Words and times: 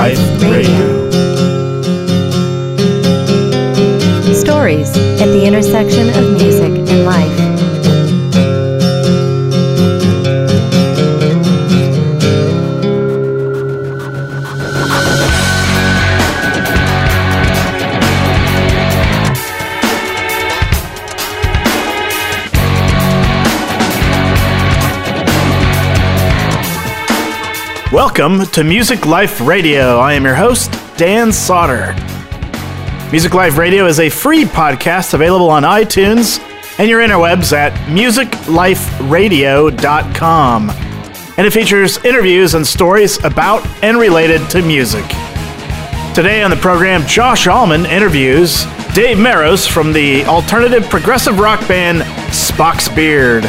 Life 0.00 0.18
Radio. 0.40 1.10
Stories 4.32 4.96
at 5.20 5.26
the 5.26 5.44
intersection 5.46 6.08
of 6.08 6.32
music 6.40 6.72
and 6.88 7.04
life. 7.04 7.39
Welcome 28.10 28.42
to 28.46 28.64
Music 28.64 29.06
Life 29.06 29.40
Radio. 29.40 30.00
I 30.00 30.14
am 30.14 30.24
your 30.24 30.34
host, 30.34 30.72
Dan 30.96 31.32
Sauter. 31.32 31.94
Music 33.12 33.34
Life 33.34 33.56
Radio 33.56 33.86
is 33.86 34.00
a 34.00 34.08
free 34.08 34.44
podcast 34.44 35.14
available 35.14 35.48
on 35.48 35.62
iTunes 35.62 36.40
and 36.80 36.90
your 36.90 37.02
interwebs 37.02 37.52
at 37.52 37.72
musicliferadio.com. 37.88 40.70
And 40.70 41.46
it 41.46 41.52
features 41.52 42.04
interviews 42.04 42.54
and 42.54 42.66
stories 42.66 43.24
about 43.24 43.64
and 43.80 43.96
related 43.96 44.50
to 44.50 44.60
music. 44.60 45.06
Today 46.12 46.42
on 46.42 46.50
the 46.50 46.58
program, 46.60 47.06
Josh 47.06 47.46
Allman 47.46 47.86
interviews 47.86 48.64
Dave 48.92 49.18
Meros 49.18 49.70
from 49.70 49.92
the 49.92 50.24
alternative 50.24 50.90
progressive 50.90 51.38
rock 51.38 51.60
band 51.68 52.00
Spock's 52.32 52.88
Beard. 52.88 53.44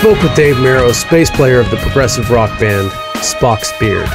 Spoke 0.00 0.22
with 0.22 0.36
Dave 0.36 0.56
Meros, 0.56 1.08
bass 1.10 1.30
player 1.30 1.58
of 1.58 1.70
the 1.70 1.78
progressive 1.78 2.30
rock 2.30 2.60
band 2.60 2.90
Spock's 3.22 3.72
Beard. 3.80 4.06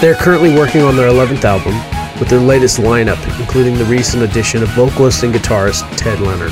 They 0.00 0.08
are 0.08 0.16
currently 0.16 0.52
working 0.52 0.82
on 0.82 0.96
their 0.96 1.08
11th 1.08 1.44
album, 1.44 1.74
with 2.18 2.28
their 2.28 2.40
latest 2.40 2.78
lineup 2.78 3.22
including 3.38 3.78
the 3.78 3.84
recent 3.84 4.24
addition 4.24 4.60
of 4.60 4.68
vocalist 4.70 5.22
and 5.22 5.32
guitarist 5.32 5.88
Ted 5.96 6.18
Leonard. 6.18 6.50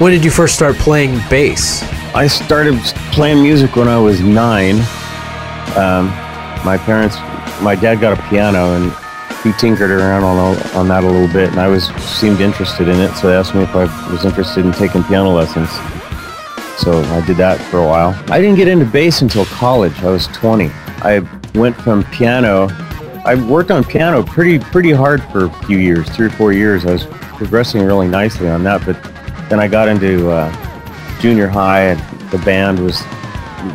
When 0.00 0.10
did 0.12 0.24
you 0.24 0.30
first 0.30 0.54
start 0.54 0.74
playing 0.76 1.20
bass? 1.28 1.82
I 2.14 2.26
started 2.26 2.78
playing 3.12 3.42
music 3.42 3.76
when 3.76 3.86
I 3.86 3.98
was 3.98 4.22
nine. 4.22 4.76
Um, 5.76 6.06
my 6.64 6.78
parents, 6.78 7.16
my 7.62 7.76
dad 7.78 8.00
got 8.00 8.18
a 8.18 8.28
piano 8.30 8.72
and 8.74 8.90
he 9.42 9.52
tinkered 9.60 9.90
around 9.90 10.24
on, 10.24 10.56
on 10.74 10.88
that 10.88 11.04
a 11.04 11.06
little 11.06 11.32
bit, 11.32 11.50
and 11.50 11.60
I 11.60 11.68
was 11.68 11.88
seemed 11.96 12.40
interested 12.40 12.88
in 12.88 12.98
it. 13.00 13.14
So 13.16 13.28
they 13.28 13.34
asked 13.34 13.54
me 13.54 13.64
if 13.64 13.76
I 13.76 13.84
was 14.10 14.24
interested 14.24 14.64
in 14.64 14.72
taking 14.72 15.04
piano 15.04 15.30
lessons. 15.30 15.68
So 16.80 16.98
I 16.98 17.20
did 17.26 17.36
that 17.36 17.60
for 17.70 17.80
a 17.80 17.86
while. 17.86 18.18
I 18.32 18.40
didn't 18.40 18.56
get 18.56 18.66
into 18.66 18.86
bass 18.86 19.20
until 19.20 19.44
college. 19.44 19.92
I 20.02 20.10
was 20.10 20.28
20. 20.28 20.70
I 21.02 21.20
went 21.54 21.76
from 21.76 22.04
piano. 22.04 22.68
I 23.26 23.34
worked 23.34 23.70
on 23.70 23.84
piano 23.84 24.22
pretty 24.22 24.58
pretty 24.58 24.90
hard 24.90 25.22
for 25.24 25.44
a 25.44 25.50
few 25.66 25.76
years, 25.76 26.08
three 26.08 26.28
or 26.28 26.30
four 26.30 26.54
years. 26.54 26.86
I 26.86 26.92
was 26.92 27.04
progressing 27.36 27.84
really 27.84 28.08
nicely 28.08 28.48
on 28.48 28.64
that, 28.64 28.86
but 28.86 28.96
then 29.50 29.60
I 29.60 29.68
got 29.68 29.88
into 29.88 30.30
uh, 30.30 30.50
junior 31.20 31.48
high, 31.48 31.82
and 31.82 32.30
the 32.30 32.38
band 32.38 32.78
was 32.78 32.98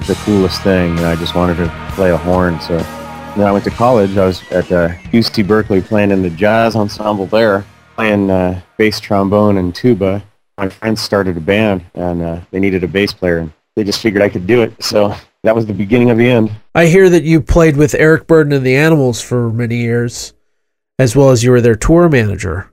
the 0.07 0.19
coolest 0.23 0.63
thing, 0.63 0.97
and 0.97 1.05
I 1.05 1.15
just 1.15 1.35
wanted 1.35 1.57
to 1.57 1.91
play 1.91 2.09
a 2.09 2.17
horn. 2.17 2.59
So 2.59 2.79
then 3.37 3.41
I 3.41 3.51
went 3.51 3.65
to 3.65 3.71
college. 3.71 4.17
I 4.17 4.25
was 4.25 4.41
at 4.51 4.71
uh, 4.71 4.89
UC 5.11 5.47
Berkeley 5.47 5.83
playing 5.83 6.09
in 6.09 6.23
the 6.23 6.31
jazz 6.31 6.75
ensemble 6.75 7.27
there, 7.27 7.65
playing 7.93 8.31
uh, 8.31 8.61
bass 8.77 8.99
trombone 8.99 9.57
and 9.57 9.75
tuba 9.75 10.23
my 10.57 10.69
friends 10.69 11.01
started 11.01 11.37
a 11.37 11.41
band 11.41 11.85
and 11.93 12.21
uh, 12.21 12.39
they 12.51 12.59
needed 12.59 12.83
a 12.83 12.87
bass 12.87 13.13
player 13.13 13.39
and 13.39 13.51
they 13.75 13.83
just 13.83 14.01
figured 14.01 14.21
I 14.21 14.29
could 14.29 14.47
do 14.47 14.61
it. 14.61 14.81
So 14.83 15.15
that 15.43 15.55
was 15.55 15.65
the 15.65 15.73
beginning 15.73 16.09
of 16.09 16.17
the 16.17 16.29
end. 16.29 16.51
I 16.73 16.85
hear 16.87 17.09
that 17.09 17.23
you 17.23 17.41
played 17.41 17.77
with 17.77 17.93
Eric 17.95 18.27
Burdon 18.27 18.55
and 18.55 18.65
the 18.65 18.75
Animals 18.75 19.21
for 19.21 19.51
many 19.51 19.77
years, 19.77 20.33
as 20.97 21.15
well 21.15 21.29
as 21.29 21.43
you 21.43 21.51
were 21.51 21.61
their 21.61 21.75
tour 21.75 22.09
manager. 22.09 22.71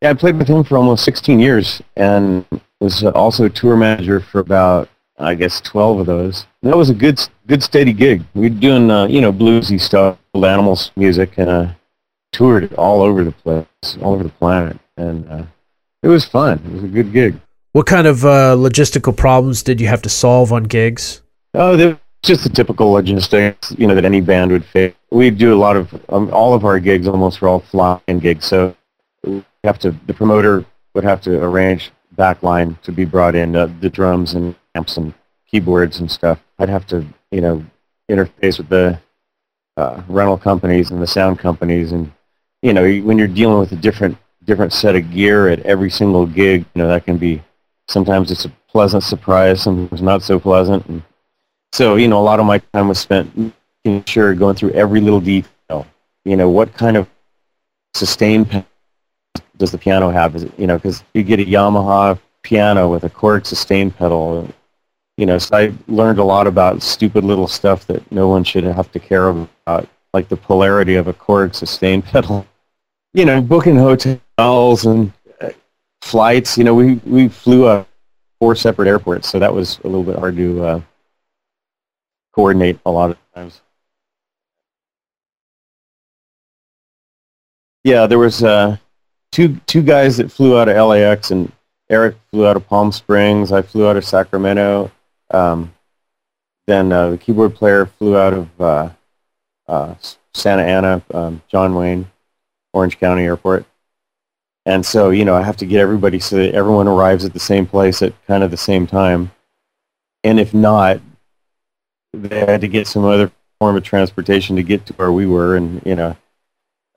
Yeah, 0.00 0.10
I 0.10 0.14
played 0.14 0.36
with 0.36 0.48
him 0.48 0.64
for 0.64 0.78
almost 0.78 1.04
16 1.04 1.40
years 1.40 1.82
and 1.96 2.44
was 2.80 3.04
also 3.04 3.48
tour 3.48 3.76
manager 3.76 4.20
for 4.20 4.38
about, 4.38 4.88
I 5.18 5.34
guess, 5.34 5.60
12 5.60 6.00
of 6.00 6.06
those. 6.06 6.46
And 6.62 6.72
that 6.72 6.76
was 6.76 6.90
a 6.90 6.94
good, 6.94 7.20
good 7.46 7.62
steady 7.62 7.92
gig. 7.92 8.24
We 8.34 8.42
were 8.42 8.48
doing, 8.48 8.90
uh, 8.90 9.06
you 9.06 9.20
know, 9.20 9.32
bluesy 9.32 9.80
stuff, 9.80 10.18
Animals 10.34 10.92
music, 10.94 11.32
and 11.36 11.50
uh, 11.50 11.68
toured 12.30 12.72
all 12.74 13.02
over 13.02 13.24
the 13.24 13.32
place, 13.32 13.66
all 14.00 14.14
over 14.14 14.22
the 14.22 14.28
planet. 14.28 14.78
And 14.96 15.28
uh, 15.28 15.42
it 16.02 16.08
was 16.08 16.24
fun. 16.24 16.60
It 16.64 16.72
was 16.72 16.84
a 16.84 16.88
good 16.88 17.12
gig. 17.12 17.40
What 17.72 17.86
kind 17.86 18.06
of 18.06 18.24
uh, 18.24 18.56
logistical 18.56 19.16
problems 19.16 19.62
did 19.62 19.80
you 19.80 19.88
have 19.88 20.02
to 20.02 20.08
solve 20.08 20.52
on 20.52 20.64
gigs? 20.64 21.22
Oh, 21.54 21.96
just 22.22 22.42
the 22.42 22.50
typical 22.50 22.90
logistics, 22.90 23.72
you 23.78 23.86
know, 23.86 23.94
that 23.94 24.04
any 24.04 24.20
band 24.20 24.50
would 24.50 24.64
face. 24.64 24.94
We 25.10 25.30
do 25.30 25.54
a 25.54 25.56
lot 25.56 25.76
of 25.76 25.92
um, 26.08 26.30
all 26.32 26.54
of 26.54 26.64
our 26.64 26.78
gigs 26.78 27.06
almost 27.06 27.40
were 27.40 27.48
all 27.48 27.60
fly-in 27.60 28.18
gigs, 28.18 28.46
so 28.46 28.74
we 29.24 29.44
have 29.64 29.78
to 29.80 29.94
the 30.06 30.14
promoter 30.14 30.64
would 30.94 31.04
have 31.04 31.20
to 31.22 31.42
arrange 31.42 31.90
backline 32.16 32.80
to 32.82 32.92
be 32.92 33.04
brought 33.04 33.34
in, 33.34 33.54
uh, 33.54 33.68
the 33.80 33.88
drums 33.88 34.34
and 34.34 34.54
amps 34.74 34.96
and 34.96 35.14
keyboards 35.48 36.00
and 36.00 36.10
stuff. 36.10 36.40
I'd 36.58 36.68
have 36.68 36.86
to, 36.88 37.06
you 37.30 37.40
know, 37.40 37.64
interface 38.10 38.58
with 38.58 38.68
the 38.68 38.98
uh, 39.76 40.02
rental 40.08 40.36
companies 40.36 40.90
and 40.90 41.00
the 41.00 41.06
sound 41.06 41.38
companies, 41.38 41.92
and 41.92 42.12
you 42.62 42.72
know, 42.72 42.82
when 43.00 43.18
you're 43.18 43.28
dealing 43.28 43.60
with 43.60 43.72
a 43.72 43.76
different 43.76 44.18
different 44.48 44.72
set 44.72 44.96
of 44.96 45.10
gear 45.12 45.48
at 45.48 45.60
every 45.60 45.90
single 45.90 46.26
gig, 46.26 46.64
you 46.74 46.82
know, 46.82 46.88
that 46.88 47.04
can 47.04 47.18
be 47.18 47.42
sometimes 47.86 48.30
it's 48.30 48.46
a 48.46 48.52
pleasant 48.68 49.02
surprise, 49.02 49.62
sometimes 49.62 50.00
not 50.00 50.22
so 50.22 50.40
pleasant. 50.40 50.84
And 50.86 51.02
so, 51.72 51.96
you 51.96 52.08
know, 52.08 52.18
a 52.18 52.24
lot 52.24 52.40
of 52.40 52.46
my 52.46 52.58
time 52.72 52.88
was 52.88 52.98
spent 52.98 53.52
making 53.84 54.04
sure 54.04 54.34
going 54.34 54.56
through 54.56 54.70
every 54.70 55.00
little 55.00 55.20
detail. 55.20 55.86
You 56.24 56.36
know, 56.36 56.48
what 56.48 56.72
kind 56.72 56.96
of 56.96 57.06
sustain 57.94 58.64
does 59.58 59.70
the 59.70 59.78
piano 59.78 60.10
have? 60.10 60.34
Is 60.34 60.44
it, 60.44 60.58
you 60.58 60.66
know, 60.66 60.76
because 60.76 61.04
you 61.12 61.22
get 61.22 61.40
a 61.40 61.44
Yamaha 61.44 62.18
piano 62.42 62.90
with 62.90 63.04
a 63.04 63.10
Korg 63.10 63.46
sustain 63.46 63.90
pedal. 63.90 64.48
You 65.18 65.26
know, 65.26 65.36
so 65.36 65.56
I 65.56 65.72
learned 65.88 66.20
a 66.20 66.24
lot 66.24 66.46
about 66.46 66.82
stupid 66.82 67.22
little 67.22 67.48
stuff 67.48 67.86
that 67.88 68.10
no 68.10 68.28
one 68.28 68.44
should 68.44 68.64
have 68.64 68.90
to 68.92 68.98
care 68.98 69.28
about, 69.28 69.88
like 70.14 70.28
the 70.28 70.36
polarity 70.36 70.94
of 70.94 71.06
a 71.06 71.12
Korg 71.12 71.54
sustain 71.54 72.00
pedal. 72.12 72.46
You 73.12 73.26
know, 73.26 73.42
booking 73.42 73.76
hotels 73.76 74.20
and 74.38 75.12
uh, 75.40 75.50
flights. 76.02 76.56
You 76.56 76.64
know, 76.64 76.74
we 76.74 76.94
we 77.04 77.28
flew 77.28 77.66
uh, 77.66 77.84
four 78.38 78.54
separate 78.54 78.88
airports, 78.88 79.28
so 79.28 79.38
that 79.38 79.52
was 79.52 79.78
a 79.80 79.88
little 79.88 80.04
bit 80.04 80.18
hard 80.18 80.36
to 80.36 80.64
uh, 80.64 80.80
coordinate 82.32 82.78
a 82.86 82.90
lot 82.90 83.10
of 83.10 83.16
times. 83.34 83.60
Yeah, 87.84 88.06
there 88.06 88.18
was 88.18 88.42
uh, 88.42 88.76
two 89.32 89.60
two 89.66 89.82
guys 89.82 90.16
that 90.18 90.30
flew 90.30 90.58
out 90.58 90.68
of 90.68 90.88
LAX, 90.88 91.30
and 91.30 91.50
Eric 91.90 92.16
flew 92.30 92.46
out 92.46 92.56
of 92.56 92.66
Palm 92.66 92.92
Springs. 92.92 93.50
I 93.50 93.62
flew 93.62 93.88
out 93.88 93.96
of 93.96 94.04
Sacramento. 94.04 94.90
Um, 95.30 95.74
then 96.66 96.92
uh, 96.92 97.10
the 97.10 97.18
keyboard 97.18 97.54
player 97.54 97.86
flew 97.86 98.16
out 98.16 98.34
of 98.34 98.60
uh, 98.60 98.90
uh, 99.66 99.94
Santa 100.34 100.62
Ana, 100.62 101.02
um, 101.14 101.42
John 101.48 101.74
Wayne, 101.74 102.10
Orange 102.72 103.00
County 103.00 103.24
Airport. 103.24 103.64
And 104.68 104.84
so, 104.84 105.08
you 105.08 105.24
know, 105.24 105.34
I 105.34 105.40
have 105.40 105.56
to 105.56 105.66
get 105.66 105.80
everybody 105.80 106.18
so 106.18 106.36
that 106.36 106.54
everyone 106.54 106.86
arrives 106.86 107.24
at 107.24 107.32
the 107.32 107.40
same 107.40 107.66
place 107.66 108.02
at 108.02 108.12
kind 108.26 108.44
of 108.44 108.50
the 108.50 108.58
same 108.58 108.86
time. 108.86 109.30
And 110.22 110.38
if 110.38 110.52
not, 110.52 111.00
they 112.12 112.40
had 112.40 112.60
to 112.60 112.68
get 112.68 112.86
some 112.86 113.06
other 113.06 113.32
form 113.58 113.76
of 113.76 113.82
transportation 113.82 114.56
to 114.56 114.62
get 114.62 114.84
to 114.84 114.92
where 114.92 115.10
we 115.10 115.24
were. 115.24 115.56
And, 115.56 115.80
you 115.86 115.96
know, 115.96 116.14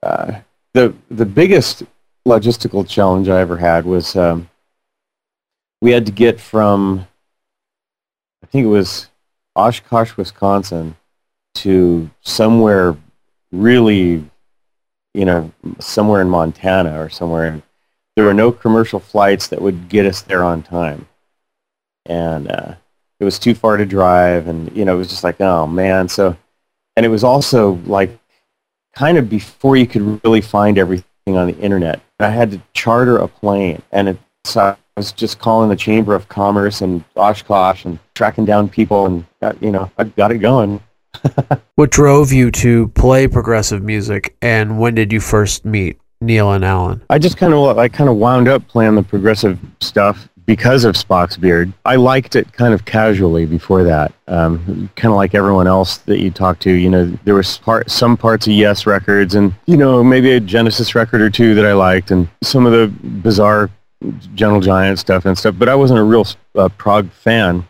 uh, 0.02 0.40
the, 0.74 0.94
the 1.10 1.24
biggest 1.24 1.82
logistical 2.28 2.86
challenge 2.86 3.30
I 3.30 3.40
ever 3.40 3.56
had 3.56 3.86
was 3.86 4.16
um, 4.16 4.50
we 5.80 5.92
had 5.92 6.04
to 6.04 6.12
get 6.12 6.38
from, 6.38 7.08
I 8.42 8.48
think 8.48 8.66
it 8.66 8.68
was 8.68 9.08
Oshkosh, 9.56 10.14
Wisconsin, 10.18 10.94
to 11.54 12.10
somewhere 12.20 12.98
really 13.50 14.30
you 15.14 15.24
know, 15.24 15.50
somewhere 15.78 16.20
in 16.20 16.30
Montana 16.30 17.00
or 17.00 17.08
somewhere. 17.08 17.46
In, 17.46 17.62
there 18.16 18.24
were 18.24 18.34
no 18.34 18.52
commercial 18.52 19.00
flights 19.00 19.48
that 19.48 19.62
would 19.62 19.88
get 19.88 20.06
us 20.06 20.22
there 20.22 20.44
on 20.44 20.62
time, 20.62 21.08
and 22.06 22.50
uh, 22.50 22.74
it 23.20 23.24
was 23.24 23.38
too 23.38 23.54
far 23.54 23.76
to 23.76 23.86
drive, 23.86 24.48
and 24.48 24.74
you 24.76 24.84
know, 24.84 24.94
it 24.94 24.98
was 24.98 25.08
just 25.08 25.24
like, 25.24 25.40
oh 25.40 25.66
man. 25.66 26.08
So, 26.08 26.36
and 26.96 27.06
it 27.06 27.08
was 27.08 27.24
also 27.24 27.78
like 27.86 28.18
kind 28.94 29.16
of 29.16 29.30
before 29.30 29.76
you 29.76 29.86
could 29.86 30.22
really 30.24 30.40
find 30.40 30.78
everything 30.78 31.36
on 31.36 31.46
the 31.46 31.58
internet. 31.58 32.00
I 32.18 32.28
had 32.28 32.50
to 32.52 32.62
charter 32.72 33.16
a 33.16 33.28
plane, 33.28 33.82
and 33.92 34.10
it, 34.10 34.18
so 34.44 34.60
I 34.60 34.76
was 34.96 35.12
just 35.12 35.38
calling 35.38 35.68
the 35.68 35.76
Chamber 35.76 36.14
of 36.14 36.28
Commerce 36.28 36.82
and 36.82 37.04
Oshkosh 37.16 37.84
and 37.84 37.98
tracking 38.14 38.44
down 38.44 38.68
people, 38.68 39.06
and 39.06 39.24
got, 39.40 39.60
you 39.62 39.70
know, 39.70 39.90
I 39.98 40.04
got 40.04 40.32
it 40.32 40.38
going. 40.38 40.80
What 41.76 41.90
drove 41.90 42.32
you 42.32 42.50
to 42.50 42.88
play 42.88 43.26
progressive 43.26 43.82
music, 43.82 44.36
and 44.42 44.78
when 44.78 44.94
did 44.94 45.10
you 45.10 45.20
first 45.20 45.64
meet 45.64 45.98
Neal 46.20 46.52
and 46.52 46.62
Alan? 46.64 47.02
I 47.08 47.18
just 47.18 47.38
kind 47.38 47.54
of 47.54 47.78
I 47.78 47.88
kind 47.88 48.10
of 48.10 48.16
wound 48.16 48.46
up 48.46 48.68
playing 48.68 48.94
the 48.94 49.02
progressive 49.02 49.58
stuff 49.80 50.28
because 50.44 50.84
of 50.84 50.96
Spock's 50.96 51.38
beard. 51.38 51.72
I 51.86 51.96
liked 51.96 52.36
it 52.36 52.52
kind 52.52 52.74
of 52.74 52.84
casually 52.84 53.46
before 53.46 53.84
that, 53.84 54.12
um, 54.28 54.90
kind 54.96 55.12
of 55.12 55.16
like 55.16 55.34
everyone 55.34 55.66
else 55.66 55.96
that 55.98 56.18
you 56.18 56.30
talk 56.30 56.58
to. 56.60 56.70
You 56.70 56.90
know, 56.90 57.18
there 57.24 57.34
was 57.34 57.56
part, 57.56 57.90
some 57.90 58.18
parts 58.18 58.46
of 58.46 58.52
Yes 58.52 58.84
records, 58.84 59.34
and 59.34 59.54
you 59.64 59.78
know 59.78 60.04
maybe 60.04 60.32
a 60.32 60.40
Genesis 60.40 60.94
record 60.94 61.22
or 61.22 61.30
two 61.30 61.54
that 61.54 61.64
I 61.64 61.72
liked, 61.72 62.10
and 62.10 62.28
some 62.42 62.66
of 62.66 62.72
the 62.72 62.88
bizarre 63.22 63.70
Gentle 64.34 64.60
Giant 64.60 64.98
stuff 64.98 65.24
and 65.24 65.38
stuff. 65.38 65.54
But 65.58 65.70
I 65.70 65.74
wasn't 65.74 66.00
a 66.00 66.04
real 66.04 66.26
uh, 66.54 66.68
prog 66.68 67.10
fan. 67.10 67.66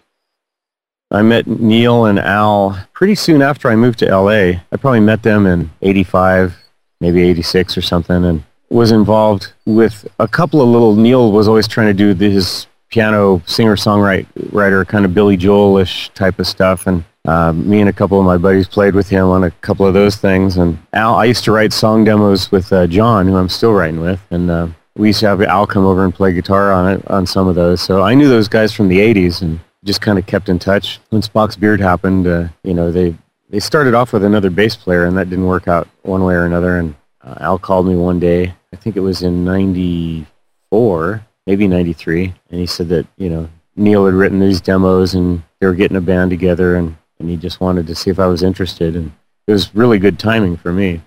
I 1.12 1.20
met 1.20 1.46
Neal 1.46 2.06
and 2.06 2.18
Al 2.18 2.78
pretty 2.94 3.14
soon 3.14 3.42
after 3.42 3.68
I 3.68 3.76
moved 3.76 3.98
to 3.98 4.06
LA. 4.06 4.60
I 4.72 4.76
probably 4.80 5.00
met 5.00 5.22
them 5.22 5.46
in 5.46 5.70
85, 5.82 6.56
maybe 7.00 7.22
86 7.22 7.76
or 7.76 7.82
something, 7.82 8.24
and 8.24 8.42
was 8.70 8.90
involved 8.90 9.52
with 9.66 10.08
a 10.18 10.26
couple 10.26 10.62
of 10.62 10.68
little, 10.68 10.96
Neal 10.96 11.30
was 11.30 11.48
always 11.48 11.68
trying 11.68 11.94
to 11.94 12.14
do 12.14 12.14
his 12.14 12.66
piano 12.88 13.42
singer-songwriter 13.46 14.88
kind 14.88 15.04
of 15.04 15.12
Billy 15.12 15.36
Joel-ish 15.36 16.08
type 16.10 16.38
of 16.38 16.46
stuff, 16.46 16.86
and 16.86 17.04
uh, 17.26 17.52
me 17.52 17.80
and 17.80 17.90
a 17.90 17.92
couple 17.92 18.18
of 18.18 18.24
my 18.24 18.38
buddies 18.38 18.66
played 18.66 18.94
with 18.94 19.10
him 19.10 19.26
on 19.28 19.44
a 19.44 19.50
couple 19.50 19.86
of 19.86 19.92
those 19.92 20.16
things. 20.16 20.56
And 20.56 20.78
Al, 20.94 21.14
I 21.16 21.26
used 21.26 21.44
to 21.44 21.52
write 21.52 21.74
song 21.74 22.04
demos 22.04 22.50
with 22.50 22.72
uh, 22.72 22.86
John, 22.86 23.28
who 23.28 23.36
I'm 23.36 23.50
still 23.50 23.72
writing 23.74 24.00
with, 24.00 24.20
and 24.30 24.50
uh, 24.50 24.68
we 24.96 25.08
used 25.08 25.20
to 25.20 25.26
have 25.26 25.42
Al 25.42 25.66
come 25.66 25.84
over 25.84 26.04
and 26.04 26.14
play 26.14 26.32
guitar 26.32 26.72
on 26.72 26.90
it 26.90 27.06
on 27.08 27.26
some 27.26 27.48
of 27.48 27.54
those. 27.54 27.82
So 27.82 28.02
I 28.02 28.14
knew 28.14 28.28
those 28.28 28.48
guys 28.48 28.72
from 28.72 28.88
the 28.88 29.00
80s, 29.00 29.42
and 29.42 29.60
just 29.84 30.00
kind 30.00 30.18
of 30.18 30.26
kept 30.26 30.48
in 30.48 30.58
touch. 30.58 31.00
When 31.10 31.22
Spock's 31.22 31.56
Beard 31.56 31.80
happened, 31.80 32.26
uh, 32.26 32.48
you 32.62 32.74
know, 32.74 32.90
they, 32.92 33.16
they 33.50 33.60
started 33.60 33.94
off 33.94 34.12
with 34.12 34.24
another 34.24 34.50
bass 34.50 34.76
player, 34.76 35.04
and 35.04 35.16
that 35.16 35.30
didn't 35.30 35.46
work 35.46 35.68
out 35.68 35.88
one 36.02 36.24
way 36.24 36.34
or 36.34 36.44
another. 36.44 36.78
And 36.78 36.94
uh, 37.22 37.36
Al 37.40 37.58
called 37.58 37.86
me 37.86 37.96
one 37.96 38.18
day, 38.20 38.54
I 38.72 38.76
think 38.76 38.96
it 38.96 39.00
was 39.00 39.22
in 39.22 39.44
94, 39.44 41.26
maybe 41.46 41.68
93, 41.68 42.34
and 42.50 42.60
he 42.60 42.66
said 42.66 42.88
that, 42.88 43.06
you 43.16 43.28
know, 43.28 43.48
Neal 43.74 44.06
had 44.06 44.14
written 44.14 44.40
these 44.40 44.60
demos, 44.60 45.14
and 45.14 45.42
they 45.60 45.66
were 45.66 45.74
getting 45.74 45.96
a 45.96 46.00
band 46.00 46.30
together, 46.30 46.76
and, 46.76 46.96
and 47.18 47.28
he 47.28 47.36
just 47.36 47.60
wanted 47.60 47.86
to 47.86 47.94
see 47.94 48.10
if 48.10 48.18
I 48.18 48.26
was 48.26 48.42
interested. 48.42 48.96
And 48.96 49.12
it 49.46 49.52
was 49.52 49.74
really 49.74 49.98
good 49.98 50.18
timing 50.18 50.56
for 50.56 50.72
me. 50.72 51.00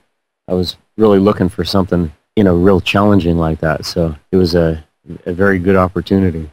I 0.47 0.53
was 0.53 0.77
really 0.97 1.19
looking 1.19 1.49
for 1.49 1.63
something, 1.63 2.11
you 2.35 2.43
know, 2.43 2.55
real 2.55 2.81
challenging 2.81 3.37
like 3.37 3.59
that. 3.59 3.85
So 3.85 4.15
it 4.31 4.37
was 4.37 4.55
a, 4.55 4.83
a 5.25 5.33
very 5.33 5.59
good 5.59 5.75
opportunity. 5.75 6.49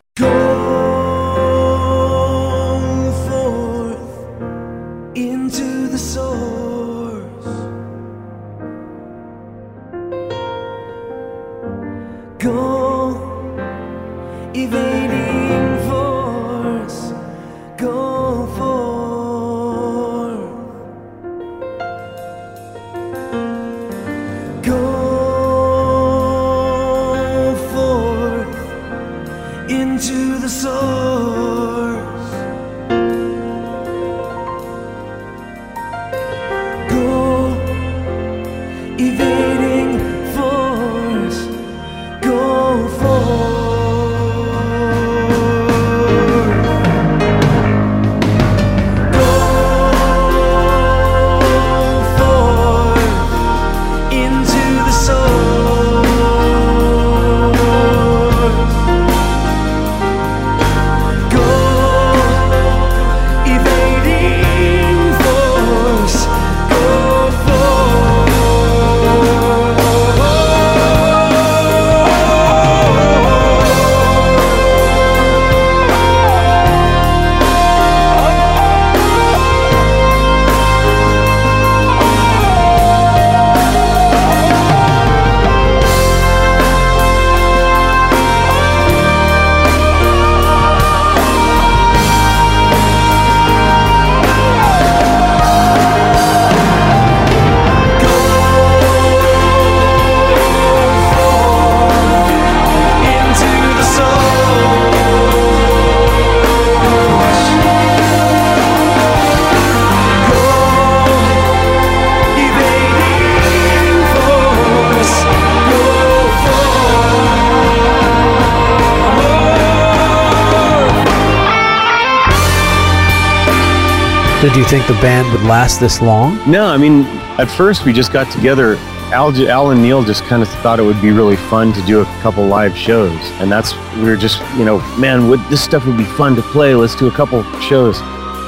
Did 124.52 124.58
you 124.58 124.64
think 124.66 124.86
the 124.86 125.00
band 125.00 125.32
would 125.32 125.48
last 125.48 125.80
this 125.80 126.02
long? 126.02 126.38
No, 126.46 126.66
I 126.66 126.76
mean, 126.76 127.06
at 127.40 127.46
first 127.46 127.86
we 127.86 127.92
just 127.94 128.12
got 128.12 128.30
together. 128.30 128.76
Al, 129.10 129.34
Al 129.48 129.70
and 129.70 129.80
Neal 129.80 130.02
just 130.02 130.24
kind 130.24 130.42
of 130.42 130.48
thought 130.60 130.78
it 130.78 130.82
would 130.82 131.00
be 131.00 131.10
really 131.10 131.36
fun 131.36 131.72
to 131.72 131.80
do 131.86 132.02
a 132.02 132.04
couple 132.20 132.44
live 132.44 132.76
shows, 132.76 133.18
and 133.40 133.50
that's 133.50 133.74
we 133.96 134.02
were 134.02 134.16
just 134.18 134.42
you 134.58 134.66
know, 134.66 134.76
man, 134.98 135.26
would 135.28 135.40
this 135.48 135.64
stuff 135.64 135.86
would 135.86 135.96
be 135.96 136.04
fun 136.04 136.36
to 136.36 136.42
play? 136.42 136.74
Let's 136.74 136.94
do 136.94 137.06
a 137.06 137.10
couple 137.10 137.42
shows, 137.60 137.98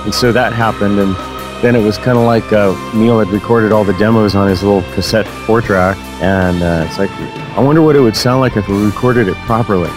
and 0.05 0.15
so 0.15 0.31
that 0.31 0.53
happened, 0.53 0.99
and 0.99 1.17
then 1.65 1.75
it 1.75 1.83
was 1.83 1.97
kind 1.97 2.19
of 2.19 2.25
like 2.25 2.53
uh, 2.53 2.75
Neal 2.95 3.19
had 3.19 3.29
recorded 3.29 3.73
all 3.73 3.83
the 3.83 3.95
demos 3.95 4.35
on 4.35 4.47
his 4.47 4.63
little 4.63 4.83
cassette 4.93 5.27
four 5.27 5.63
track, 5.63 5.97
and 6.21 6.63
uh, 6.63 6.85
it's 6.87 6.99
like 6.99 7.11
I 7.57 7.61
wonder 7.61 7.81
what 7.81 7.97
it 7.97 8.01
would 8.01 8.15
sound 8.15 8.41
like 8.43 8.59
if 8.59 8.69
we 8.69 8.77
recorded 8.85 9.27
it 9.27 9.37
properly. 9.47 9.89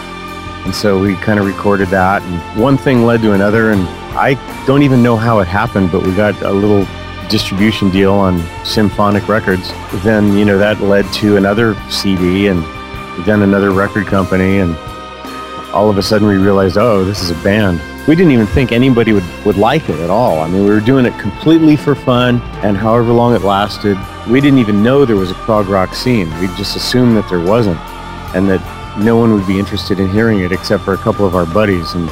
And 0.63 0.73
so 0.73 1.01
we 1.01 1.15
kind 1.17 1.37
of 1.37 1.45
recorded 1.45 1.89
that, 1.89 2.21
and 2.21 2.61
one 2.61 2.77
thing 2.77 3.03
led 3.03 3.21
to 3.23 3.33
another, 3.33 3.71
and 3.71 3.81
I 4.17 4.35
don't 4.67 4.83
even 4.83 5.01
know 5.01 5.15
how 5.15 5.39
it 5.39 5.47
happened, 5.47 5.93
but 5.93 6.03
we 6.03 6.13
got 6.13 6.39
a 6.41 6.51
little 6.51 6.85
distribution 7.29 7.89
deal 7.89 8.13
on 8.13 8.37
Syn-Phonic 8.65 9.29
Records. 9.29 9.71
Then, 10.03 10.37
you 10.37 10.43
know, 10.43 10.57
that 10.57 10.81
led 10.81 11.11
to 11.13 11.37
another 11.37 11.73
CD 11.89 12.47
and 12.47 12.61
then 13.25 13.43
another 13.43 13.71
record 13.71 14.07
company, 14.07 14.57
and 14.57 14.75
all 15.73 15.89
of 15.89 15.97
a 15.97 16.03
sudden 16.03 16.27
we 16.27 16.35
realized, 16.35 16.77
oh, 16.77 17.05
this 17.05 17.21
is 17.21 17.31
a 17.31 17.43
band. 17.43 17.79
We 18.09 18.15
didn't 18.15 18.33
even 18.33 18.45
think 18.45 18.73
anybody 18.73 19.13
would, 19.13 19.23
would 19.45 19.55
like 19.55 19.87
it 19.89 20.01
at 20.01 20.09
all. 20.09 20.39
I 20.41 20.49
mean, 20.49 20.65
we 20.65 20.69
were 20.69 20.81
doing 20.81 21.05
it 21.05 21.17
completely 21.17 21.77
for 21.77 21.95
fun, 21.95 22.41
and 22.61 22.75
however 22.75 23.13
long 23.13 23.33
it 23.35 23.43
lasted, 23.43 23.97
we 24.29 24.41
didn't 24.41 24.59
even 24.59 24.83
know 24.83 25.05
there 25.05 25.15
was 25.15 25.31
a 25.31 25.35
prog 25.35 25.67
rock 25.67 25.93
scene. 25.93 26.29
We 26.41 26.47
just 26.57 26.75
assumed 26.75 27.15
that 27.15 27.29
there 27.29 27.39
wasn't, 27.39 27.79
and 28.35 28.49
that 28.49 28.99
no 28.99 29.15
one 29.15 29.33
would 29.33 29.47
be 29.47 29.59
interested 29.59 30.01
in 30.01 30.09
hearing 30.09 30.39
it 30.39 30.51
except 30.51 30.83
for 30.83 30.93
a 30.93 30.97
couple 30.97 31.25
of 31.25 31.35
our 31.35 31.45
buddies. 31.45 31.93
And, 31.93 32.09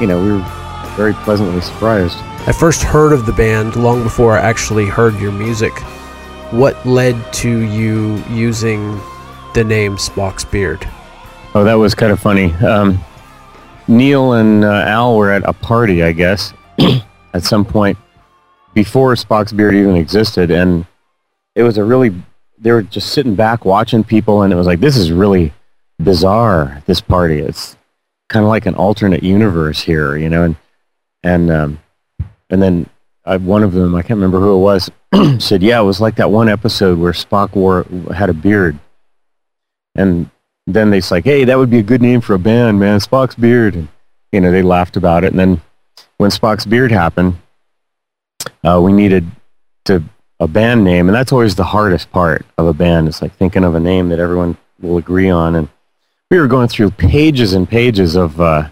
you 0.00 0.06
know, 0.06 0.22
we 0.22 0.32
were 0.32 0.59
very 1.00 1.14
pleasantly 1.24 1.62
surprised. 1.62 2.18
I 2.46 2.52
first 2.52 2.82
heard 2.82 3.14
of 3.14 3.24
the 3.24 3.32
band 3.32 3.74
long 3.74 4.02
before 4.02 4.36
I 4.38 4.42
actually 4.42 4.84
heard 4.84 5.18
your 5.18 5.32
music. 5.32 5.72
What 6.50 6.84
led 6.84 7.16
to 7.36 7.60
you 7.60 8.22
using 8.28 9.00
the 9.54 9.64
name 9.64 9.96
Spock's 9.96 10.44
Beard? 10.44 10.86
Oh, 11.54 11.64
that 11.64 11.72
was 11.72 11.94
kind 11.94 12.12
of 12.12 12.20
funny. 12.20 12.52
Um, 12.56 13.02
Neal 13.88 14.34
and 14.34 14.62
uh, 14.62 14.84
Al 14.86 15.16
were 15.16 15.30
at 15.30 15.42
a 15.48 15.54
party, 15.54 16.02
I 16.02 16.12
guess, 16.12 16.52
at 17.32 17.44
some 17.44 17.64
point 17.64 17.96
before 18.74 19.14
Spock's 19.14 19.54
Beard 19.54 19.74
even 19.74 19.96
existed, 19.96 20.50
and 20.50 20.84
it 21.54 21.62
was 21.62 21.78
a 21.78 21.84
really 21.84 22.12
they 22.58 22.72
were 22.72 22.82
just 22.82 23.14
sitting 23.14 23.34
back 23.34 23.64
watching 23.64 24.04
people, 24.04 24.42
and 24.42 24.52
it 24.52 24.56
was 24.56 24.66
like 24.66 24.80
this 24.80 24.98
is 24.98 25.12
really 25.12 25.54
bizarre. 25.98 26.82
This 26.84 27.00
party, 27.00 27.38
it's 27.38 27.78
kind 28.28 28.44
of 28.44 28.50
like 28.50 28.66
an 28.66 28.74
alternate 28.74 29.22
universe 29.22 29.80
here, 29.80 30.14
you 30.14 30.28
know, 30.28 30.44
and 30.44 30.56
and 31.22 31.50
um, 31.50 31.78
and 32.48 32.62
then 32.62 32.88
I, 33.24 33.36
one 33.36 33.62
of 33.62 33.72
them, 33.72 33.94
I 33.94 34.02
can't 34.02 34.18
remember 34.18 34.40
who 34.40 34.56
it 34.56 34.60
was, 34.60 34.90
said, 35.42 35.62
"Yeah, 35.62 35.80
it 35.80 35.84
was 35.84 36.00
like 36.00 36.16
that 36.16 36.30
one 36.30 36.48
episode 36.48 36.98
where 36.98 37.12
Spock 37.12 37.54
wore 37.54 37.84
had 38.14 38.30
a 38.30 38.34
beard," 38.34 38.78
and 39.94 40.30
then 40.66 40.90
they's 40.90 41.10
like, 41.10 41.24
"Hey, 41.24 41.44
that 41.44 41.58
would 41.58 41.70
be 41.70 41.78
a 41.78 41.82
good 41.82 42.02
name 42.02 42.20
for 42.20 42.34
a 42.34 42.38
band, 42.38 42.80
man, 42.80 43.00
Spock's 43.00 43.34
beard." 43.34 43.74
And 43.74 43.88
you 44.32 44.40
know, 44.40 44.50
they 44.50 44.62
laughed 44.62 44.96
about 44.96 45.24
it, 45.24 45.32
and 45.32 45.38
then 45.38 45.60
when 46.16 46.30
Spock's 46.30 46.66
beard 46.66 46.92
happened, 46.92 47.36
uh, 48.64 48.80
we 48.82 48.92
needed 48.92 49.30
to 49.84 50.02
a 50.38 50.48
band 50.48 50.84
name, 50.84 51.08
and 51.08 51.14
that's 51.14 51.32
always 51.32 51.54
the 51.54 51.64
hardest 51.64 52.10
part 52.10 52.46
of 52.56 52.66
a 52.66 52.72
band. 52.72 53.08
It's 53.08 53.20
like 53.20 53.34
thinking 53.34 53.64
of 53.64 53.74
a 53.74 53.80
name 53.80 54.08
that 54.08 54.18
everyone 54.18 54.56
will 54.80 54.96
agree 54.96 55.30
on, 55.30 55.54
and 55.54 55.68
we 56.30 56.38
were 56.38 56.48
going 56.48 56.68
through 56.68 56.92
pages 56.92 57.52
and 57.52 57.68
pages 57.68 58.16
of 58.16 58.40
uh, 58.40 58.68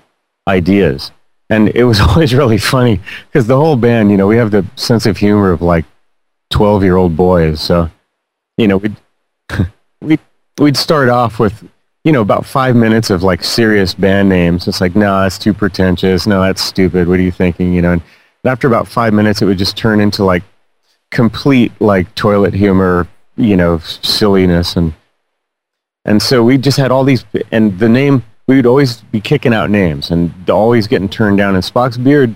ideas, 0.47 1.13
and 1.51 1.69
it 1.71 1.85
was 1.85 2.01
always 2.09 2.35
really 2.35 2.59
funny 2.59 3.01
because 3.27 3.47
the 3.47 3.57
whole 3.57 3.77
band, 3.77 4.11
you 4.11 4.17
know, 4.17 4.27
we 4.27 4.37
have 4.37 4.51
the 4.51 4.65
sense 4.77 5.07
of 5.07 5.17
humor 5.17 5.51
of 5.51 5.63
like 5.63 5.85
twelve-year-old 6.51 7.17
boys, 7.17 7.61
so 7.61 7.91
you 8.57 8.69
know, 8.69 8.79
we'd 8.79 8.97
we 10.01 10.19
we'd 10.59 10.77
start 10.77 11.09
off 11.09 11.39
with 11.39 11.69
you 12.05 12.13
know 12.13 12.23
about 12.23 12.47
five 12.47 12.77
minutes 12.77 13.11
of 13.11 13.23
like 13.23 13.43
serious 13.45 13.95
band 13.95 14.29
names. 14.29 14.69
It's 14.69 14.81
like, 14.81 14.97
no, 14.97 15.23
that's 15.23 15.39
too 15.39 15.55
pretentious. 15.55 16.27
No, 16.27 16.43
that's 16.43 16.63
stupid. 16.63 17.09
What 17.09 17.19
are 17.19 17.23
you 17.23 17.33
thinking? 17.33 17.73
You 17.73 17.83
know, 17.83 17.93
and 17.93 18.03
after 18.45 18.67
about 18.67 18.89
five 18.89 19.13
minutes, 19.13 19.43
it 19.43 19.47
would 19.47 19.59
just 19.59 19.77
turn 19.77 20.01
into 20.01 20.25
like 20.25 20.43
complete 21.11 21.73
like 21.81 22.15
toilet 22.15 22.55
humor, 22.55 23.09
you 23.37 23.57
know, 23.57 23.79
silliness 23.79 24.77
and 24.77 24.95
and 26.09 26.23
so 26.23 26.43
we 26.43 26.57
just 26.57 26.79
had 26.79 26.91
all 26.91 27.05
these, 27.05 27.27
and 27.53 27.79
the 27.79 27.89
name, 27.89 28.25
we 28.49 28.57
would 28.57 28.67
always 28.67 29.03
be 29.03 29.21
kicking 29.21 29.53
out 29.53 29.71
names 29.71 30.11
and 30.11 30.33
always 30.51 30.89
getting 30.89 31.09
turned 31.09 31.37
down. 31.37 31.55
And 31.55 31.63
Spock's 31.63 31.99
Beard 31.99 32.35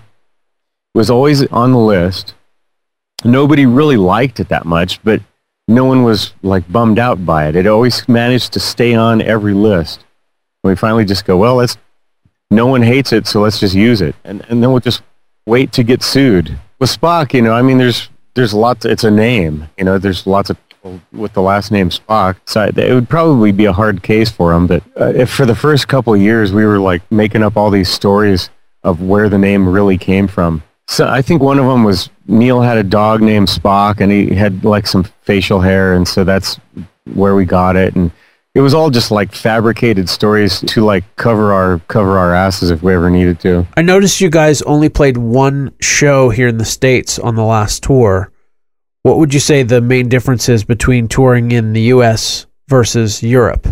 was 0.94 1.10
always 1.10 1.44
on 1.46 1.72
the 1.72 1.78
list. 1.78 2.34
Nobody 3.24 3.64
really 3.64 3.96
liked 3.96 4.38
it 4.38 4.50
that 4.50 4.66
much, 4.66 5.02
but 5.02 5.22
no 5.66 5.86
one 5.86 6.02
was 6.02 6.34
like 6.42 6.70
bummed 6.70 6.98
out 6.98 7.24
by 7.24 7.48
it. 7.48 7.56
It 7.56 7.66
always 7.66 8.06
managed 8.08 8.52
to 8.52 8.60
stay 8.60 8.94
on 8.94 9.22
every 9.22 9.54
list. 9.54 10.04
And 10.62 10.70
we 10.70 10.76
finally 10.76 11.06
just 11.06 11.24
go, 11.24 11.38
well, 11.38 11.56
let's, 11.56 11.78
no 12.50 12.66
one 12.66 12.82
hates 12.82 13.12
it, 13.12 13.26
so 13.26 13.40
let's 13.40 13.58
just 13.58 13.74
use 13.74 14.02
it. 14.02 14.14
And, 14.22 14.44
and 14.50 14.62
then 14.62 14.70
we'll 14.70 14.80
just 14.80 15.02
wait 15.46 15.72
to 15.72 15.82
get 15.82 16.02
sued. 16.02 16.58
With 16.78 16.90
Spock, 16.90 17.32
you 17.32 17.40
know, 17.40 17.54
I 17.54 17.62
mean, 17.62 17.78
there's, 17.78 18.10
there's 18.34 18.52
lots, 18.52 18.84
it's 18.84 19.04
a 19.04 19.10
name, 19.10 19.68
you 19.78 19.84
know, 19.84 19.98
there's 19.98 20.26
lots 20.26 20.50
of 20.50 20.58
with 21.12 21.32
the 21.32 21.42
last 21.42 21.70
name 21.70 21.90
Spock. 21.90 22.36
So 22.46 22.64
it 22.64 22.94
would 22.94 23.08
probably 23.08 23.52
be 23.52 23.66
a 23.66 23.72
hard 23.72 24.02
case 24.02 24.30
for 24.30 24.52
him. 24.52 24.66
But 24.66 24.82
uh, 25.00 25.12
if 25.14 25.30
for 25.30 25.46
the 25.46 25.54
first 25.54 25.88
couple 25.88 26.16
years 26.16 26.52
we 26.52 26.64
were 26.64 26.78
like 26.78 27.02
making 27.10 27.42
up 27.42 27.56
all 27.56 27.70
these 27.70 27.88
stories 27.88 28.50
of 28.82 29.02
where 29.02 29.28
the 29.28 29.38
name 29.38 29.68
really 29.68 29.98
came 29.98 30.26
from. 30.26 30.62
So 30.88 31.08
I 31.08 31.22
think 31.22 31.42
one 31.42 31.58
of 31.58 31.66
them 31.66 31.84
was 31.84 32.10
Neal 32.26 32.60
had 32.60 32.76
a 32.76 32.82
dog 32.82 33.22
named 33.22 33.48
Spock, 33.48 34.00
and 34.00 34.12
he 34.12 34.34
had 34.34 34.64
like 34.64 34.86
some 34.86 35.04
facial 35.22 35.60
hair, 35.60 35.94
and 35.94 36.06
so 36.06 36.24
that's 36.24 36.58
where 37.14 37.34
we 37.34 37.44
got 37.44 37.76
it. 37.76 37.94
And 37.94 38.10
it 38.54 38.60
was 38.60 38.74
all 38.74 38.90
just 38.90 39.10
like 39.10 39.32
fabricated 39.32 40.08
stories 40.08 40.60
to 40.60 40.84
like 40.84 41.04
cover 41.16 41.52
our 41.52 41.78
cover 41.88 42.18
our 42.18 42.34
asses 42.34 42.70
if 42.70 42.82
we 42.82 42.94
ever 42.94 43.08
needed 43.08 43.40
to. 43.40 43.66
I 43.76 43.82
noticed 43.82 44.20
you 44.20 44.28
guys 44.28 44.60
only 44.62 44.88
played 44.88 45.16
one 45.16 45.72
show 45.80 46.28
here 46.28 46.48
in 46.48 46.58
the 46.58 46.64
states 46.64 47.18
on 47.18 47.36
the 47.36 47.44
last 47.44 47.82
tour. 47.84 48.30
What 49.02 49.18
would 49.18 49.34
you 49.34 49.40
say 49.40 49.64
the 49.64 49.80
main 49.80 50.08
differences 50.08 50.62
between 50.62 51.08
touring 51.08 51.50
in 51.50 51.72
the 51.72 51.80
U.S. 51.82 52.46
versus 52.68 53.20
Europe? 53.20 53.66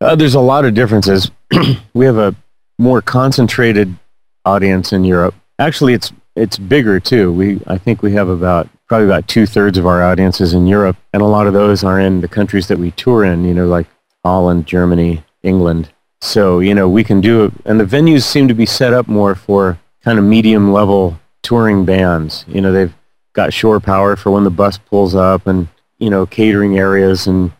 Uh, 0.00 0.14
there's 0.14 0.34
a 0.34 0.40
lot 0.40 0.66
of 0.66 0.74
differences. 0.74 1.30
we 1.94 2.04
have 2.04 2.18
a 2.18 2.34
more 2.78 3.00
concentrated 3.00 3.96
audience 4.44 4.92
in 4.92 5.04
Europe. 5.04 5.34
Actually, 5.58 5.94
it's 5.94 6.12
it's 6.36 6.58
bigger 6.58 7.00
too. 7.00 7.32
We 7.32 7.60
I 7.66 7.78
think 7.78 8.02
we 8.02 8.12
have 8.12 8.28
about 8.28 8.68
probably 8.86 9.06
about 9.06 9.26
two 9.26 9.46
thirds 9.46 9.78
of 9.78 9.86
our 9.86 10.02
audiences 10.02 10.52
in 10.52 10.66
Europe, 10.66 10.98
and 11.14 11.22
a 11.22 11.26
lot 11.26 11.46
of 11.46 11.54
those 11.54 11.82
are 11.82 11.98
in 11.98 12.20
the 12.20 12.28
countries 12.28 12.68
that 12.68 12.78
we 12.78 12.90
tour 12.90 13.24
in. 13.24 13.44
You 13.46 13.54
know, 13.54 13.66
like 13.66 13.86
Holland, 14.22 14.66
Germany, 14.66 15.24
England. 15.42 15.90
So 16.20 16.60
you 16.60 16.74
know 16.74 16.90
we 16.90 17.04
can 17.04 17.22
do 17.22 17.46
it, 17.46 17.52
and 17.64 17.80
the 17.80 17.84
venues 17.84 18.24
seem 18.24 18.48
to 18.48 18.54
be 18.54 18.66
set 18.66 18.92
up 18.92 19.08
more 19.08 19.34
for 19.34 19.78
kind 20.02 20.18
of 20.18 20.26
medium 20.26 20.74
level 20.74 21.18
touring 21.42 21.86
bands. 21.86 22.44
You 22.48 22.60
know, 22.60 22.72
they've 22.72 22.94
got 23.34 23.52
shore 23.52 23.80
power 23.80 24.16
for 24.16 24.30
when 24.30 24.44
the 24.44 24.50
bus 24.50 24.78
pulls 24.78 25.14
up 25.14 25.46
and, 25.46 25.68
you 25.98 26.08
know, 26.08 26.24
catering 26.24 26.78
areas 26.78 27.26
and, 27.26 27.52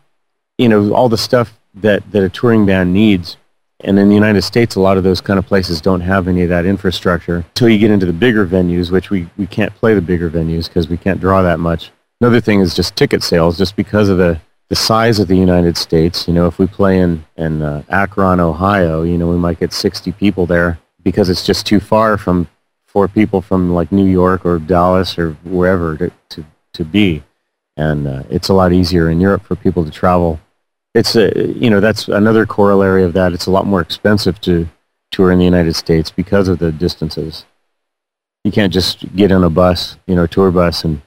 you 0.57 0.67
know, 0.67 0.93
all 0.93 1.09
the 1.09 1.17
stuff 1.17 1.57
that, 1.75 2.09
that 2.11 2.23
a 2.23 2.29
touring 2.29 2.65
band 2.65 2.93
needs. 2.93 3.37
And 3.81 3.99
in 3.99 4.07
the 4.07 4.15
United 4.15 4.41
States, 4.41 4.75
a 4.75 4.79
lot 4.79 4.97
of 4.97 5.03
those 5.03 5.21
kind 5.21 5.37
of 5.37 5.45
places 5.45 5.81
don't 5.81 6.01
have 6.01 6.27
any 6.27 6.41
of 6.41 6.49
that 6.49 6.65
infrastructure 6.65 7.37
until 7.37 7.69
you 7.69 7.77
get 7.77 7.91
into 7.91 8.05
the 8.05 8.13
bigger 8.13 8.47
venues, 8.47 8.89
which 8.89 9.09
we, 9.09 9.29
we 9.37 9.45
can't 9.45 9.75
play 9.75 9.93
the 9.93 10.01
bigger 10.01 10.29
venues 10.29 10.67
because 10.67 10.87
we 10.87 10.97
can't 10.97 11.19
draw 11.19 11.41
that 11.41 11.59
much. 11.59 11.91
Another 12.21 12.39
thing 12.39 12.61
is 12.61 12.73
just 12.73 12.95
ticket 12.95 13.21
sales, 13.21 13.57
just 13.57 13.75
because 13.75 14.07
of 14.07 14.17
the, 14.17 14.39
the 14.69 14.75
size 14.75 15.19
of 15.19 15.27
the 15.27 15.35
United 15.35 15.75
States. 15.75 16.27
You 16.27 16.33
know, 16.33 16.47
if 16.47 16.57
we 16.57 16.67
play 16.67 16.99
in, 16.99 17.25
in 17.35 17.61
uh, 17.61 17.83
Akron, 17.89 18.39
Ohio, 18.39 19.03
you 19.03 19.17
know, 19.17 19.29
we 19.29 19.37
might 19.37 19.59
get 19.59 19.73
60 19.73 20.13
people 20.13 20.45
there 20.45 20.79
because 21.03 21.29
it's 21.29 21.45
just 21.45 21.65
too 21.67 21.81
far 21.81 22.17
from 22.17 22.47
for 22.95 23.09
people 23.09 23.41
from 23.41 23.73
like 23.73 23.91
New 23.91 24.05
York 24.05 24.45
or 24.45 24.57
Dallas 24.57 25.19
or 25.19 25.31
wherever 25.43 25.97
to, 25.97 26.09
to, 26.29 26.45
to 26.71 26.85
be. 26.85 27.21
And 27.75 28.07
uh, 28.07 28.23
it's 28.29 28.47
a 28.47 28.53
lot 28.53 28.71
easier 28.71 29.09
in 29.09 29.19
Europe 29.19 29.43
for 29.43 29.57
people 29.57 29.83
to 29.83 29.91
travel. 29.91 30.39
It's 30.93 31.13
a, 31.17 31.29
you 31.45 31.69
know, 31.69 31.81
that's 31.81 32.07
another 32.07 32.45
corollary 32.45 33.03
of 33.03 33.11
that. 33.11 33.33
It's 33.33 33.47
a 33.47 33.51
lot 33.51 33.67
more 33.67 33.81
expensive 33.81 34.39
to 34.41 34.69
tour 35.11 35.29
in 35.29 35.39
the 35.39 35.43
United 35.43 35.75
States 35.75 36.09
because 36.09 36.47
of 36.47 36.59
the 36.59 36.71
distances. 36.71 37.43
You 38.45 38.53
can't 38.53 38.71
just 38.71 39.13
get 39.13 39.29
on 39.29 39.43
a 39.43 39.49
bus, 39.49 39.97
you 40.07 40.15
know, 40.15 40.25
tour 40.25 40.49
bus 40.49 40.85
and, 40.85 41.01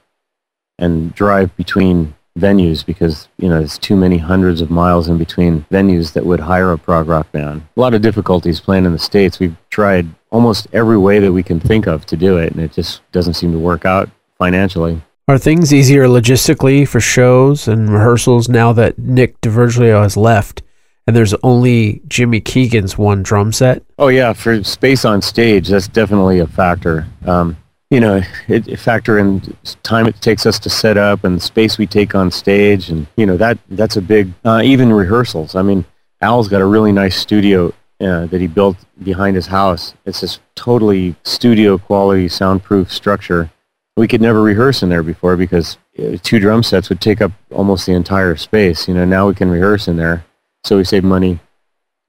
and 0.79 1.15
drive 1.15 1.57
between 1.57 2.15
venues 2.39 2.85
because 2.85 3.27
you 3.39 3.49
know 3.49 3.59
there's 3.59 3.79
too 3.79 3.97
many 3.97 4.19
hundreds 4.19 4.61
of 4.61 4.71
miles 4.71 5.09
in 5.09 5.19
between 5.19 5.65
venues 5.73 6.13
that 6.13 6.25
would 6.25 6.39
hire 6.39 6.71
a 6.71 6.79
prog 6.79 7.09
rock 7.09 7.33
band. 7.33 7.63
A 7.77 7.81
lot 7.81 7.95
of 7.95 8.03
difficulties 8.03 8.61
playing 8.61 8.85
in 8.85 8.93
the 8.93 8.99
states. 8.99 9.41
We've 9.41 9.57
tried 9.71 10.07
almost 10.31 10.67
every 10.73 10.99
way 10.99 11.19
that 11.19 11.33
we 11.33 11.43
can 11.43 11.61
think 11.61 11.87
of 11.87 12.07
to 12.07 12.17
do 12.17 12.39
it, 12.39 12.53
and 12.53 12.63
it 12.63 12.73
just 12.73 13.01
doesn't 13.13 13.35
seem 13.35 13.53
to 13.53 13.59
work 13.59 13.85
out 13.85 14.11
financially. 14.39 15.01
Are 15.27 15.39
things 15.39 15.75
easier 15.75 16.07
logistically 16.07 16.89
for 16.89 17.01
shows 17.01 17.69
and 17.69 17.91
rehearsals 17.93 18.49
now 18.49 18.73
that 18.73 18.99
Nick 18.99 19.41
D'Virgilio 19.43 20.03
has 20.03 20.17
left 20.17 20.63
and 21.09 21.17
there's 21.17 21.33
only 21.43 22.03
Jimmy 22.07 22.39
Keegan's 22.39 22.99
one 22.99 23.23
drum 23.23 23.51
set? 23.51 23.83
Oh 23.99 24.09
yeah, 24.09 24.35
for 24.35 24.63
space 24.63 25.07
on 25.07 25.23
stage, 25.23 25.69
that's 25.69 25.89
definitely 25.89 26.39
a 26.39 26.47
factor. 26.47 27.07
Um, 27.25 27.57
you 27.89 27.99
know, 27.99 28.21
it, 28.47 28.69
it, 28.69 28.77
factor 28.79 29.19
in 29.19 29.41
time 29.83 30.07
it 30.07 30.21
takes 30.21 30.45
us 30.45 30.59
to 30.59 30.69
set 30.69 30.99
up 30.99 31.25
and 31.25 31.37
the 31.37 31.41
space 31.41 31.79
we 31.79 31.87
take 31.87 32.15
on 32.15 32.31
stage, 32.31 32.91
and 32.91 33.07
you 33.17 33.25
know 33.25 33.39
that 33.39 33.57
that's 33.71 33.97
a 33.97 34.03
big. 34.03 34.35
Uh, 34.45 34.61
even 34.63 34.93
rehearsals. 34.93 35.55
I 35.55 35.63
mean, 35.63 35.87
Al's 36.21 36.47
got 36.47 36.61
a 36.61 36.67
really 36.67 36.93
nice 36.93 37.17
studio 37.17 37.73
uh, 38.01 38.27
that 38.27 38.41
he 38.41 38.47
built 38.47 38.77
behind 39.03 39.37
his 39.37 39.47
house. 39.49 39.95
It's 40.05 40.21
this 40.21 40.39
totally 40.55 41.17
studio 41.25 41.79
quality, 41.79 42.29
soundproof 42.29 42.93
structure. 42.93 43.51
We 43.97 44.07
could 44.07 44.21
never 44.21 44.41
rehearse 44.41 44.83
in 44.83 44.89
there 44.89 45.03
before 45.03 45.37
because 45.37 45.79
uh, 45.99 46.17
two 46.23 46.39
drum 46.39 46.63
sets 46.63 46.89
would 46.89 47.01
take 47.01 47.21
up 47.21 47.33
almost 47.51 47.87
the 47.87 47.93
entire 47.93 48.37
space. 48.37 48.87
You 48.87 48.95
know, 48.95 49.05
now 49.05 49.27
we 49.27 49.35
can 49.35 49.51
rehearse 49.51 49.89
in 49.89 49.97
there, 49.97 50.25
so 50.65 50.77
we 50.77 50.85
save 50.85 51.05
money 51.05 51.41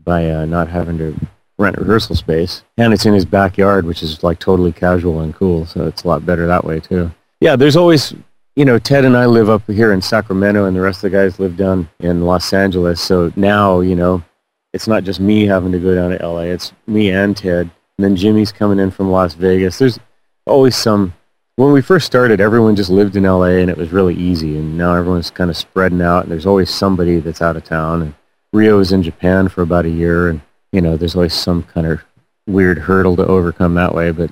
by 0.04 0.30
uh, 0.30 0.46
not 0.46 0.68
having 0.68 0.98
to 1.00 1.16
rent 1.58 1.78
rehearsal 1.78 2.16
space, 2.16 2.64
and 2.78 2.94
it's 2.94 3.06
in 3.06 3.14
his 3.14 3.26
backyard, 3.26 3.86
which 3.86 4.02
is 4.04 4.24
like 4.24 4.40
totally 4.40 4.72
casual 4.72 5.22
and 5.22 5.36
cool. 5.36 5.66
So 5.66 5.88
it's 5.88 6.04
a 6.04 6.08
lot 6.08 6.26
better 6.26 6.46
that 6.48 6.64
way 6.64 6.80
too. 6.80 7.12
Yeah, 7.42 7.56
there's 7.56 7.76
always, 7.76 8.14
you 8.56 8.66
know, 8.66 8.80
Ted 8.80 9.06
and 9.06 9.18
I 9.18 9.26
live 9.26 9.50
up 9.50 9.66
here 9.68 9.92
in 9.92 10.02
Sacramento, 10.02 10.66
and 10.66 10.76
the 10.76 10.82
rest 10.82 11.04
of 11.04 11.12
the 11.12 11.18
guys 11.18 11.40
live 11.40 11.58
down 11.58 11.90
in 12.00 12.26
Los 12.26 12.54
Angeles. 12.54 13.02
So 13.02 13.32
now, 13.36 13.80
you 13.82 13.96
know, 13.96 14.24
it's 14.74 14.88
not 14.88 15.04
just 15.04 15.20
me 15.20 15.46
having 15.46 15.72
to 15.72 15.80
go 15.80 15.96
down 15.96 16.12
to 16.12 16.28
LA. 16.28 16.42
It's 16.42 16.74
me 16.88 17.12
and 17.12 17.36
Ted, 17.36 17.70
and 17.98 18.06
then 18.06 18.16
Jimmy's 18.16 18.52
coming 18.52 18.80
in 18.80 18.92
from 18.92 19.12
Las 19.12 19.34
Vegas. 19.34 19.78
There's 19.78 20.00
always 20.46 20.76
some. 20.76 21.14
When 21.56 21.74
we 21.74 21.82
first 21.82 22.06
started, 22.06 22.40
everyone 22.40 22.78
just 22.78 22.90
lived 22.90 23.18
in 23.18 23.24
LA, 23.24 23.58
and 23.58 23.70
it 23.70 23.78
was 23.78 23.92
really 23.92 24.16
easy. 24.16 24.58
And 24.58 24.78
now 24.78 24.96
everyone's 24.96 25.30
kind 25.30 25.50
of 25.50 25.58
spreading 25.58 26.02
out, 26.02 26.24
and 26.24 26.32
there's 26.32 26.46
always 26.46 26.70
somebody 26.70 27.20
that's 27.20 27.42
out 27.42 27.58
of 27.58 27.66
town. 27.66 28.02
And 28.02 28.14
Ryo 28.54 28.78
was 28.78 28.92
in 28.92 29.04
Japan 29.04 29.50
for 29.50 29.62
about 29.62 29.86
a 29.86 29.90
year, 29.90 30.30
and 30.30 30.42
you 30.72 30.82
know, 30.82 30.96
there's 30.96 31.16
always 31.16 31.34
some 31.34 31.64
kind 31.64 31.88
of 31.88 32.02
weird 32.48 32.80
hurdle 32.80 33.16
to 33.16 33.26
overcome 33.26 33.74
that 33.76 33.94
way, 33.94 34.12
but 34.12 34.32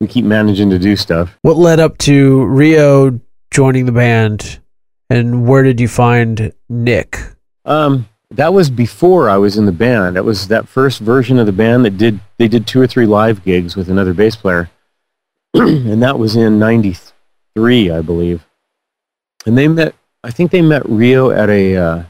we 0.00 0.06
keep 0.06 0.24
managing 0.24 0.70
to 0.70 0.78
do 0.78 0.96
stuff. 0.96 1.38
What 1.42 1.56
led 1.56 1.80
up 1.80 1.98
to 1.98 2.44
Ryo 2.44 3.20
joining 3.50 3.86
the 3.86 3.92
band, 3.92 4.60
and 5.08 5.46
where 5.46 5.62
did 5.62 5.80
you 5.80 5.88
find 5.88 6.52
Nick? 6.68 7.18
Um, 7.64 8.08
that 8.32 8.54
was 8.54 8.70
before 8.70 9.28
I 9.28 9.36
was 9.36 9.56
in 9.56 9.66
the 9.66 9.72
band. 9.72 10.16
That 10.16 10.24
was 10.24 10.48
that 10.48 10.68
first 10.68 11.00
version 11.00 11.38
of 11.38 11.46
the 11.46 11.52
band 11.52 11.84
that 11.84 11.98
did 11.98 12.20
they 12.38 12.48
did 12.48 12.66
two 12.66 12.80
or 12.80 12.86
three 12.86 13.06
live 13.06 13.44
gigs 13.44 13.76
with 13.76 13.88
another 13.88 14.14
bass 14.14 14.36
player, 14.36 14.70
and 15.54 16.02
that 16.02 16.18
was 16.18 16.36
in 16.36 16.58
'93, 16.58 17.90
I 17.90 18.00
believe. 18.02 18.46
And 19.46 19.58
they 19.58 19.68
met. 19.68 19.94
I 20.22 20.30
think 20.30 20.50
they 20.50 20.62
met 20.62 20.88
Ryo 20.88 21.30
at 21.30 21.50
a 21.50 21.76
uh, 21.76 22.02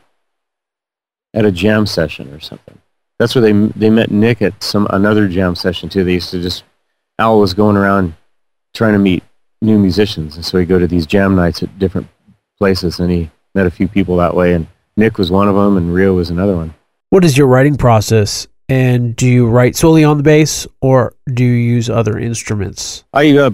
at 1.32 1.44
a 1.44 1.52
jam 1.52 1.86
session 1.86 2.32
or 2.34 2.40
something. 2.40 2.78
That's 3.18 3.34
where 3.34 3.42
they 3.42 3.52
they 3.52 3.90
met 3.90 4.10
Nick 4.10 4.42
at 4.42 4.62
some 4.62 4.86
another 4.90 5.28
jam 5.28 5.54
session 5.54 5.88
too. 5.88 6.04
They 6.04 6.14
used 6.14 6.30
to 6.32 6.42
just 6.42 6.64
Al 7.18 7.38
was 7.38 7.54
going 7.54 7.76
around 7.76 8.14
trying 8.74 8.92
to 8.92 8.98
meet 8.98 9.22
new 9.62 9.78
musicians, 9.78 10.36
and 10.36 10.44
so 10.44 10.58
he'd 10.58 10.68
go 10.68 10.78
to 10.78 10.86
these 10.86 11.06
jam 11.06 11.34
nights 11.34 11.62
at 11.62 11.78
different 11.78 12.08
places, 12.58 13.00
and 13.00 13.10
he 13.10 13.30
met 13.54 13.66
a 13.66 13.70
few 13.70 13.88
people 13.88 14.16
that 14.18 14.34
way. 14.34 14.52
And 14.52 14.66
Nick 15.00 15.16
was 15.16 15.30
one 15.30 15.48
of 15.48 15.54
them, 15.54 15.78
and 15.78 15.94
Ryo 15.94 16.12
was 16.14 16.28
another 16.28 16.54
one. 16.54 16.74
What 17.08 17.24
is 17.24 17.36
your 17.36 17.46
writing 17.46 17.76
process? 17.76 18.46
And 18.68 19.16
do 19.16 19.26
you 19.26 19.48
write 19.48 19.74
solely 19.74 20.04
on 20.04 20.18
the 20.18 20.22
bass, 20.22 20.66
or 20.82 21.14
do 21.32 21.42
you 21.42 21.54
use 21.54 21.88
other 21.88 22.18
instruments? 22.18 23.02
I 23.14 23.36
uh, 23.36 23.50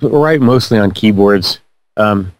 write 0.00 0.40
mostly 0.40 0.78
on 0.78 0.90
keyboards. 0.90 1.60
Um, 1.96 2.32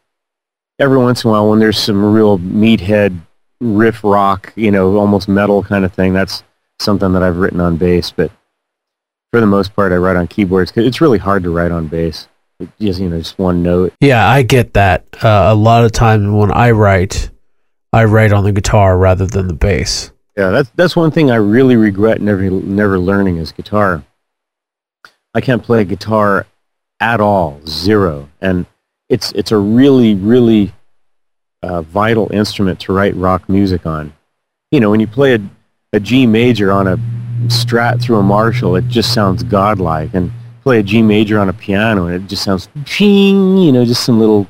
every 0.80 0.98
once 0.98 1.22
in 1.22 1.28
a 1.28 1.32
while, 1.32 1.48
when 1.48 1.60
there's 1.60 1.78
some 1.78 2.12
real 2.12 2.38
meathead 2.40 3.16
riff 3.60 4.02
rock, 4.02 4.52
you 4.56 4.72
know, 4.72 4.96
almost 4.96 5.28
metal 5.28 5.62
kind 5.62 5.84
of 5.84 5.94
thing, 5.94 6.12
that's 6.12 6.42
something 6.80 7.12
that 7.12 7.22
I've 7.22 7.36
written 7.36 7.60
on 7.60 7.76
bass. 7.76 8.10
But 8.10 8.32
for 9.30 9.40
the 9.40 9.46
most 9.46 9.74
part, 9.76 9.92
I 9.92 9.96
write 9.96 10.16
on 10.16 10.26
keyboards 10.26 10.72
because 10.72 10.84
it's 10.84 11.00
really 11.00 11.18
hard 11.18 11.44
to 11.44 11.50
write 11.50 11.70
on 11.70 11.86
bass. 11.86 12.26
Just 12.80 13.00
you 13.00 13.08
know, 13.08 13.18
just 13.18 13.38
one 13.38 13.62
note. 13.62 13.94
Yeah, 14.00 14.28
I 14.28 14.42
get 14.42 14.74
that. 14.74 15.06
Uh, 15.22 15.46
a 15.46 15.54
lot 15.54 15.84
of 15.84 15.92
times 15.92 16.28
when 16.28 16.50
I 16.50 16.72
write, 16.72 17.30
I 17.92 18.04
write 18.04 18.32
on 18.32 18.44
the 18.44 18.52
guitar 18.52 18.96
rather 18.96 19.26
than 19.26 19.48
the 19.48 19.54
bass. 19.54 20.10
Yeah, 20.36 20.50
that's 20.50 20.70
that's 20.76 20.96
one 20.96 21.10
thing 21.10 21.30
I 21.30 21.36
really 21.36 21.76
regret 21.76 22.22
never 22.22 22.42
never 22.50 22.98
learning 22.98 23.36
is 23.36 23.52
guitar. 23.52 24.02
I 25.34 25.40
can't 25.40 25.62
play 25.62 25.84
guitar 25.84 26.46
at 27.00 27.20
all, 27.20 27.60
zero, 27.66 28.30
and 28.40 28.64
it's 29.10 29.32
it's 29.32 29.52
a 29.52 29.58
really 29.58 30.14
really 30.14 30.72
uh, 31.62 31.82
vital 31.82 32.32
instrument 32.32 32.80
to 32.80 32.94
write 32.94 33.14
rock 33.14 33.48
music 33.48 33.84
on. 33.84 34.14
You 34.70 34.80
know, 34.80 34.90
when 34.90 35.00
you 35.00 35.06
play 35.06 35.34
a, 35.34 35.40
a 35.92 36.00
G 36.00 36.26
major 36.26 36.72
on 36.72 36.86
a 36.88 36.96
Strat 37.48 38.00
through 38.00 38.16
a 38.16 38.22
Marshall, 38.22 38.76
it 38.76 38.88
just 38.88 39.12
sounds 39.12 39.42
godlike, 39.42 40.14
and 40.14 40.32
play 40.62 40.78
a 40.78 40.82
G 40.82 41.02
major 41.02 41.38
on 41.38 41.50
a 41.50 41.52
piano, 41.52 42.06
and 42.06 42.24
it 42.24 42.26
just 42.26 42.42
sounds 42.42 42.70
ching. 42.86 43.58
You 43.58 43.70
know, 43.70 43.84
just 43.84 44.04
some 44.04 44.18
little 44.18 44.48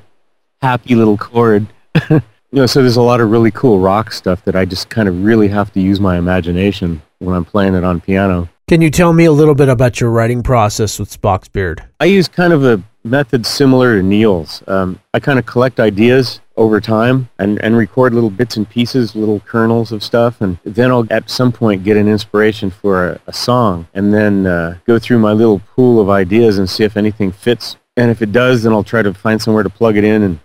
happy 0.61 0.95
little 0.95 1.19
chord. 1.19 1.67
you 2.53 2.59
know, 2.59 2.67
so 2.67 2.83
there's 2.83 2.97
a 2.97 3.03
lot 3.03 3.21
of 3.23 3.31
really 3.31 3.51
cool 3.51 3.79
rock 3.79 4.13
stuff 4.13 4.45
that 4.45 4.55
I 4.55 4.67
just 4.67 4.91
kind 4.91 5.09
of 5.09 5.25
really 5.25 5.49
have 5.49 5.73
to 5.73 5.81
use 5.81 5.99
my 5.99 6.19
imagination 6.19 7.01
when 7.19 7.35
I'm 7.35 7.47
playing 7.47 7.75
it 7.75 7.83
on 7.83 8.01
piano. 8.01 8.51
Can 8.69 8.83
you 8.83 8.91
tell 8.91 9.15
me 9.15 9.25
a 9.25 9.33
little 9.33 9.55
bit 9.55 9.71
about 9.71 10.01
your 10.01 10.11
writing 10.11 10.43
process 10.43 10.99
with 10.99 11.11
Spock's 11.11 11.49
Beard? 11.49 11.83
I 11.99 12.05
use 12.05 12.29
kind 12.29 12.53
of 12.53 12.63
a 12.65 12.83
method 13.05 13.47
similar 13.47 13.97
to 13.97 14.03
Neal's. 14.03 14.63
Um, 14.67 15.01
I 15.15 15.21
kind 15.21 15.39
of 15.39 15.47
collect 15.47 15.81
ideas 15.81 16.41
over 16.57 16.79
time 16.79 17.31
and, 17.39 17.59
and 17.65 17.75
record 17.75 18.13
little 18.13 18.31
bits 18.31 18.59
and 18.59 18.69
pieces, 18.69 19.17
little 19.17 19.41
kernels 19.41 19.91
of 19.91 20.03
stuff, 20.03 20.43
and 20.43 20.59
then 20.65 20.91
I'll 20.91 21.07
at 21.11 21.31
some 21.31 21.53
point 21.53 21.85
get 21.85 21.97
an 21.97 22.07
inspiration 22.07 22.71
for 22.71 23.13
a, 23.13 23.21
a 23.27 23.33
song 23.33 23.89
and 23.95 24.13
then 24.13 24.47
uh, 24.47 24.77
go 24.87 24.99
through 24.99 25.21
my 25.21 25.33
little 25.33 25.59
pool 25.59 26.01
of 26.01 26.11
ideas 26.11 26.59
and 26.59 26.69
see 26.69 26.85
if 26.85 26.99
anything 26.99 27.33
fits. 27.33 27.77
And 27.97 28.11
if 28.11 28.21
it 28.21 28.31
does, 28.31 28.63
then 28.63 28.75
I'll 28.75 28.85
try 28.85 29.03
to 29.03 29.15
find 29.15 29.41
somewhere 29.41 29.63
to 29.63 29.71
plug 29.71 29.97
it 29.97 30.05
in 30.05 30.23
and 30.23 30.39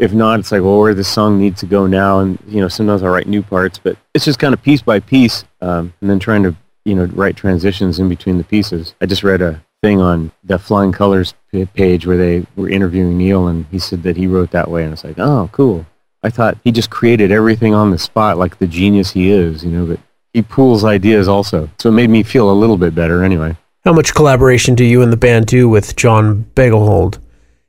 if 0.00 0.12
not, 0.12 0.40
it's 0.40 0.50
like, 0.50 0.62
well, 0.62 0.78
where 0.78 0.90
does 0.90 0.96
this 0.96 1.08
song 1.08 1.38
needs 1.38 1.60
to 1.60 1.66
go 1.66 1.86
now, 1.86 2.20
and 2.20 2.38
you 2.48 2.60
know, 2.60 2.68
sometimes 2.68 3.02
I'll 3.02 3.10
write 3.10 3.28
new 3.28 3.42
parts, 3.42 3.78
but 3.78 3.96
it's 4.14 4.24
just 4.24 4.38
kind 4.38 4.54
of 4.54 4.62
piece 4.62 4.82
by 4.82 4.98
piece, 5.00 5.44
um, 5.60 5.92
and 6.00 6.10
then 6.10 6.18
trying 6.18 6.42
to 6.42 6.56
you 6.84 6.94
know, 6.94 7.04
write 7.06 7.36
transitions 7.36 7.98
in 7.98 8.08
between 8.08 8.38
the 8.38 8.44
pieces. 8.44 8.94
I 9.00 9.06
just 9.06 9.22
read 9.22 9.42
a 9.42 9.62
thing 9.82 10.00
on 10.00 10.32
the 10.44 10.58
Flying 10.58 10.92
Colors 10.92 11.34
page 11.74 12.06
where 12.06 12.16
they 12.16 12.46
were 12.56 12.68
interviewing 12.68 13.18
Neal, 13.18 13.48
and 13.48 13.66
he 13.70 13.78
said 13.78 14.02
that 14.02 14.16
he 14.16 14.26
wrote 14.26 14.50
that 14.50 14.70
way, 14.70 14.84
and 14.84 14.92
it's 14.92 15.04
like, 15.04 15.18
oh, 15.18 15.48
cool. 15.52 15.86
I 16.22 16.30
thought 16.30 16.58
he 16.64 16.72
just 16.72 16.90
created 16.90 17.32
everything 17.32 17.74
on 17.74 17.90
the 17.90 17.98
spot 17.98 18.36
like 18.36 18.58
the 18.58 18.66
genius 18.66 19.12
he 19.12 19.30
is, 19.30 19.64
you 19.64 19.70
know, 19.70 19.86
but 19.86 20.00
he 20.32 20.42
pools 20.42 20.84
ideas 20.84 21.28
also. 21.28 21.70
So 21.78 21.88
it 21.88 21.92
made 21.92 22.10
me 22.10 22.22
feel 22.22 22.50
a 22.50 22.52
little 22.52 22.76
bit 22.76 22.94
better 22.94 23.24
anyway. 23.24 23.56
How 23.84 23.92
much 23.92 24.14
collaboration 24.14 24.74
do 24.74 24.84
you 24.84 25.00
and 25.00 25.10
the 25.10 25.16
band 25.16 25.46
do 25.46 25.68
with 25.68 25.96
John 25.96 26.44
Boegehold? 26.54 27.18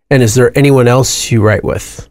And 0.09 0.21
is 0.21 0.35
there 0.35 0.55
anyone 0.57 0.89
else 0.89 1.31
you 1.31 1.41
write 1.41 1.63
with? 1.63 2.09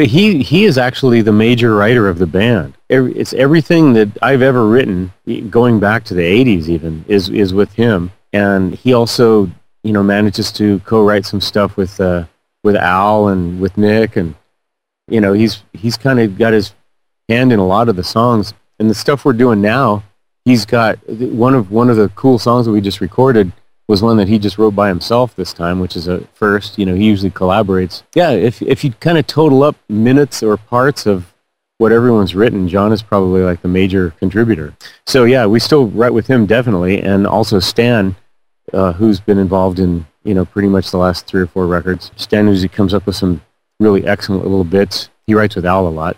He 0.00 0.42
he 0.42 0.64
is 0.64 0.78
actually 0.78 1.22
the 1.22 1.32
major 1.32 1.74
writer 1.74 2.08
of 2.08 2.18
the 2.18 2.26
band. 2.26 2.74
It's 2.88 3.32
everything 3.34 3.92
that 3.94 4.08
I've 4.22 4.42
ever 4.42 4.66
written, 4.66 5.12
going 5.50 5.80
back 5.80 6.04
to 6.04 6.14
the 6.14 6.22
'80s, 6.22 6.68
even 6.68 7.04
is 7.08 7.28
is 7.28 7.52
with 7.52 7.72
him. 7.74 8.10
And 8.32 8.74
he 8.74 8.94
also, 8.94 9.50
you 9.82 9.92
know, 9.92 10.02
manages 10.02 10.50
to 10.52 10.78
co-write 10.80 11.26
some 11.26 11.40
stuff 11.40 11.76
with 11.76 12.00
uh, 12.00 12.24
with 12.64 12.76
Al 12.76 13.28
and 13.28 13.60
with 13.60 13.76
Nick, 13.76 14.16
and 14.16 14.34
you 15.08 15.20
know, 15.20 15.32
he's 15.32 15.62
he's 15.72 15.96
kind 15.96 16.20
of 16.20 16.38
got 16.38 16.52
his 16.52 16.74
hand 17.28 17.52
in 17.52 17.58
a 17.58 17.66
lot 17.66 17.88
of 17.88 17.96
the 17.96 18.04
songs. 18.04 18.54
And 18.78 18.90
the 18.90 18.94
stuff 18.94 19.24
we're 19.24 19.32
doing 19.32 19.60
now, 19.60 20.02
he's 20.44 20.64
got 20.64 20.98
one 21.08 21.54
of 21.54 21.70
one 21.70 21.90
of 21.90 21.96
the 21.96 22.08
cool 22.10 22.38
songs 22.38 22.66
that 22.66 22.72
we 22.72 22.80
just 22.80 23.00
recorded 23.00 23.52
was 23.92 24.00
one 24.00 24.16
that 24.16 24.26
he 24.26 24.38
just 24.38 24.56
wrote 24.56 24.74
by 24.74 24.88
himself 24.88 25.36
this 25.36 25.52
time, 25.52 25.78
which 25.78 25.96
is 25.96 26.08
a 26.08 26.20
first. 26.32 26.78
You 26.78 26.86
know, 26.86 26.94
he 26.94 27.04
usually 27.04 27.30
collaborates. 27.30 28.02
Yeah, 28.14 28.30
if 28.30 28.62
if 28.62 28.82
you 28.84 28.92
kind 28.92 29.18
of 29.18 29.26
total 29.26 29.62
up 29.62 29.76
minutes 29.86 30.42
or 30.42 30.56
parts 30.56 31.04
of 31.04 31.34
what 31.76 31.92
everyone's 31.92 32.34
written, 32.34 32.68
John 32.68 32.90
is 32.90 33.02
probably 33.02 33.42
like 33.42 33.60
the 33.60 33.68
major 33.68 34.12
contributor. 34.12 34.74
So 35.06 35.24
yeah, 35.24 35.44
we 35.44 35.60
still 35.60 35.88
write 35.88 36.14
with 36.14 36.26
him 36.26 36.46
definitely, 36.46 37.02
and 37.02 37.26
also 37.26 37.60
Stan, 37.60 38.16
uh, 38.72 38.94
who's 38.94 39.20
been 39.20 39.36
involved 39.36 39.78
in 39.78 40.06
you 40.24 40.32
know 40.32 40.46
pretty 40.46 40.68
much 40.68 40.90
the 40.90 40.96
last 40.96 41.26
three 41.26 41.42
or 41.42 41.46
four 41.46 41.66
records. 41.66 42.10
Stan 42.16 42.48
usually 42.48 42.68
comes 42.70 42.94
up 42.94 43.04
with 43.04 43.16
some 43.16 43.42
really 43.78 44.06
excellent 44.06 44.42
little 44.42 44.64
bits. 44.64 45.10
He 45.26 45.34
writes 45.34 45.54
with 45.54 45.66
Al 45.66 45.86
a 45.86 45.90
lot. 45.90 46.16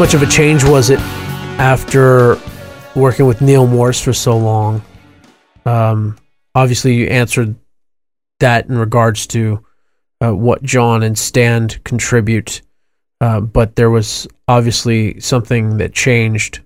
Much 0.00 0.14
of 0.14 0.22
a 0.22 0.26
change 0.26 0.64
was 0.64 0.88
it 0.88 0.98
after 1.58 2.38
working 2.96 3.26
with 3.26 3.42
Neal 3.42 3.66
Morse 3.66 4.00
for 4.00 4.14
so 4.14 4.34
long? 4.34 4.80
Um, 5.66 6.16
obviously, 6.54 6.94
you 6.94 7.06
answered 7.08 7.54
that 8.38 8.66
in 8.70 8.78
regards 8.78 9.26
to 9.26 9.62
uh, 10.22 10.34
what 10.34 10.62
John 10.62 11.02
and 11.02 11.18
Stan 11.18 11.68
contribute, 11.84 12.62
uh, 13.20 13.40
but 13.40 13.76
there 13.76 13.90
was 13.90 14.26
obviously 14.48 15.20
something 15.20 15.76
that 15.76 15.92
changed. 15.92 16.60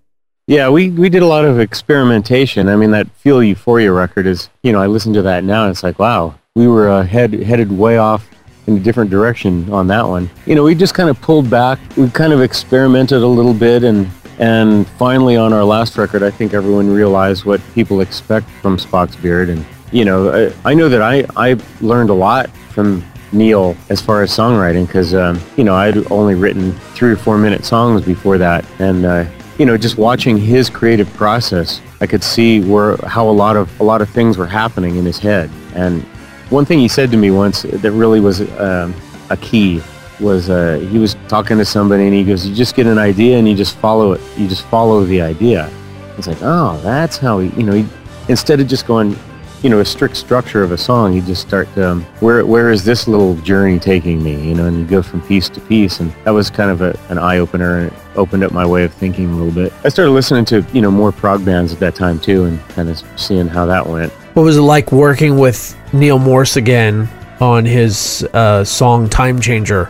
Yeah, 0.46 0.68
we, 0.68 0.90
we 0.90 1.08
did 1.08 1.24
a 1.24 1.26
lot 1.26 1.44
of 1.44 1.58
experimentation. 1.58 2.68
I 2.68 2.76
mean, 2.76 2.92
that 2.92 3.10
Feel 3.16 3.42
Euphoria 3.42 3.90
record 3.90 4.28
is, 4.28 4.48
you 4.62 4.70
know, 4.70 4.80
I 4.80 4.86
listen 4.86 5.12
to 5.12 5.22
that 5.22 5.42
now 5.42 5.64
and 5.64 5.72
it's 5.72 5.82
like, 5.82 5.98
wow, 5.98 6.38
we 6.54 6.68
were 6.68 6.88
uh, 6.88 7.02
head, 7.02 7.32
headed 7.32 7.72
way 7.72 7.98
off 7.98 8.28
in 8.66 8.76
a 8.76 8.80
different 8.80 9.10
direction 9.10 9.70
on 9.72 9.86
that 9.88 10.06
one. 10.06 10.30
You 10.46 10.54
know, 10.54 10.64
we 10.64 10.74
just 10.74 10.94
kind 10.94 11.10
of 11.10 11.20
pulled 11.20 11.50
back. 11.50 11.78
We 11.96 12.08
kind 12.10 12.32
of 12.32 12.40
experimented 12.40 13.22
a 13.22 13.26
little 13.26 13.54
bit 13.54 13.84
and 13.84 14.08
and 14.38 14.86
finally 14.98 15.36
on 15.36 15.52
our 15.52 15.64
last 15.64 15.96
record, 15.96 16.22
I 16.22 16.30
think 16.30 16.54
everyone 16.54 16.92
realized 16.92 17.44
what 17.44 17.60
people 17.72 18.00
expect 18.00 18.48
from 18.60 18.78
Spock's 18.78 19.16
Beard. 19.16 19.48
And, 19.48 19.64
you 19.92 20.04
know, 20.04 20.52
I, 20.64 20.70
I 20.70 20.74
know 20.74 20.88
that 20.88 21.02
I, 21.02 21.24
I 21.36 21.56
learned 21.80 22.10
a 22.10 22.14
lot 22.14 22.50
from 22.72 23.04
Neal 23.32 23.76
as 23.90 24.00
far 24.00 24.22
as 24.22 24.30
songwriting 24.30 24.86
because, 24.86 25.14
um, 25.14 25.40
you 25.56 25.62
know, 25.62 25.74
I'd 25.74 26.10
only 26.10 26.34
written 26.34 26.72
three 26.94 27.12
or 27.12 27.16
four 27.16 27.38
minute 27.38 27.64
songs 27.64 28.04
before 28.04 28.38
that. 28.38 28.64
And, 28.80 29.04
uh, 29.04 29.26
you 29.58 29.66
know, 29.66 29.76
just 29.76 29.98
watching 29.98 30.36
his 30.36 30.68
creative 30.68 31.12
process, 31.14 31.80
I 32.00 32.06
could 32.06 32.24
see 32.24 32.60
where 32.60 32.96
how 33.06 33.28
a 33.28 33.30
lot 33.30 33.56
of 33.56 33.80
a 33.80 33.84
lot 33.84 34.02
of 34.02 34.10
things 34.10 34.36
were 34.36 34.48
happening 34.48 34.96
in 34.96 35.04
his 35.04 35.18
head. 35.18 35.48
And 35.74 36.04
one 36.50 36.64
thing 36.64 36.78
he 36.78 36.88
said 36.88 37.10
to 37.10 37.16
me 37.16 37.30
once 37.30 37.62
that 37.62 37.92
really 37.92 38.20
was 38.20 38.40
um, 38.60 38.94
a 39.30 39.36
key 39.36 39.82
was 40.20 40.48
uh, 40.50 40.78
he 40.90 40.98
was 40.98 41.16
talking 41.28 41.58
to 41.58 41.64
somebody 41.64 42.04
and 42.04 42.14
he 42.14 42.24
goes, 42.24 42.46
"You 42.46 42.54
just 42.54 42.76
get 42.76 42.86
an 42.86 42.98
idea 42.98 43.38
and 43.38 43.48
you 43.48 43.54
just 43.54 43.76
follow 43.78 44.12
it. 44.12 44.20
You 44.36 44.48
just 44.48 44.64
follow 44.66 45.04
the 45.04 45.20
idea." 45.20 45.70
It's 46.16 46.26
like, 46.26 46.38
oh, 46.42 46.80
that's 46.82 47.18
how 47.18 47.40
he, 47.40 47.48
you 47.58 47.64
know, 47.64 47.72
he, 47.72 47.86
instead 48.28 48.60
of 48.60 48.68
just 48.68 48.86
going, 48.86 49.16
you 49.62 49.70
know, 49.70 49.80
a 49.80 49.84
strict 49.84 50.16
structure 50.16 50.62
of 50.62 50.70
a 50.70 50.78
song, 50.78 51.12
you 51.12 51.22
just 51.22 51.46
start, 51.46 51.66
um, 51.78 52.02
where 52.20 52.44
where 52.44 52.70
is 52.70 52.84
this 52.84 53.08
little 53.08 53.34
journey 53.36 53.78
taking 53.78 54.22
me, 54.22 54.40
you 54.46 54.54
know, 54.54 54.66
and 54.66 54.78
you 54.78 54.84
go 54.84 55.02
from 55.02 55.22
piece 55.22 55.48
to 55.48 55.60
piece, 55.62 56.00
and 56.00 56.12
that 56.24 56.30
was 56.30 56.50
kind 56.50 56.70
of 56.70 56.82
a, 56.82 56.98
an 57.08 57.18
eye 57.18 57.38
opener 57.38 57.78
and 57.78 57.92
it 57.92 57.98
opened 58.14 58.44
up 58.44 58.52
my 58.52 58.64
way 58.64 58.84
of 58.84 58.92
thinking 58.92 59.30
a 59.30 59.36
little 59.36 59.52
bit. 59.52 59.72
I 59.84 59.88
started 59.88 60.12
listening 60.12 60.44
to, 60.46 60.64
you 60.72 60.80
know, 60.80 60.90
more 60.90 61.10
prog 61.10 61.44
bands 61.44 61.72
at 61.72 61.80
that 61.80 61.94
time 61.94 62.20
too, 62.20 62.44
and 62.44 62.60
kind 62.70 62.88
of 62.88 63.02
seeing 63.16 63.48
how 63.48 63.66
that 63.66 63.86
went. 63.86 64.12
What 64.34 64.42
was 64.42 64.56
it 64.56 64.62
like 64.62 64.92
working 64.92 65.38
with 65.38 65.76
Neal 65.94 66.18
Morse 66.18 66.56
again 66.56 67.08
on 67.40 67.64
his 67.64 68.26
uh, 68.34 68.64
song 68.64 69.08
Time 69.08 69.40
Changer 69.40 69.86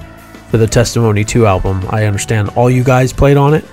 for 0.51 0.59
the 0.59 0.67
Testimony 0.67 1.25
2 1.25 1.47
album? 1.47 1.83
I 1.88 2.05
understand 2.05 2.51
all 2.51 2.71
you 2.71 2.85
guys 2.85 3.11
played 3.11 3.38
on 3.38 3.55
it? 3.55 3.64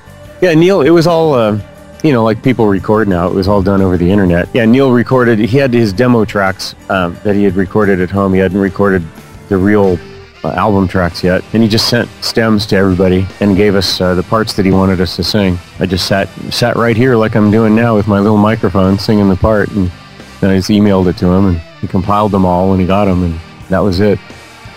Yeah, 0.42 0.54
Neal, 0.54 0.82
it 0.82 0.92
was 0.92 1.08
all, 1.08 1.34
uh, 1.34 1.60
you 2.04 2.14
know, 2.14 2.24
like 2.24 2.42
people 2.42 2.68
record 2.68 3.10
now. 3.10 3.28
It 3.28 3.34
was 3.34 3.50
all 3.50 3.62
done 3.62 3.82
over 3.82 3.98
the 3.98 4.10
internet. 4.10 4.48
Yeah, 4.54 4.64
Neal 4.64 4.94
recorded, 4.94 5.40
he 5.40 5.58
had 5.58 5.74
his 5.74 5.92
demo 5.92 6.24
tracks 6.24 6.74
um, 6.90 7.18
that 7.26 7.36
he 7.36 7.44
had 7.44 7.56
recorded 7.58 8.00
at 8.00 8.10
home. 8.10 8.34
He 8.34 8.40
hadn't 8.40 8.62
recorded 8.62 9.04
the 9.50 9.58
real 9.58 10.00
uh, 10.46 10.52
album 10.52 10.88
tracks 10.88 11.26
yet. 11.26 11.44
And 11.54 11.62
he 11.62 11.68
just 11.68 11.90
sent 11.90 12.10
stems 12.24 12.66
to 12.68 12.78
everybody 12.78 13.28
and 13.42 13.58
gave 13.58 13.76
us 13.76 14.00
uh, 14.00 14.16
the 14.16 14.24
parts 14.24 14.54
that 14.54 14.66
he 14.66 14.72
wanted 14.72 15.02
us 15.02 15.18
to 15.18 15.24
sing. 15.24 15.60
I 15.80 15.86
just 15.86 16.08
sat 16.08 16.30
sat 16.50 16.78
right 16.78 16.96
here 16.96 17.18
like 17.18 17.36
I'm 17.36 17.52
doing 17.52 17.76
now 17.76 17.94
with 17.94 18.08
my 18.08 18.20
little 18.20 18.38
microphone 18.38 18.98
singing 18.98 19.28
the 19.28 19.36
part. 19.36 19.70
And 19.72 19.92
then 20.40 20.52
I 20.52 20.56
just 20.56 20.70
emailed 20.70 21.08
it 21.08 21.18
to 21.18 21.28
him 21.28 21.48
and 21.48 21.62
he 21.82 21.88
compiled 21.88 22.32
them 22.32 22.46
all 22.46 22.70
when 22.70 22.80
he 22.80 22.86
got 22.86 23.06
them 23.06 23.24
and 23.24 23.40
that 23.70 23.80
was 23.80 24.00
it. 24.00 24.20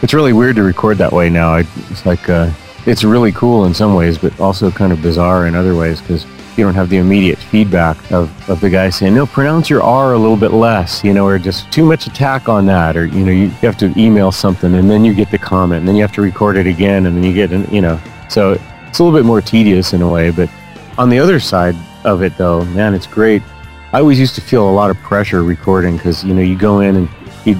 It's 0.02 0.14
really 0.14 0.32
weird 0.32 0.56
to 0.56 0.62
record 0.62 0.98
that 0.98 1.12
way 1.12 1.30
now. 1.30 1.56
It's 1.56 2.04
like, 2.04 2.28
uh, 2.28 2.50
it's 2.86 3.04
really 3.04 3.32
cool 3.32 3.64
in 3.66 3.74
some 3.74 3.94
ways, 3.94 4.18
but 4.18 4.38
also 4.40 4.70
kind 4.70 4.92
of 4.92 5.00
bizarre 5.00 5.46
in 5.46 5.54
other 5.54 5.76
ways 5.76 6.00
because 6.00 6.26
you 6.56 6.64
don't 6.64 6.74
have 6.74 6.88
the 6.88 6.98
immediate 6.98 7.38
feedback 7.38 7.96
of, 8.12 8.30
of 8.48 8.60
the 8.60 8.70
guy 8.70 8.90
saying, 8.90 9.14
no, 9.14 9.26
pronounce 9.26 9.68
your 9.68 9.82
R 9.82 10.12
a 10.12 10.18
little 10.18 10.36
bit 10.36 10.52
less, 10.52 11.02
you 11.02 11.12
know, 11.12 11.26
or 11.26 11.38
just 11.38 11.70
too 11.72 11.84
much 11.84 12.06
attack 12.06 12.48
on 12.48 12.66
that. 12.66 12.96
Or, 12.96 13.06
you 13.06 13.24
know, 13.24 13.32
you 13.32 13.48
have 13.48 13.76
to 13.78 13.92
email 13.98 14.30
something 14.30 14.74
and 14.74 14.90
then 14.90 15.04
you 15.04 15.14
get 15.14 15.30
the 15.30 15.38
comment 15.38 15.80
and 15.80 15.88
then 15.88 15.96
you 15.96 16.02
have 16.02 16.12
to 16.12 16.22
record 16.22 16.56
it 16.56 16.66
again 16.66 17.06
and 17.06 17.16
then 17.16 17.24
you 17.24 17.32
get, 17.32 17.52
an, 17.52 17.68
you 17.72 17.80
know, 17.80 18.00
so 18.28 18.52
it's 18.86 18.98
a 18.98 19.04
little 19.04 19.18
bit 19.18 19.26
more 19.26 19.40
tedious 19.40 19.92
in 19.92 20.02
a 20.02 20.08
way. 20.08 20.30
But 20.30 20.50
on 20.98 21.08
the 21.08 21.18
other 21.18 21.40
side 21.40 21.74
of 22.04 22.22
it 22.22 22.36
though, 22.36 22.64
man, 22.66 22.94
it's 22.94 23.06
great 23.06 23.42
I 23.94 24.00
always 24.00 24.18
used 24.18 24.34
to 24.34 24.40
feel 24.40 24.68
a 24.68 24.72
lot 24.72 24.90
of 24.90 24.98
pressure 24.98 25.44
recording 25.44 25.96
because 25.96 26.24
you 26.24 26.34
know 26.34 26.42
you 26.42 26.58
go 26.58 26.80
in 26.80 26.96
and 26.96 27.08
you 27.44 27.56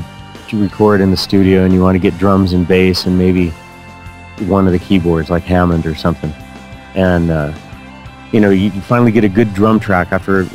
record 0.52 1.00
in 1.00 1.12
the 1.12 1.16
studio 1.16 1.64
and 1.64 1.72
you 1.72 1.80
want 1.80 1.94
to 1.94 2.00
get 2.00 2.18
drums 2.18 2.54
and 2.54 2.66
bass 2.66 3.06
and 3.06 3.16
maybe 3.16 3.50
one 4.48 4.66
of 4.66 4.72
the 4.72 4.80
keyboards 4.80 5.30
like 5.30 5.44
Hammond 5.44 5.86
or 5.86 5.94
something, 5.94 6.32
and 6.96 7.30
uh, 7.30 7.54
you 8.32 8.40
know 8.40 8.50
you 8.50 8.72
finally 8.80 9.12
get 9.12 9.22
a 9.22 9.28
good 9.28 9.54
drum 9.54 9.78
track 9.78 10.10
after 10.10 10.48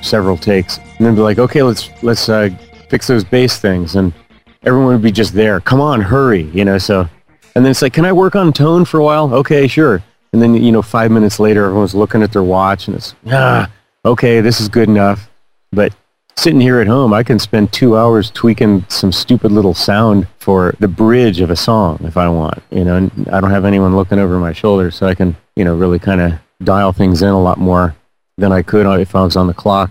several 0.00 0.38
takes, 0.38 0.78
and 0.78 1.06
then 1.06 1.14
be 1.14 1.20
like, 1.20 1.38
okay, 1.38 1.62
let's 1.62 1.90
let's 2.02 2.30
uh, 2.30 2.48
fix 2.88 3.06
those 3.06 3.22
bass 3.22 3.58
things, 3.58 3.96
and 3.96 4.14
everyone 4.62 4.94
would 4.94 5.02
be 5.02 5.12
just 5.12 5.34
there. 5.34 5.60
Come 5.60 5.82
on, 5.82 6.00
hurry, 6.00 6.44
you 6.44 6.64
know. 6.64 6.78
So, 6.78 7.00
and 7.54 7.62
then 7.62 7.72
it's 7.72 7.82
like, 7.82 7.92
can 7.92 8.06
I 8.06 8.12
work 8.12 8.36
on 8.36 8.54
tone 8.54 8.86
for 8.86 8.98
a 8.98 9.04
while? 9.04 9.34
Okay, 9.34 9.66
sure. 9.66 10.02
And 10.32 10.40
then 10.40 10.54
you 10.54 10.72
know, 10.72 10.80
five 10.80 11.10
minutes 11.10 11.38
later, 11.38 11.66
everyone's 11.66 11.94
looking 11.94 12.22
at 12.22 12.32
their 12.32 12.42
watch, 12.42 12.88
and 12.88 12.96
it's 12.96 13.14
ah 13.26 13.70
okay, 14.04 14.40
this 14.40 14.60
is 14.60 14.68
good 14.68 14.88
enough. 14.88 15.28
But 15.72 15.94
sitting 16.36 16.60
here 16.60 16.80
at 16.80 16.86
home, 16.86 17.12
I 17.12 17.22
can 17.22 17.38
spend 17.38 17.72
two 17.72 17.96
hours 17.96 18.30
tweaking 18.30 18.84
some 18.88 19.12
stupid 19.12 19.52
little 19.52 19.74
sound 19.74 20.26
for 20.38 20.74
the 20.80 20.88
bridge 20.88 21.40
of 21.40 21.50
a 21.50 21.56
song 21.56 22.00
if 22.04 22.16
I 22.16 22.28
want. 22.28 22.62
You 22.70 22.84
know, 22.84 22.96
and 22.96 23.28
I 23.30 23.40
don't 23.40 23.50
have 23.50 23.64
anyone 23.64 23.96
looking 23.96 24.18
over 24.18 24.38
my 24.38 24.52
shoulder, 24.52 24.90
so 24.90 25.06
I 25.06 25.14
can, 25.14 25.36
you 25.56 25.64
know, 25.64 25.74
really 25.74 25.98
kind 25.98 26.20
of 26.20 26.32
dial 26.64 26.92
things 26.92 27.22
in 27.22 27.28
a 27.28 27.40
lot 27.40 27.58
more 27.58 27.94
than 28.36 28.52
I 28.52 28.62
could 28.62 28.86
if 29.00 29.14
I 29.14 29.22
was 29.22 29.36
on 29.36 29.46
the 29.46 29.54
clock. 29.54 29.90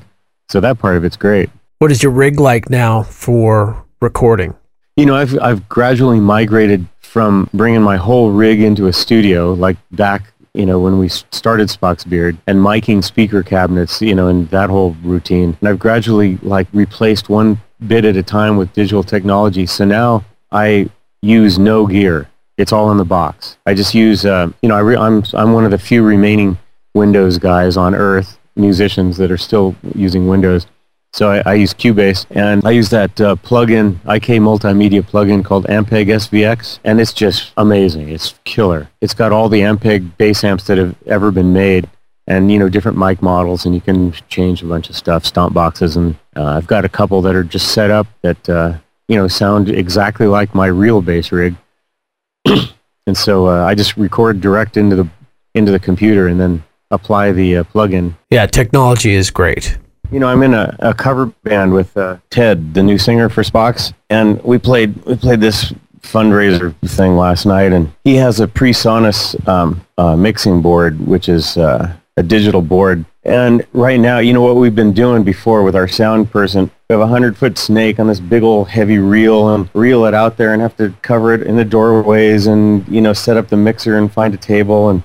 So 0.49 0.59
that 0.59 0.79
part 0.79 0.97
of 0.97 1.03
it's 1.03 1.17
great. 1.17 1.49
What 1.77 1.91
is 1.91 2.03
your 2.03 2.11
rig 2.11 2.39
like 2.39 2.69
now 2.69 3.03
for 3.03 3.85
recording? 4.01 4.55
You 4.97 5.05
know, 5.05 5.15
I've 5.15 5.39
I've 5.39 5.69
gradually 5.69 6.19
migrated 6.19 6.87
from 6.99 7.49
bringing 7.53 7.81
my 7.81 7.97
whole 7.97 8.31
rig 8.31 8.61
into 8.61 8.87
a 8.87 8.93
studio, 8.93 9.53
like 9.53 9.77
back 9.91 10.33
you 10.59 10.65
know, 10.65 10.77
when 10.77 10.99
we 10.99 11.07
started 11.07 11.69
Spock's 11.69 12.03
Beard 12.03 12.37
and 12.45 12.59
miking 12.59 13.01
speaker 13.01 13.43
cabinets, 13.43 14.01
you 14.01 14.13
know, 14.13 14.27
and 14.27 14.49
that 14.49 14.69
whole 14.69 14.91
routine. 15.01 15.55
And 15.61 15.69
I've 15.69 15.79
gradually 15.79 16.35
like 16.41 16.67
replaced 16.73 17.29
one 17.29 17.61
bit 17.87 18.03
at 18.03 18.17
a 18.17 18.23
time 18.23 18.57
with 18.57 18.73
digital 18.73 19.01
technology. 19.01 19.65
So 19.65 19.85
now 19.85 20.25
I 20.51 20.89
use 21.21 21.57
no 21.57 21.87
gear. 21.87 22.27
It's 22.57 22.73
all 22.73 22.91
in 22.91 22.97
the 22.97 23.05
box. 23.05 23.57
I 23.65 23.73
just 23.73 23.95
use, 23.95 24.25
uh, 24.25 24.51
you 24.61 24.67
know, 24.67 24.75
I 24.75 24.81
re- 24.81 24.97
I'm, 24.97 25.23
I'm 25.33 25.53
one 25.53 25.63
of 25.63 25.71
the 25.71 25.77
few 25.77 26.03
remaining 26.03 26.57
Windows 26.93 27.37
guys 27.37 27.77
on 27.77 27.95
Earth, 27.95 28.37
musicians 28.57 29.15
that 29.15 29.31
are 29.31 29.37
still 29.37 29.77
using 29.95 30.27
Windows. 30.27 30.67
So 31.11 31.31
I, 31.31 31.41
I, 31.45 31.53
use 31.55 31.73
Cubase, 31.73 32.27
and 32.29 32.63
I 32.65 32.71
use 32.71 32.89
that 32.91 33.19
uh, 33.19 33.35
plugin, 33.37 33.95
IK 34.05 34.39
Multimedia 34.39 35.01
plugin 35.01 35.43
called 35.43 35.65
Ampeg 35.65 36.07
SVX, 36.07 36.79
and 36.83 37.01
it's 37.01 37.13
just 37.13 37.51
amazing. 37.57 38.09
It's 38.09 38.35
killer. 38.43 38.89
It's 39.01 39.15
got 39.15 39.31
all 39.31 39.49
the 39.49 39.61
Ampeg 39.61 40.17
bass 40.17 40.43
amps 40.43 40.65
that 40.65 40.77
have 40.77 40.95
ever 41.07 41.31
been 41.31 41.51
made, 41.51 41.89
and 42.27 42.51
you 42.51 42.59
know 42.59 42.69
different 42.69 42.97
mic 42.97 43.23
models, 43.23 43.65
and 43.65 43.73
you 43.73 43.81
can 43.81 44.11
change 44.29 44.61
a 44.61 44.65
bunch 44.65 44.89
of 44.89 44.95
stuff, 44.95 45.25
stomp 45.25 45.53
boxes, 45.53 45.97
and 45.97 46.15
uh, 46.35 46.45
I've 46.45 46.67
got 46.67 46.85
a 46.85 46.89
couple 46.89 47.23
that 47.23 47.35
are 47.35 47.43
just 47.43 47.73
set 47.73 47.89
up 47.89 48.05
that 48.21 48.47
uh, 48.47 48.77
you 49.07 49.15
know 49.15 49.27
sound 49.27 49.67
exactly 49.67 50.27
like 50.27 50.53
my 50.53 50.67
real 50.67 51.01
bass 51.01 51.31
rig, 51.31 51.55
and 52.45 53.17
so 53.17 53.47
uh, 53.47 53.65
I 53.65 53.73
just 53.73 53.97
record 53.97 54.41
direct 54.41 54.77
into 54.77 54.95
the 54.95 55.09
into 55.55 55.71
the 55.71 55.79
computer, 55.79 56.27
and 56.27 56.39
then 56.39 56.63
apply 56.91 57.31
the 57.31 57.57
uh, 57.57 57.63
plugin. 57.63 58.13
Yeah, 58.29 58.45
technology 58.45 59.13
is 59.15 59.31
great. 59.31 59.79
You 60.11 60.19
know, 60.19 60.27
I'm 60.27 60.41
in 60.41 60.55
a, 60.55 60.75
a 60.79 60.93
cover 60.93 61.27
band 61.43 61.71
with 61.71 61.95
uh, 61.95 62.17
Ted, 62.31 62.73
the 62.73 62.81
new 62.81 62.97
singer 62.97 63.29
for 63.29 63.43
Spock's, 63.43 63.93
and 64.09 64.41
we 64.43 64.57
played 64.57 64.95
we 65.05 65.15
played 65.15 65.39
this 65.39 65.71
fundraiser 66.01 66.73
thing 66.89 67.15
last 67.15 67.45
night, 67.45 67.73
and 67.73 67.91
he 68.03 68.15
has 68.15 68.39
a 68.39 68.47
PreSonus 68.47 69.47
um, 69.47 69.85
uh, 69.99 70.15
mixing 70.15 70.63
board, 70.63 70.99
which 71.05 71.29
is 71.29 71.57
uh, 71.57 71.93
a 72.17 72.23
digital 72.23 72.63
board. 72.63 73.05
And 73.23 73.67
right 73.73 73.99
now, 73.99 74.17
you 74.17 74.33
know 74.33 74.41
what 74.41 74.55
we've 74.55 74.73
been 74.73 74.93
doing 74.93 75.23
before 75.23 75.61
with 75.61 75.75
our 75.75 75.87
sound 75.87 76.31
person, 76.31 76.71
we 76.89 76.93
have 76.95 77.01
a 77.01 77.07
hundred 77.07 77.37
foot 77.37 77.59
snake 77.59 77.99
on 77.99 78.07
this 78.07 78.19
big 78.19 78.41
old 78.41 78.69
heavy 78.69 78.97
reel 78.97 79.53
and 79.53 79.69
reel 79.75 80.05
it 80.05 80.15
out 80.15 80.37
there 80.37 80.53
and 80.53 80.61
have 80.63 80.75
to 80.77 80.91
cover 81.03 81.35
it 81.35 81.43
in 81.43 81.55
the 81.55 81.65
doorways 81.65 82.47
and 82.47 82.87
you 82.87 82.99
know 83.01 83.13
set 83.13 83.37
up 83.37 83.49
the 83.49 83.57
mixer 83.57 83.95
and 83.95 84.11
find 84.11 84.33
a 84.33 84.37
table 84.37 84.89
and 84.89 85.03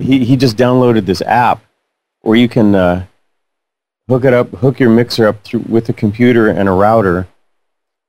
he 0.00 0.24
he 0.24 0.36
just 0.36 0.56
downloaded 0.56 1.06
this 1.06 1.22
app 1.22 1.62
where 2.22 2.36
you 2.36 2.48
can 2.48 2.74
uh, 2.74 3.06
hook 4.08 4.24
it 4.24 4.34
up, 4.34 4.50
hook 4.50 4.80
your 4.80 4.90
mixer 4.90 5.26
up 5.26 5.42
through, 5.44 5.64
with 5.68 5.88
a 5.88 5.92
computer 5.92 6.48
and 6.48 6.68
a 6.68 6.72
router, 6.72 7.28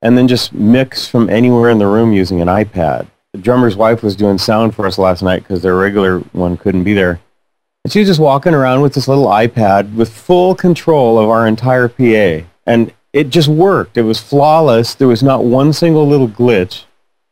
and 0.02 0.18
then 0.18 0.28
just 0.28 0.52
mix 0.52 1.06
from 1.06 1.30
anywhere 1.30 1.70
in 1.70 1.78
the 1.78 1.86
room 1.86 2.12
using 2.12 2.40
an 2.40 2.48
iPad. 2.48 3.06
The 3.32 3.38
drummer's 3.38 3.76
wife 3.76 4.02
was 4.02 4.14
doing 4.14 4.38
sound 4.38 4.74
for 4.74 4.86
us 4.86 4.98
last 4.98 5.22
night 5.22 5.42
because 5.42 5.62
their 5.62 5.76
regular 5.76 6.20
one 6.32 6.56
couldn't 6.56 6.84
be 6.84 6.94
there. 6.94 7.20
And 7.84 7.92
she 7.92 7.98
was 7.98 8.08
just 8.08 8.20
walking 8.20 8.54
around 8.54 8.80
with 8.80 8.94
this 8.94 9.08
little 9.08 9.26
iPad 9.26 9.94
with 9.94 10.12
full 10.12 10.54
control 10.54 11.18
of 11.18 11.28
our 11.28 11.46
entire 11.46 11.88
PA. 11.88 12.46
And 12.66 12.92
it 13.12 13.30
just 13.30 13.48
worked. 13.48 13.96
It 13.96 14.02
was 14.02 14.20
flawless. 14.20 14.94
There 14.94 15.08
was 15.08 15.22
not 15.22 15.44
one 15.44 15.72
single 15.72 16.06
little 16.06 16.28
glitch. 16.28 16.84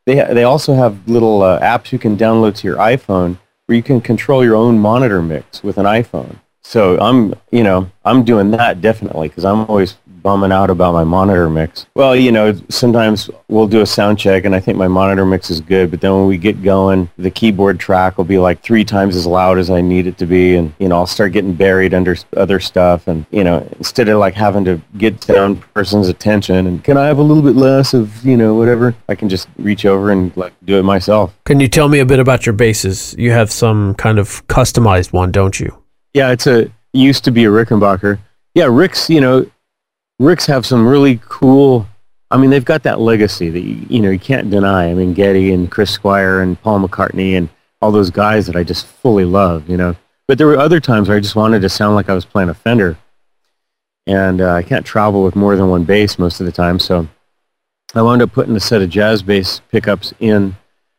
They, 0.06 0.18
ha- 0.18 0.34
they 0.34 0.44
also 0.44 0.74
have 0.74 1.08
little 1.08 1.42
uh, 1.42 1.60
apps 1.60 1.92
you 1.92 1.98
can 1.98 2.16
download 2.16 2.56
to 2.56 2.66
your 2.66 2.76
iPhone 2.76 3.38
where 3.66 3.76
you 3.76 3.82
can 3.82 4.00
control 4.00 4.44
your 4.44 4.56
own 4.56 4.78
monitor 4.78 5.22
mix 5.22 5.62
with 5.62 5.78
an 5.78 5.86
iPhone. 5.86 6.36
So 6.64 6.98
I'm, 7.00 7.34
you 7.50 7.62
know, 7.62 7.90
I'm 8.04 8.24
doing 8.24 8.50
that 8.52 8.80
definitely 8.80 9.28
because 9.28 9.44
I'm 9.44 9.60
always 9.66 9.96
bumming 10.22 10.52
out 10.52 10.70
about 10.70 10.92
my 10.92 11.04
monitor 11.04 11.50
mix. 11.50 11.86
Well, 11.94 12.14
you 12.14 12.32
know, 12.32 12.54
sometimes 12.68 13.28
we'll 13.48 13.66
do 13.66 13.80
a 13.80 13.86
sound 13.86 14.18
check 14.18 14.44
and 14.44 14.54
I 14.54 14.60
think 14.60 14.78
my 14.78 14.88
monitor 14.88 15.26
mix 15.26 15.50
is 15.50 15.60
good, 15.60 15.90
but 15.90 16.00
then 16.00 16.12
when 16.12 16.26
we 16.26 16.38
get 16.38 16.62
going, 16.62 17.10
the 17.18 17.30
keyboard 17.30 17.80
track 17.80 18.16
will 18.16 18.24
be 18.24 18.38
like 18.38 18.62
three 18.62 18.84
times 18.84 19.16
as 19.16 19.26
loud 19.26 19.58
as 19.58 19.70
I 19.70 19.80
need 19.80 20.06
it 20.06 20.18
to 20.18 20.26
be 20.26 20.56
and, 20.56 20.72
you 20.78 20.88
know, 20.88 20.96
I'll 20.96 21.06
start 21.06 21.32
getting 21.32 21.54
buried 21.54 21.92
under 21.92 22.16
other 22.36 22.60
stuff 22.60 23.08
and, 23.08 23.26
you 23.30 23.44
know, 23.44 23.66
instead 23.78 24.08
of 24.08 24.18
like 24.18 24.34
having 24.34 24.64
to 24.64 24.80
get 24.96 25.22
sound 25.24 25.60
person's 25.74 26.08
attention 26.08 26.66
and 26.66 26.84
can 26.84 26.96
I 26.96 27.06
have 27.06 27.18
a 27.18 27.22
little 27.22 27.42
bit 27.42 27.56
less 27.56 27.92
of, 27.92 28.24
you 28.24 28.36
know, 28.36 28.54
whatever, 28.54 28.94
I 29.08 29.14
can 29.14 29.28
just 29.28 29.48
reach 29.56 29.84
over 29.84 30.10
and 30.10 30.34
like 30.36 30.52
do 30.64 30.78
it 30.78 30.84
myself. 30.84 31.36
Can 31.44 31.58
you 31.60 31.68
tell 31.68 31.88
me 31.88 31.98
a 31.98 32.06
bit 32.06 32.20
about 32.20 32.46
your 32.46 32.52
basses? 32.54 33.14
You 33.18 33.32
have 33.32 33.50
some 33.50 33.94
kind 33.96 34.18
of 34.18 34.46
customized 34.46 35.12
one, 35.12 35.32
don't 35.32 35.58
you? 35.58 35.81
Yeah, 36.14 36.30
it's 36.30 36.46
a, 36.46 36.70
used 36.92 37.24
to 37.24 37.30
be 37.30 37.44
a 37.44 37.48
Rickenbacker. 37.48 38.18
Yeah, 38.54 38.68
Rick's, 38.70 39.08
you 39.08 39.20
know, 39.20 39.50
Ricks 40.18 40.46
have 40.46 40.66
some 40.66 40.86
really 40.86 41.20
cool. 41.26 41.86
I 42.30 42.36
mean, 42.36 42.50
they've 42.50 42.64
got 42.64 42.82
that 42.84 43.00
legacy 43.00 43.50
that 43.50 43.60
you, 43.60 43.86
you 43.88 44.00
know 44.00 44.10
you 44.10 44.18
can't 44.18 44.50
deny. 44.50 44.90
I 44.90 44.94
mean, 44.94 45.14
Geddy 45.14 45.52
and 45.52 45.70
Chris 45.70 45.90
Squire 45.90 46.40
and 46.40 46.60
Paul 46.62 46.80
McCartney 46.80 47.36
and 47.36 47.48
all 47.80 47.90
those 47.90 48.10
guys 48.10 48.46
that 48.46 48.56
I 48.56 48.62
just 48.62 48.86
fully 48.86 49.24
love. 49.24 49.68
You 49.68 49.76
know, 49.76 49.96
but 50.28 50.38
there 50.38 50.46
were 50.46 50.58
other 50.58 50.80
times 50.80 51.08
where 51.08 51.16
I 51.16 51.20
just 51.20 51.34
wanted 51.34 51.60
to 51.62 51.68
sound 51.68 51.94
like 51.94 52.08
I 52.08 52.14
was 52.14 52.24
playing 52.24 52.50
a 52.50 52.54
Fender, 52.54 52.96
and 54.06 54.40
uh, 54.40 54.52
I 54.52 54.62
can't 54.62 54.86
travel 54.86 55.24
with 55.24 55.34
more 55.34 55.56
than 55.56 55.68
one 55.68 55.84
bass 55.84 56.18
most 56.18 56.40
of 56.40 56.46
the 56.46 56.52
time, 56.52 56.78
so 56.78 57.08
I 57.94 58.02
wound 58.02 58.22
up 58.22 58.32
putting 58.32 58.54
a 58.56 58.60
set 58.60 58.80
of 58.80 58.90
jazz 58.90 59.22
bass 59.22 59.60
pickups 59.70 60.14
in. 60.20 60.56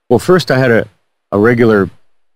Well, 0.10 0.20
first 0.20 0.52
I 0.52 0.58
had 0.58 0.72
a 0.72 0.88
a 1.32 1.40
regular. 1.40 1.90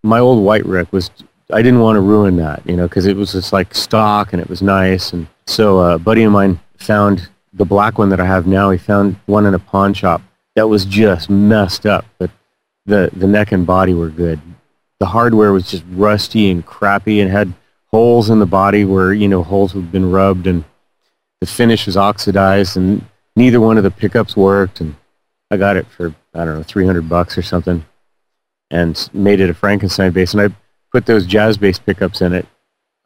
My 0.03 0.19
old 0.19 0.43
white 0.43 0.65
Rick 0.65 0.91
was. 0.91 1.11
I 1.51 1.61
didn't 1.61 1.79
want 1.79 1.95
to 1.95 2.01
ruin 2.01 2.35
that, 2.37 2.61
you 2.65 2.75
know, 2.75 2.87
because 2.87 3.05
it 3.05 3.15
was 3.15 3.31
just 3.31 3.53
like 3.53 3.73
stock 3.73 4.33
and 4.33 4.41
it 4.41 4.49
was 4.49 4.61
nice, 4.61 5.13
and 5.13 5.27
so 5.45 5.79
uh, 5.79 5.95
a 5.95 5.99
buddy 5.99 6.23
of 6.23 6.31
mine 6.31 6.59
found 6.75 7.29
the 7.53 7.65
black 7.65 7.97
one 7.97 8.09
that 8.09 8.19
I 8.19 8.25
have 8.25 8.47
now. 8.47 8.69
He 8.69 8.77
found 8.77 9.15
one 9.25 9.45
in 9.45 9.53
a 9.53 9.59
pawn 9.59 9.93
shop 9.93 10.21
that 10.55 10.67
was 10.67 10.85
just 10.85 11.29
messed 11.29 11.85
up, 11.85 12.05
but 12.17 12.31
the 12.85 13.09
the 13.13 13.27
neck 13.27 13.51
and 13.51 13.65
body 13.65 13.93
were 13.93 14.09
good. 14.09 14.41
The 14.99 15.05
hardware 15.05 15.53
was 15.53 15.69
just 15.69 15.83
rusty 15.91 16.49
and 16.49 16.65
crappy 16.65 17.21
and 17.21 17.31
had 17.31 17.53
holes 17.87 18.29
in 18.29 18.39
the 18.39 18.45
body 18.45 18.83
where 18.83 19.13
you 19.13 19.27
know 19.27 19.43
holes 19.43 19.71
had 19.71 19.91
been 19.91 20.11
rubbed 20.11 20.47
and 20.47 20.65
the 21.39 21.47
finish 21.47 21.85
was 21.85 21.95
oxidized 21.95 22.75
and 22.75 23.05
neither 23.35 23.59
one 23.59 23.77
of 23.77 23.83
the 23.83 23.91
pickups 23.91 24.35
worked 24.35 24.81
and 24.81 24.95
I 25.49 25.57
got 25.57 25.77
it 25.77 25.87
for 25.87 26.13
I 26.33 26.43
don't 26.43 26.55
know 26.55 26.63
300 26.63 27.07
bucks 27.07 27.37
or 27.37 27.41
something 27.41 27.85
and 28.69 29.09
made 29.13 29.39
it 29.39 29.49
a 29.49 29.53
Frankenstein 29.53 30.11
bass 30.11 30.33
and 30.33 30.41
I 30.41 30.55
put 30.97 31.05
those 31.05 31.25
jazz 31.25 31.57
bass 31.57 31.79
pickups 31.79 32.21
in 32.21 32.33
it 32.33 32.45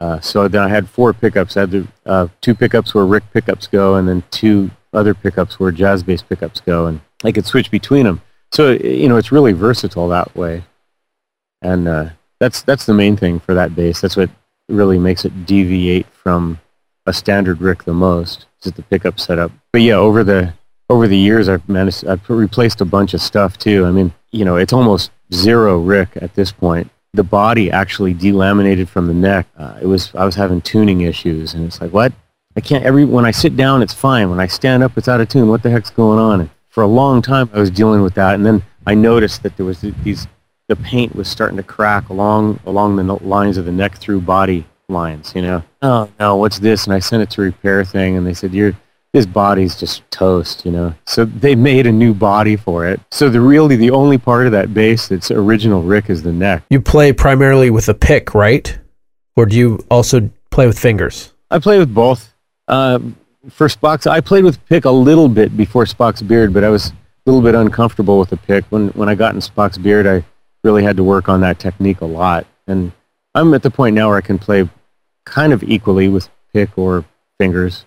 uh, 0.02 0.20
so 0.20 0.48
then 0.48 0.64
I 0.64 0.68
had 0.68 0.90
four 0.90 1.14
pickups. 1.14 1.56
I 1.56 1.60
had 1.60 1.72
the, 1.72 1.88
uh, 2.08 2.28
two 2.42 2.56
pickups 2.56 2.96
where 2.96 3.06
Rick 3.06 3.24
pickups 3.32 3.68
go, 3.68 3.96
and 3.96 4.10
then 4.10 4.24
two 4.32 4.72
other 4.94 5.14
pickups 5.14 5.60
where 5.60 5.72
jazz 5.72 6.02
bass 6.02 6.24
pickups 6.24 6.60
go, 6.60 6.88
and 6.88 7.02
I 7.24 7.32
could 7.32 7.46
switch 7.46 7.70
between 7.70 8.06
them. 8.06 8.20
So 8.52 8.72
you 8.72 9.08
know, 9.08 9.18
it's 9.18 9.32
really 9.32 9.54
versatile 9.54 10.08
that 10.08 10.36
way, 10.36 10.64
and 11.62 11.88
uh, 11.88 12.10
that's 12.40 12.64
that's 12.64 12.88
the 12.88 12.96
main 12.96 13.16
thing 13.16 13.40
for 13.40 13.54
that 13.54 13.76
bass. 13.76 14.02
That's 14.02 14.18
what 14.18 14.32
really 14.68 14.98
makes 14.98 15.24
it 15.24 15.46
deviate 15.46 16.08
from 16.08 16.60
a 17.06 17.14
standard 17.14 17.62
Rick 17.62 17.84
the 17.84 17.94
most 17.94 18.48
is 18.64 18.72
the 18.72 18.82
pickup 18.82 19.20
setup. 19.20 19.52
But 19.72 19.84
yeah, 19.84 19.98
over 19.98 20.24
the 20.24 20.56
over 20.90 21.08
the 21.08 21.18
years, 21.18 21.48
I've 21.48 21.70
managed 21.70 22.08
I've 22.08 22.28
replaced 22.28 22.82
a 22.82 22.86
bunch 22.86 23.14
of 23.14 23.22
stuff 23.22 23.60
too. 23.60 23.86
I 23.86 23.92
mean, 23.92 24.14
you 24.32 24.46
know, 24.46 24.56
it's 24.56 24.74
almost 24.74 25.12
zero 25.32 25.80
Rick 25.80 26.10
at 26.16 26.34
this 26.34 26.52
point 26.52 26.90
the 27.14 27.24
body 27.24 27.70
actually 27.70 28.14
delaminated 28.14 28.88
from 28.88 29.08
the 29.08 29.14
neck. 29.14 29.48
Uh, 29.58 29.78
it 29.82 29.86
was 29.86 30.14
I 30.16 30.26
was 30.26 30.36
having 30.36 30.62
tuning 30.62 31.02
issues, 31.02 31.54
and 31.54 31.66
it's 31.66 31.82
like 31.82 31.92
what 31.92 32.14
I 32.56 32.62
can't. 32.62 32.84
Every 32.84 33.06
when 33.06 33.26
I 33.26 33.32
sit 33.32 33.56
down, 33.56 33.82
it's 33.82 33.94
fine. 33.94 34.30
When 34.30 34.40
I 34.40 34.48
stand 34.48 34.84
up, 34.84 34.98
it's 34.98 35.08
out 35.08 35.22
of 35.22 35.30
tune. 35.30 35.50
What 35.50 35.64
the 35.64 35.70
heck's 35.70 35.90
going 35.90 36.20
on? 36.20 36.42
And 36.42 36.50
for 36.70 36.84
a 36.84 36.88
long 36.88 37.22
time, 37.22 37.50
I 37.54 37.60
was 37.60 37.70
dealing 37.70 38.02
with 38.02 38.14
that, 38.16 38.36
and 38.36 38.46
then 38.46 38.64
I 38.88 38.96
noticed 38.96 39.44
that 39.44 39.58
there 39.58 39.66
was 39.66 39.82
these 39.82 40.28
the 40.68 40.76
paint 40.78 41.16
was 41.16 41.28
starting 41.28 41.58
to 41.58 41.64
crack 41.64 42.10
along 42.10 42.60
along 42.66 42.96
the 42.96 43.04
lines 43.04 43.58
of 43.58 43.66
the 43.66 43.72
neck 43.72 43.98
through 43.98 44.22
body 44.22 44.66
lines. 44.88 45.34
You 45.36 45.42
know, 45.42 45.64
oh 45.82 46.10
no, 46.20 46.38
what's 46.38 46.60
this? 46.60 46.86
And 46.86 46.94
I 46.94 47.00
sent 47.00 47.24
it 47.24 47.30
to 47.32 47.42
repair 47.42 47.84
thing, 47.84 48.16
and 48.16 48.26
they 48.26 48.34
said 48.34 48.54
you're 48.54 48.76
his 49.14 49.26
body's 49.26 49.76
just 49.76 50.10
toast, 50.10 50.66
you 50.66 50.72
know. 50.72 50.94
So 51.06 51.26
they 51.26 51.56
made 51.56 51.86
a 51.86 51.92
new 51.92 52.14
body 52.14 52.56
for 52.56 52.88
it. 52.88 53.00
So 53.12 53.30
the 53.30 53.42
really 53.42 53.76
the 53.76 53.92
only 53.92 54.18
part 54.18 54.46
of 54.46 54.52
that 54.54 54.74
bass 54.74 55.08
that's 55.08 55.32
original 55.32 55.84
Rick 55.84 56.10
is 56.10 56.24
the 56.24 56.32
neck. 56.32 56.64
You 56.70 56.82
play 56.82 57.12
primarily 57.12 57.70
with 57.70 57.90
a 57.90 57.94
pick, 57.94 58.34
right? 58.34 58.78
Or 59.36 59.46
do 59.46 59.58
you 59.58 59.86
also 59.90 60.30
play 60.50 60.68
with 60.68 60.80
fingers? 60.80 61.34
I 61.50 61.60
play 61.60 61.80
with 61.80 61.94
both. 61.94 62.34
Uh, 62.68 63.00
for 63.50 63.68
Spock's, 63.68 64.08
I 64.08 64.22
played 64.22 64.44
with 64.44 64.64
pick 64.68 64.86
a 64.86 64.92
little 64.92 65.28
bit 65.28 65.58
before 65.58 65.86
Spock's 65.86 66.22
beard, 66.22 66.54
but 66.54 66.64
I 66.64 66.70
was 66.70 66.88
a 66.88 66.94
little 67.26 67.42
bit 67.42 67.56
uncomfortable 67.56 68.20
with 68.20 68.30
the 68.30 68.38
pick. 68.38 68.64
When 68.66 68.90
when 68.90 69.10
I 69.10 69.16
got 69.16 69.36
in 69.36 69.42
Spock's 69.42 69.78
beard, 69.78 70.08
I 70.08 70.24
really 70.64 70.84
had 70.84 70.96
to 70.98 71.04
work 71.04 71.28
on 71.28 71.42
that 71.42 71.60
technique 71.60 72.02
a 72.02 72.06
lot. 72.06 72.46
And 72.68 72.92
I'm 73.36 73.54
at 73.54 73.64
the 73.64 73.72
point 73.72 73.96
now 73.96 74.10
where 74.10 74.18
I 74.18 74.22
can 74.22 74.38
play 74.38 74.70
kind 75.26 75.54
of 75.54 75.64
equally 75.64 76.08
with 76.08 76.30
pick 76.54 76.78
or 76.78 77.04
fingers 77.40 77.86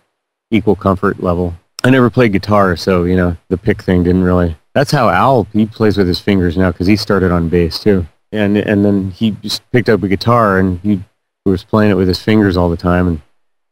equal 0.55 0.77
comfort 0.77 1.23
level. 1.23 1.55
I 1.83 1.91
never 1.91 2.09
played 2.09 2.33
guitar, 2.33 2.77
so 2.77 3.05
you 3.05 3.17
know 3.17 3.37
the 3.49 3.59
pick 3.59 3.83
thing 3.83 4.05
didn't 4.05 4.25
really. 4.25 4.57
That's 4.75 4.91
how 4.91 5.11
Al 5.11 5.47
he 5.53 5.67
plays 5.67 5.97
with 5.97 6.09
his 6.09 6.21
fingers 6.21 6.57
now 6.57 6.73
because 6.73 6.87
he 6.87 6.97
started 6.97 7.31
on 7.31 7.49
bass 7.49 7.79
too, 7.79 8.07
and 8.33 8.57
and 8.57 8.85
then 8.85 9.11
he 9.11 9.33
just 9.43 9.71
picked 9.71 9.89
up 9.89 10.03
a 10.03 10.09
guitar 10.09 10.59
and 10.59 10.81
he 10.81 11.03
was 11.45 11.65
playing 11.65 11.91
it 11.91 11.95
with 11.95 12.09
his 12.09 12.23
fingers 12.23 12.57
all 12.57 12.71
the 12.71 12.77
time, 12.77 13.07
and 13.07 13.23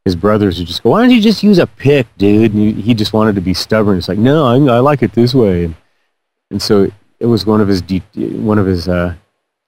his 0.05 0.15
brothers 0.15 0.59
would 0.59 0.67
just 0.67 0.83
go, 0.83 0.91
"Why 0.91 1.01
don't 1.01 1.11
you 1.11 1.21
just 1.21 1.43
use 1.43 1.57
a 1.57 1.67
pick, 1.67 2.07
dude?" 2.17 2.53
And 2.53 2.75
he, 2.79 2.93
just 2.93 3.13
wanted 3.13 3.35
to 3.35 3.41
be 3.41 3.53
stubborn. 3.53 3.97
It's 3.97 4.07
like, 4.07 4.19
no, 4.19 4.45
I, 4.45 4.55
I 4.75 4.79
like 4.79 5.01
it 5.01 5.13
this 5.13 5.33
way, 5.33 5.65
and, 5.65 5.75
and 6.51 6.61
so 6.61 6.91
it 7.19 7.25
was 7.25 7.45
one 7.45 7.61
of 7.61 7.67
his 7.67 7.81
de- 7.81 8.03
one 8.15 8.59
of 8.59 8.65
his 8.65 8.87
uh, 8.87 9.15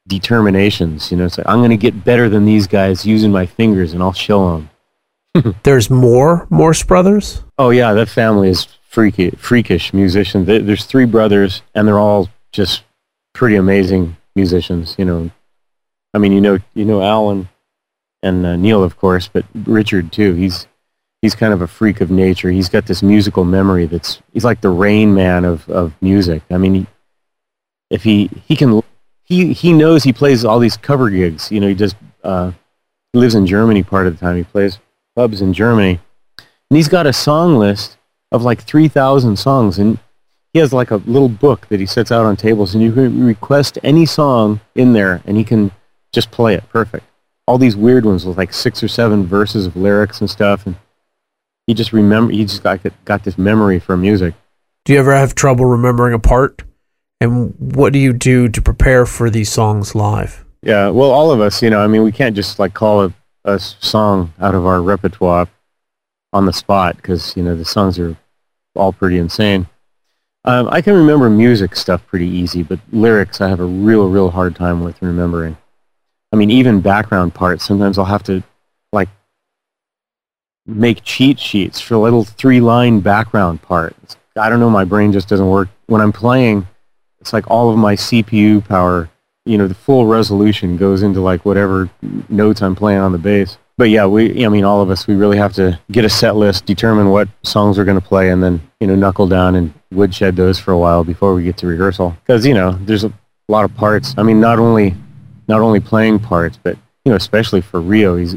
determinations. 0.08 1.10
You 1.10 1.17
know, 1.17 1.25
it's 1.25 1.38
like 1.38 1.47
I'm 1.47 1.60
going 1.60 1.71
to 1.71 1.78
get 1.78 2.04
better 2.04 2.30
than 2.30 2.45
these 2.45 2.67
guys 2.67 3.06
using 3.06 3.32
my 3.32 3.45
fingers, 3.45 3.93
and 3.93 4.04
I'll 4.04 4.13
show 4.13 4.51
them. 4.51 4.69
There's 5.63 5.89
more 5.89 6.47
Morse 6.49 6.83
brothers. 6.83 7.43
Oh 7.57 7.69
yeah, 7.69 7.93
that 7.93 8.09
family 8.09 8.49
is 8.49 8.67
freaky, 8.89 9.31
freakish 9.31 9.93
musicians. 9.93 10.47
There's 10.47 10.85
three 10.85 11.05
brothers, 11.05 11.61
and 11.73 11.87
they're 11.87 11.99
all 11.99 12.29
just 12.51 12.83
pretty 13.33 13.55
amazing 13.55 14.17
musicians. 14.35 14.95
You 14.97 15.05
know, 15.05 15.31
I 16.13 16.17
mean, 16.17 16.31
you 16.31 16.41
know, 16.41 16.59
you 16.73 16.85
know 16.85 17.01
Alan 17.01 17.49
and 18.23 18.45
uh, 18.45 18.55
Neal, 18.55 18.83
of 18.83 18.97
course, 18.97 19.27
but 19.27 19.45
Richard 19.53 20.11
too. 20.11 20.33
He's 20.33 20.67
he's 21.21 21.35
kind 21.35 21.53
of 21.53 21.61
a 21.61 21.67
freak 21.67 22.01
of 22.01 22.09
nature. 22.09 22.51
He's 22.51 22.69
got 22.69 22.85
this 22.85 23.03
musical 23.03 23.43
memory 23.43 23.85
that's 23.85 24.21
he's 24.33 24.45
like 24.45 24.61
the 24.61 24.69
Rain 24.69 25.13
Man 25.13 25.43
of 25.43 25.67
of 25.69 25.93
music. 26.01 26.43
I 26.49 26.57
mean, 26.57 26.73
he, 26.73 26.87
if 27.89 28.03
he 28.03 28.29
he 28.47 28.55
can 28.55 28.81
he 29.23 29.51
he 29.53 29.73
knows 29.73 30.03
he 30.03 30.13
plays 30.13 30.45
all 30.45 30.59
these 30.59 30.77
cover 30.77 31.09
gigs. 31.09 31.51
You 31.51 31.59
know, 31.59 31.67
he 31.67 31.75
just 31.75 31.97
uh, 32.23 32.53
lives 33.13 33.35
in 33.35 33.45
Germany 33.45 33.83
part 33.83 34.07
of 34.07 34.17
the 34.17 34.25
time. 34.25 34.37
He 34.37 34.43
plays 34.43 34.79
clubs 35.15 35.41
in 35.41 35.54
Germany. 35.54 35.99
And 36.38 36.78
he's 36.78 36.89
got 36.89 37.08
a 37.08 37.13
song 37.13 37.58
list 37.58 37.97
of 38.32 38.43
like 38.43 38.62
3,000 38.62 39.38
songs. 39.38 39.80
And 39.80 39.97
he 40.54 40.60
has 40.60 40.73
like 40.73 40.91
a 40.91 40.97
little 40.97 41.30
book 41.30 41.67
that 41.69 41.80
he 41.80 41.86
sets 41.86 42.12
out 42.12 42.25
on 42.25 42.36
tables. 42.36 42.75
And 42.75 42.84
you 42.84 42.91
can 42.91 43.25
request 43.25 43.80
any 43.84 44.06
song 44.06 44.60
in 44.75 44.93
there 44.93 45.21
and 45.25 45.38
he 45.38 45.43
can 45.43 45.71
just 46.13 46.32
play 46.32 46.54
it 46.54 46.67
perfect. 46.69 47.06
All 47.47 47.58
these 47.58 47.75
weird 47.75 48.06
ones 48.06 48.25
with 48.25 48.38
like 48.38 48.54
six 48.54 48.84
or 48.84 48.88
seven 48.88 49.25
verses 49.25 49.65
of 49.65 49.75
lyrics 49.75 50.19
and 50.19 50.30
stuff. 50.30 50.65
And 50.65 50.75
he 51.67 51.73
just 51.73 51.93
remember, 51.93 52.34
he 52.34 52.43
just 52.43 52.63
got, 52.63 52.82
got 53.06 53.23
this 53.23 53.38
memory 53.38 53.80
for 53.80 53.95
music. 53.95 54.34
Do 54.84 54.93
you 54.93 54.99
ever 54.99 55.15
have 55.15 55.34
trouble 55.34 55.65
remembering 55.65 56.13
a 56.13 56.19
part? 56.19 56.63
And 57.21 57.56
what 57.58 57.93
do 57.93 57.99
you 57.99 58.13
do 58.13 58.49
to 58.49 58.62
prepare 58.62 59.06
for 59.06 59.30
these 59.30 59.49
songs 59.49 59.95
live? 59.95 60.45
Yeah, 60.62 60.89
well, 60.89 61.12
all 61.12 61.32
of 61.32 61.39
us, 61.41 61.62
you 61.62 61.69
know, 61.69 61.80
I 61.80 61.88
mean, 61.88 62.04
we 62.04 62.12
can't 62.12 62.36
just 62.36 62.60
like 62.60 62.73
call 62.73 63.04
a 63.04 63.13
a 63.45 63.60
song 63.60 64.34
out 64.39 64.55
of 64.55 64.65
our 64.65 64.81
repertoire 64.81 65.47
on 66.34 66.45
the 66.45 66.51
spot 66.51 66.97
because 66.97 67.38
you 67.38 67.43
know 67.43 67.55
the 67.55 67.63
songs 67.63 67.97
are 67.97 68.17
all 68.75 68.91
pretty 68.91 69.17
insane. 69.17 69.67
Um, 70.43 70.67
I 70.69 70.81
can 70.81 70.93
remember 70.93 71.29
music 71.29 71.75
stuff 71.75 72.05
pretty 72.05 72.27
easy, 72.27 72.62
but 72.62 72.79
lyrics 72.91 73.41
I 73.41 73.47
have 73.47 73.60
a 73.60 73.65
real, 73.65 74.10
real 74.10 74.29
hard 74.29 74.55
time 74.55 74.84
with 74.84 75.01
remembering. 75.01 75.58
I 76.31 76.36
mean, 76.36 76.51
even 76.51 76.81
background 76.81 77.34
parts. 77.34 77.63
Sometimes 77.65 77.97
I'll 77.97 78.05
have 78.05 78.23
to 78.23 78.43
like 78.91 79.10
make 80.65 81.03
cheat 81.03 81.39
sheets 81.39 81.79
for 81.79 81.93
a 81.93 81.99
little 81.99 82.23
three-line 82.23 82.99
background 82.99 83.62
part. 83.62 83.95
I 84.36 84.49
don't 84.49 84.60
know. 84.60 84.69
My 84.69 84.84
brain 84.84 85.13
just 85.13 85.29
doesn't 85.29 85.49
work 85.49 85.69
when 85.88 86.01
I'm 86.01 86.12
playing. 86.12 86.67
It's 87.21 87.34
like 87.34 87.49
all 87.49 87.71
of 87.71 87.77
my 87.77 87.95
CPU 87.95 88.67
power 88.67 89.10
you 89.45 89.58
know, 89.58 89.67
the 89.67 89.75
full 89.75 90.08
resolution 90.08 90.77
goes 90.77 91.03
into 91.03 91.21
like 91.21 91.45
whatever 91.45 91.89
notes 92.29 92.62
I'm 92.62 92.75
playing 92.75 92.99
on 92.99 93.12
the 93.12 93.17
bass. 93.17 93.58
But 93.77 93.89
yeah, 93.89 94.05
we, 94.05 94.45
I 94.45 94.49
mean, 94.49 94.63
all 94.63 94.81
of 94.81 94.89
us, 94.89 95.05
we 95.05 95.15
really 95.15 95.38
have 95.38 95.53
to 95.53 95.79
get 95.91 96.05
a 96.05 96.10
set 96.10 96.36
list, 96.36 96.65
determine 96.65 97.10
what 97.10 97.27
songs 97.43 97.77
we're 97.77 97.84
going 97.84 97.99
to 97.99 98.05
play, 98.05 98.29
and 98.29 98.41
then, 98.41 98.62
you 98.79 98.88
know, 98.88 98.95
knuckle 98.95 99.27
down 99.27 99.55
and 99.55 99.73
woodshed 99.91 100.38
those 100.38 100.58
for 100.58 100.71
a 100.71 100.77
while 100.77 101.03
before 101.03 101.36
we 101.36 101.43
get 101.43 101.58
to 101.58 101.67
rehearsal. 101.67 102.15
Because, 102.25 102.45
you 102.45 102.53
know, 102.53 102.71
there's 102.71 103.03
a 103.03 103.12
lot 103.49 103.65
of 103.65 103.75
parts. 103.75 104.15
I 104.17 104.23
mean, 104.23 104.39
not 104.39 104.60
only 104.60 104.95
not 105.47 105.62
only 105.62 105.79
playing 105.79 106.19
parts, 106.19 106.58
but 106.62 106.77
you 107.03 107.12
know, 107.12 107.15
especially 107.15 107.62
for 107.62 107.79
Ryo, 107.81 108.15
he's 108.17 108.36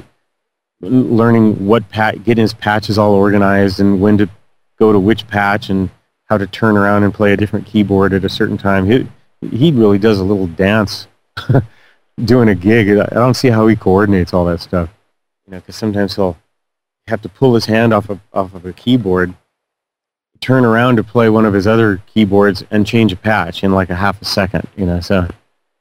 learning 0.81 1.67
what 1.67 1.89
pat, 1.89 2.25
getting 2.25 2.43
his 2.43 2.55
patches 2.55 2.99
all 2.99 3.13
organized 3.13 3.81
and 3.81 4.01
when 4.01 4.19
to 4.19 4.29
go 4.79 4.93
to 4.93 4.99
which 4.99 5.27
patch 5.27 5.71
and 5.71 5.91
how 6.25 6.37
to 6.37 6.47
turn 6.47 6.77
around 6.77 7.03
and 7.03 7.15
play 7.15 7.33
a 7.33 7.37
different 7.37 7.67
keyboard 7.67 8.13
at 8.13 8.25
a 8.25 8.29
certain 8.29 8.59
time. 8.59 8.87
He 8.87 9.09
he 9.41 9.73
really 9.73 9.99
does 9.99 10.19
a 10.19 10.25
little 10.25 10.47
dance 10.47 11.09
doing 12.25 12.49
a 12.49 12.55
gig. 12.55 12.89
I 12.91 13.07
don't 13.15 13.35
see 13.35 13.49
how 13.49 13.67
he 13.67 13.77
coordinates 13.77 14.33
all 14.35 14.45
that 14.47 14.61
stuff. 14.61 14.91
You 15.47 15.53
know, 15.53 15.59
because 15.59 15.77
sometimes 15.77 16.17
he'll 16.17 16.37
have 17.07 17.23
to 17.23 17.29
pull 17.29 17.55
his 17.55 17.67
hand 17.67 17.95
off 17.95 18.11
of 18.11 18.21
off 18.33 18.55
of 18.55 18.67
a 18.67 18.73
keyboard, 18.73 19.35
turn 20.41 20.65
around 20.65 20.97
to 20.97 21.05
play 21.05 21.29
one 21.31 21.47
of 21.47 21.55
his 21.55 21.67
other 21.67 22.03
keyboards, 22.07 22.65
and 22.71 22.87
change 22.87 23.13
a 23.13 23.17
patch 23.17 23.65
in 23.65 23.73
like 23.73 23.91
a 23.91 23.95
half 23.95 24.21
a 24.21 24.25
second. 24.25 24.67
You 24.77 24.87
know, 24.87 25.01
so 25.01 25.29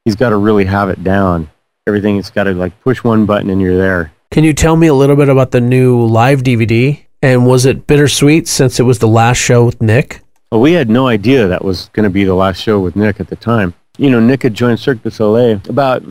he's 0.05 0.15
got 0.15 0.29
to 0.29 0.37
really 0.37 0.65
have 0.65 0.89
it 0.89 1.03
down. 1.03 1.49
Everything 1.85 2.17
it's 2.17 2.29
got 2.29 2.45
to 2.45 2.53
like 2.53 2.79
push 2.81 3.03
one 3.03 3.25
button 3.25 3.49
and 3.49 3.61
you're 3.61 3.77
there. 3.77 4.11
Can 4.31 4.43
you 4.43 4.53
tell 4.53 4.75
me 4.75 4.87
a 4.87 4.93
little 4.93 5.15
bit 5.15 5.29
about 5.29 5.51
the 5.51 5.61
new 5.61 6.05
live 6.05 6.43
DVD? 6.43 7.03
And 7.21 7.47
was 7.47 7.65
it 7.65 7.87
bittersweet 7.87 8.47
since 8.47 8.79
it 8.79 8.83
was 8.83 8.99
the 8.99 9.07
last 9.07 9.37
show 9.37 9.65
with 9.65 9.81
Nick? 9.81 10.21
Well, 10.51 10.61
we 10.61 10.73
had 10.73 10.89
no 10.89 11.07
idea 11.07 11.47
that 11.47 11.63
was 11.63 11.89
going 11.89 12.05
to 12.05 12.09
be 12.09 12.23
the 12.23 12.33
last 12.33 12.61
show 12.61 12.79
with 12.79 12.95
Nick 12.95 13.19
at 13.19 13.27
the 13.27 13.35
time. 13.35 13.73
You 13.97 14.09
know, 14.09 14.19
Nick 14.19 14.43
had 14.43 14.53
joined 14.53 14.79
Cirque 14.79 15.03
du 15.03 15.11
Soleil 15.11 15.61
about 15.67 16.03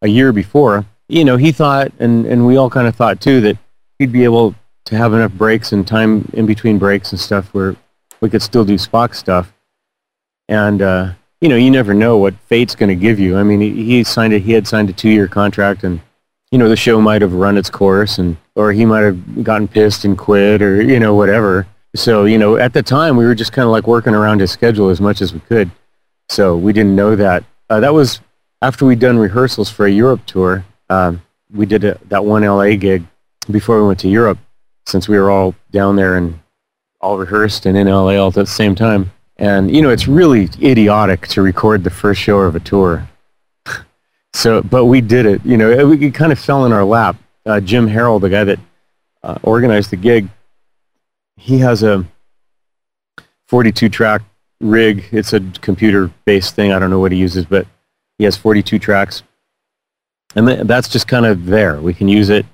a 0.00 0.08
year 0.08 0.32
before. 0.32 0.86
You 1.08 1.24
know, 1.24 1.36
he 1.36 1.52
thought, 1.52 1.92
and, 1.98 2.24
and 2.24 2.46
we 2.46 2.56
all 2.56 2.70
kind 2.70 2.88
of 2.88 2.96
thought 2.96 3.20
too, 3.20 3.40
that 3.42 3.58
he'd 3.98 4.12
be 4.12 4.24
able 4.24 4.54
to 4.86 4.96
have 4.96 5.12
enough 5.12 5.32
breaks 5.32 5.72
and 5.72 5.86
time 5.86 6.30
in 6.32 6.46
between 6.46 6.78
breaks 6.78 7.12
and 7.12 7.20
stuff 7.20 7.52
where 7.52 7.76
we 8.20 8.30
could 8.30 8.42
still 8.42 8.64
do 8.64 8.76
Spock 8.76 9.14
stuff. 9.14 9.52
And, 10.48 10.80
uh, 10.80 11.12
you 11.40 11.48
know, 11.48 11.56
you 11.56 11.70
never 11.70 11.92
know 11.92 12.16
what 12.16 12.34
fate's 12.46 12.74
going 12.74 12.88
to 12.88 12.94
give 12.94 13.18
you. 13.18 13.36
I 13.36 13.42
mean, 13.42 13.60
he, 13.60 13.84
he 13.84 14.04
signed 14.04 14.32
it, 14.32 14.42
he 14.42 14.52
had 14.52 14.66
signed 14.66 14.88
a 14.88 14.94
two-year 14.94 15.28
contract 15.28 15.84
and 15.84 16.00
you 16.50 16.58
know, 16.58 16.68
the 16.68 16.76
show 16.76 17.00
might 17.00 17.20
have 17.20 17.32
run 17.32 17.58
its 17.58 17.68
course 17.68 18.18
and, 18.18 18.36
or 18.54 18.72
he 18.72 18.84
might 18.84 19.00
have 19.00 19.42
gotten 19.42 19.66
pissed 19.66 20.04
and 20.04 20.16
quit 20.16 20.62
or, 20.62 20.80
you 20.80 21.00
know, 21.00 21.12
whatever. 21.12 21.66
So, 21.94 22.24
you 22.24 22.38
know, 22.38 22.56
at 22.56 22.72
the 22.72 22.82
time 22.82 23.16
we 23.16 23.24
were 23.24 23.34
just 23.34 23.52
kind 23.52 23.64
of 23.64 23.70
like 23.70 23.86
working 23.86 24.14
around 24.14 24.40
his 24.40 24.50
schedule 24.50 24.88
as 24.90 25.00
much 25.00 25.20
as 25.22 25.32
we 25.32 25.40
could. 25.40 25.70
So 26.28 26.56
we 26.56 26.72
didn't 26.72 26.96
know 26.96 27.14
that. 27.14 27.44
Uh, 27.70 27.80
that 27.80 27.94
was 27.94 28.20
after 28.62 28.84
we'd 28.84 28.98
done 28.98 29.18
rehearsals 29.18 29.70
for 29.70 29.86
a 29.86 29.90
Europe 29.90 30.26
tour. 30.26 30.64
Um, 30.90 31.22
we 31.52 31.66
did 31.66 31.84
a, 31.84 31.98
that 32.08 32.24
one 32.24 32.42
LA 32.42 32.74
gig 32.76 33.04
before 33.50 33.80
we 33.80 33.86
went 33.86 34.00
to 34.00 34.08
Europe 34.08 34.38
since 34.86 35.08
we 35.08 35.18
were 35.18 35.30
all 35.30 35.54
down 35.70 35.96
there 35.96 36.16
and 36.16 36.40
all 37.00 37.18
rehearsed 37.18 37.64
and 37.66 37.76
in 37.76 37.86
LA 37.86 38.16
all 38.16 38.28
at 38.28 38.34
the 38.34 38.46
same 38.46 38.74
time. 38.74 39.12
And, 39.36 39.74
you 39.74 39.82
know, 39.82 39.90
it's 39.90 40.08
really 40.08 40.48
idiotic 40.62 41.28
to 41.28 41.42
record 41.42 41.84
the 41.84 41.90
first 41.90 42.20
show 42.20 42.38
of 42.40 42.56
a 42.56 42.60
tour 42.60 43.08
so, 44.32 44.62
but 44.62 44.86
we 44.86 45.00
did 45.00 45.26
it. 45.26 45.44
You 45.44 45.56
know, 45.56 45.70
it, 45.70 46.02
it 46.02 46.14
kind 46.14 46.32
of 46.32 46.38
fell 46.38 46.66
in 46.66 46.72
our 46.72 46.84
lap. 46.84 47.16
Uh, 47.46 47.60
Jim 47.60 47.88
Harrell, 47.88 48.20
the 48.20 48.30
guy 48.30 48.44
that 48.44 48.58
uh, 49.22 49.38
organized 49.42 49.90
the 49.90 49.96
gig, 49.96 50.28
he 51.36 51.58
has 51.58 51.82
a 51.82 52.06
42 53.48 53.88
track 53.88 54.22
rig. 54.60 55.04
It's 55.12 55.32
a 55.32 55.40
computer 55.60 56.10
based 56.24 56.54
thing. 56.54 56.72
I 56.72 56.78
don't 56.78 56.90
know 56.90 57.00
what 57.00 57.12
he 57.12 57.18
uses, 57.18 57.44
but 57.44 57.66
he 58.18 58.24
has 58.24 58.36
42 58.36 58.78
tracks. 58.78 59.22
And 60.36 60.46
th- 60.46 60.66
that's 60.66 60.88
just 60.88 61.06
kind 61.06 61.26
of 61.26 61.46
there. 61.46 61.80
We 61.80 61.94
can 61.94 62.08
use 62.08 62.30
it 62.30 62.46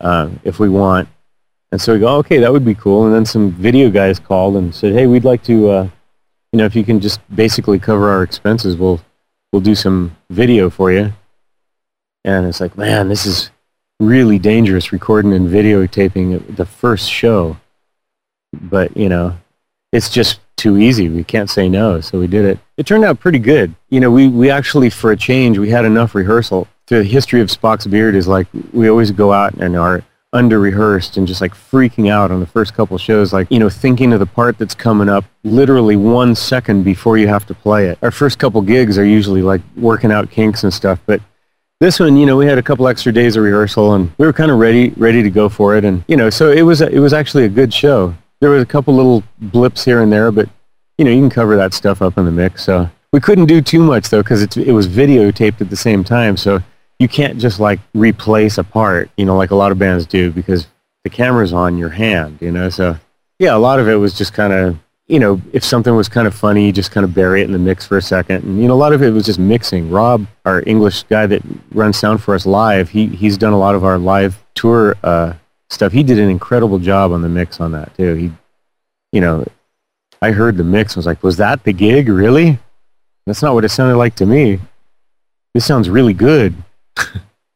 uh, 0.00 0.30
if 0.44 0.58
we 0.58 0.68
want. 0.68 1.08
And 1.72 1.80
so 1.80 1.92
we 1.92 2.00
go, 2.00 2.16
okay, 2.16 2.38
that 2.38 2.52
would 2.52 2.64
be 2.64 2.74
cool. 2.74 3.06
And 3.06 3.14
then 3.14 3.24
some 3.24 3.52
video 3.52 3.90
guys 3.90 4.18
called 4.18 4.56
and 4.56 4.74
said, 4.74 4.92
hey, 4.92 5.06
we'd 5.06 5.24
like 5.24 5.42
to, 5.44 5.70
uh, 5.70 5.88
you 6.52 6.58
know, 6.58 6.64
if 6.64 6.74
you 6.74 6.84
can 6.84 7.00
just 7.00 7.20
basically 7.34 7.78
cover 7.78 8.10
our 8.10 8.22
expenses, 8.22 8.76
we'll 8.76 9.00
we'll 9.52 9.62
do 9.62 9.74
some 9.74 10.16
video 10.30 10.70
for 10.70 10.92
you. 10.92 11.12
And 12.24 12.46
it's 12.46 12.60
like, 12.60 12.76
man, 12.76 13.08
this 13.08 13.24
is 13.24 13.50
really 13.98 14.38
dangerous 14.38 14.92
recording 14.92 15.32
and 15.32 15.48
videotaping 15.48 16.56
the 16.56 16.66
first 16.66 17.10
show. 17.10 17.56
But, 18.52 18.96
you 18.96 19.08
know, 19.08 19.36
it's 19.92 20.10
just 20.10 20.40
too 20.56 20.78
easy. 20.78 21.08
We 21.08 21.24
can't 21.24 21.48
say 21.48 21.68
no, 21.68 22.00
so 22.00 22.18
we 22.18 22.26
did 22.26 22.44
it. 22.44 22.58
It 22.76 22.86
turned 22.86 23.04
out 23.04 23.20
pretty 23.20 23.38
good. 23.38 23.74
You 23.88 24.00
know, 24.00 24.10
we, 24.10 24.28
we 24.28 24.50
actually, 24.50 24.90
for 24.90 25.12
a 25.12 25.16
change, 25.16 25.58
we 25.58 25.70
had 25.70 25.84
enough 25.84 26.14
rehearsal. 26.14 26.68
The 26.86 27.02
history 27.04 27.40
of 27.40 27.48
Spock's 27.48 27.86
Beard 27.86 28.14
is 28.14 28.28
like 28.28 28.46
we 28.72 28.90
always 28.90 29.10
go 29.10 29.32
out 29.32 29.54
and 29.54 29.76
are 29.76 30.02
under 30.32 30.60
rehearsed 30.60 31.16
and 31.16 31.26
just 31.26 31.40
like 31.40 31.54
freaking 31.54 32.08
out 32.10 32.30
on 32.30 32.40
the 32.40 32.46
first 32.46 32.74
couple 32.74 32.96
shows, 32.98 33.32
like, 33.32 33.50
you 33.50 33.58
know, 33.58 33.68
thinking 33.68 34.12
of 34.12 34.20
the 34.20 34.26
part 34.26 34.58
that's 34.58 34.74
coming 34.74 35.08
up 35.08 35.24
literally 35.42 35.96
one 35.96 36.34
second 36.34 36.84
before 36.84 37.18
you 37.18 37.26
have 37.26 37.46
to 37.46 37.54
play 37.54 37.86
it. 37.88 37.98
Our 38.02 38.10
first 38.10 38.38
couple 38.38 38.62
gigs 38.62 38.96
are 38.96 39.04
usually 39.04 39.42
like 39.42 39.60
working 39.76 40.12
out 40.12 40.30
kinks 40.30 40.62
and 40.62 40.72
stuff, 40.72 41.00
but 41.06 41.20
this 41.80 41.98
one, 41.98 42.16
you 42.16 42.26
know, 42.26 42.36
we 42.36 42.46
had 42.46 42.58
a 42.58 42.62
couple 42.62 42.86
extra 42.86 43.12
days 43.12 43.36
of 43.36 43.42
rehearsal 43.42 43.94
and 43.94 44.12
we 44.18 44.26
were 44.26 44.32
kind 44.32 44.50
of 44.50 44.58
ready, 44.58 44.90
ready 44.90 45.22
to 45.22 45.30
go 45.30 45.48
for 45.48 45.76
it. 45.76 45.84
And, 45.84 46.04
you 46.06 46.16
know, 46.16 46.30
so 46.30 46.50
it 46.50 46.62
was, 46.62 46.80
it 46.80 47.00
was 47.00 47.12
actually 47.12 47.44
a 47.44 47.48
good 47.48 47.72
show. 47.72 48.14
There 48.40 48.50
was 48.50 48.62
a 48.62 48.66
couple 48.66 48.94
little 48.94 49.22
blips 49.38 49.84
here 49.84 50.00
and 50.00 50.10
there, 50.12 50.30
but, 50.32 50.48
you 50.98 51.04
know, 51.04 51.10
you 51.10 51.20
can 51.20 51.30
cover 51.30 51.56
that 51.56 51.74
stuff 51.74 52.00
up 52.02 52.16
in 52.18 52.24
the 52.24 52.30
mix. 52.30 52.64
So 52.64 52.90
we 53.12 53.20
couldn't 53.20 53.46
do 53.46 53.60
too 53.60 53.82
much 53.82 54.08
though, 54.08 54.22
because 54.22 54.42
it 54.42 54.72
was 54.72 54.88
videotaped 54.88 55.60
at 55.60 55.70
the 55.70 55.76
same 55.76 56.04
time. 56.04 56.36
So 56.36 56.60
you 56.98 57.08
can't 57.08 57.38
just 57.38 57.58
like 57.58 57.80
replace 57.94 58.58
a 58.58 58.64
part, 58.64 59.10
you 59.16 59.24
know, 59.24 59.36
like 59.36 59.50
a 59.50 59.56
lot 59.56 59.72
of 59.72 59.78
bands 59.78 60.06
do 60.06 60.30
because 60.30 60.68
the 61.02 61.10
camera's 61.10 61.52
on 61.52 61.78
your 61.78 61.88
hand, 61.88 62.38
you 62.40 62.52
know. 62.52 62.68
So 62.68 62.96
yeah, 63.38 63.56
a 63.56 63.58
lot 63.58 63.80
of 63.80 63.88
it 63.88 63.96
was 63.96 64.16
just 64.16 64.34
kind 64.34 64.52
of, 64.52 64.78
you 65.08 65.18
know, 65.18 65.40
if 65.52 65.64
something 65.64 65.96
was 65.96 66.08
kind 66.08 66.28
of 66.28 66.34
funny, 66.34 66.66
you 66.66 66.72
just 66.72 66.92
kind 66.92 67.04
of 67.04 67.14
bury 67.14 67.40
it 67.40 67.44
in 67.44 67.52
the 67.52 67.58
mix 67.58 67.86
for 67.86 67.96
a 67.96 68.02
second. 68.02 68.44
And 68.44 68.60
you 68.60 68.68
know, 68.68 68.74
a 68.74 68.76
lot 68.76 68.92
of 68.92 69.02
it 69.02 69.10
was 69.10 69.26
just 69.26 69.38
mixing. 69.38 69.90
Rob, 69.90 70.26
our 70.44 70.62
English 70.66 71.02
guy 71.04 71.26
that 71.26 71.42
runs 71.72 71.98
sound 71.98 72.22
for 72.22 72.34
us 72.34 72.46
live, 72.46 72.90
he 72.90 73.06
he's 73.06 73.36
done 73.36 73.52
a 73.52 73.58
lot 73.58 73.74
of 73.74 73.82
our 73.82 73.98
live 73.98 74.44
tour 74.54 74.96
uh, 75.02 75.32
stuff. 75.70 75.92
He 75.92 76.02
did 76.02 76.18
an 76.18 76.28
incredible 76.28 76.78
job 76.78 77.12
on 77.12 77.22
the 77.22 77.28
mix 77.28 77.60
on 77.60 77.72
that 77.72 77.96
too. 77.96 78.14
He, 78.14 78.32
you 79.12 79.20
know, 79.20 79.44
I 80.22 80.32
heard 80.32 80.56
the 80.56 80.64
mix. 80.64 80.96
I 80.96 80.98
was 80.98 81.06
like, 81.06 81.22
was 81.22 81.38
that 81.38 81.64
the 81.64 81.72
gig? 81.72 82.08
Really? 82.08 82.58
That's 83.26 83.42
not 83.42 83.54
what 83.54 83.64
it 83.64 83.70
sounded 83.70 83.96
like 83.96 84.16
to 84.16 84.26
me. 84.26 84.58
This 85.54 85.64
sounds 85.64 85.88
really 85.88 86.14
good 86.14 86.54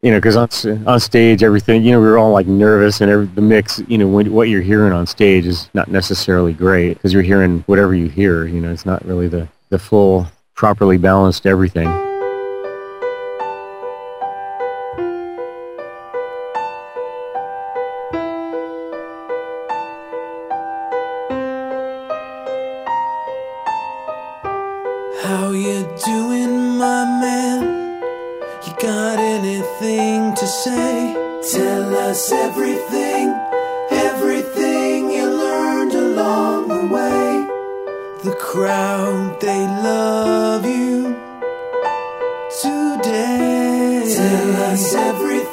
you 0.05 0.11
know, 0.11 0.19
because 0.19 0.37
on, 0.37 0.87
on 0.87 1.01
stage, 1.01 1.43
everything, 1.43 1.83
you 1.83 1.93
know, 1.93 1.99
we 1.99 2.07
were 2.07 2.19
all 2.19 2.31
like 2.31 2.47
nervous 2.47 3.01
and 3.01 3.11
every, 3.11 3.25
the 3.25 3.41
mix, 3.41 3.83
you 3.89 3.97
know, 3.97 4.07
when, 4.07 4.31
what 4.35 4.51
you're 4.51 4.61
hearing 4.61 4.93
on 4.93 5.07
stage 5.07 5.47
is 5.47 5.71
not 5.73 5.89
necessarily 5.89 6.53
great 6.53 6.93
because 6.93 7.15
you're 7.15 7.23
hearing 7.23 7.61
whatever 7.61 7.95
you 7.95 8.11
hear, 8.11 8.47
you 8.47 8.61
know, 8.61 8.71
it's 8.71 8.85
not 8.85 9.03
really 9.07 9.29
the, 9.29 9.49
the 9.71 9.79
full, 9.79 10.27
properly 10.55 10.99
balanced 10.99 11.47
everything. 11.47 12.04
Got 28.85 29.19
anything 29.19 30.35
to 30.35 30.47
say? 30.47 31.15
Tell 31.53 31.97
us 32.11 32.31
everything, 32.31 33.35
everything 33.91 35.11
you 35.11 35.25
learned 35.25 35.95
along 35.95 36.69
the 36.69 36.87
way. 36.95 37.47
The 38.25 38.37
crowd, 38.39 39.41
they 39.41 39.63
love 39.91 40.67
you 40.67 41.17
today. 42.61 44.05
Tell 44.21 44.57
us 44.71 44.95
everything, 44.95 45.44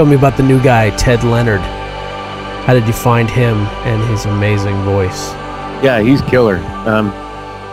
Tell 0.00 0.06
me 0.06 0.16
about 0.16 0.38
the 0.38 0.42
new 0.42 0.58
guy, 0.62 0.88
Ted 0.96 1.22
Leonard. 1.24 1.60
How 1.60 2.72
did 2.72 2.86
you 2.86 2.92
find 2.94 3.28
him 3.28 3.58
and 3.84 4.02
his 4.10 4.24
amazing 4.24 4.82
voice? 4.82 5.30
Yeah, 5.84 6.00
he's 6.00 6.22
killer. 6.22 6.56
Um, 6.86 7.12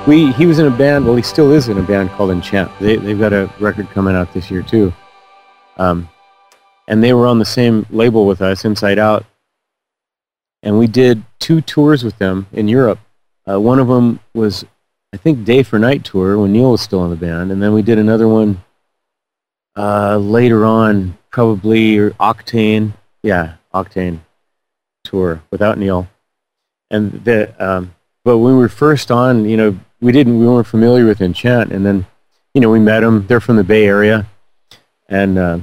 we 0.06 0.34
he 0.34 0.46
was 0.46 0.60
in 0.60 0.66
a 0.66 0.78
band. 0.78 1.06
Well, 1.06 1.16
he 1.16 1.22
still 1.22 1.54
is 1.54 1.70
in 1.70 1.78
a 1.78 1.82
band 1.82 2.10
called 2.10 2.32
Enchant. 2.32 2.70
They 2.82 2.98
they've 2.98 3.18
got 3.18 3.32
a 3.32 3.50
record 3.62 3.90
coming 3.92 4.14
out 4.14 4.34
this 4.34 4.52
year 4.52 4.62
too. 4.62 4.92
Um, 5.78 6.10
and 6.90 7.02
they 7.02 7.14
were 7.14 7.28
on 7.28 7.40
the 7.40 7.46
same 7.46 7.86
label 7.92 8.28
with 8.28 8.42
us, 8.42 8.66
Inside 8.66 9.00
Out. 9.00 9.26
And 10.62 10.78
we 10.78 10.88
did 10.88 11.24
two 11.40 11.62
tours 11.62 12.04
with 12.04 12.18
them 12.18 12.48
in 12.52 12.68
Europe. 12.68 13.00
Uh, 13.50 13.62
one 13.62 13.80
of 13.80 13.88
them 13.88 14.20
was, 14.34 14.66
I 15.14 15.18
think, 15.18 15.46
Day 15.46 15.64
for 15.64 15.80
Night 15.80 16.04
tour 16.04 16.38
when 16.38 16.52
Neal 16.52 16.72
was 16.72 16.82
still 16.82 17.06
in 17.06 17.10
the 17.10 17.16
band, 17.16 17.54
and 17.54 17.64
then 17.64 17.72
we 17.72 17.84
did 17.84 17.98
another 17.98 18.28
one 18.28 18.62
uh, 19.78 20.18
later 20.18 20.66
on, 20.66 21.18
probably 21.38 21.98
Octane. 22.20 22.94
Yeah, 23.22 23.58
Octane 23.72 24.22
tour 25.04 25.44
without 25.52 25.78
Neal. 25.78 26.08
And 26.90 27.12
the 27.24 27.54
um, 27.64 27.94
but 28.26 28.40
when 28.40 28.54
we 28.54 28.60
were 28.60 28.70
first 28.70 29.12
on, 29.12 29.48
you 29.48 29.56
know, 29.56 29.80
we 30.02 30.12
didn't 30.12 30.40
we 30.40 30.48
weren't 30.48 30.66
familiar 30.66 31.06
with 31.06 31.22
Enchant, 31.22 31.72
and 31.72 31.86
then 31.86 32.08
you 32.56 32.62
know 32.62 32.72
we 32.72 32.80
met 32.80 33.02
them. 33.02 33.28
They're 33.28 33.40
from 33.40 33.58
the 33.58 33.64
Bay 33.64 33.86
Area, 33.86 34.26
and 35.10 35.38
uh, 35.38 35.60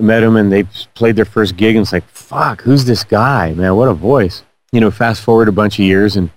we 0.00 0.04
met 0.04 0.20
them, 0.20 0.34
and 0.34 0.50
they 0.50 0.64
played 0.94 1.14
their 1.14 1.26
first 1.26 1.56
gig, 1.56 1.76
and 1.76 1.84
it's 1.84 1.92
like, 1.92 2.08
fuck, 2.08 2.62
who's 2.62 2.84
this 2.84 3.04
guy, 3.04 3.54
man? 3.54 3.76
What 3.76 3.86
a 3.86 3.94
voice! 3.94 4.42
You 4.72 4.80
know, 4.80 4.90
fast 4.90 5.22
forward 5.22 5.46
a 5.46 5.52
bunch 5.52 5.78
of 5.78 5.84
years, 5.84 6.16
and 6.16 6.30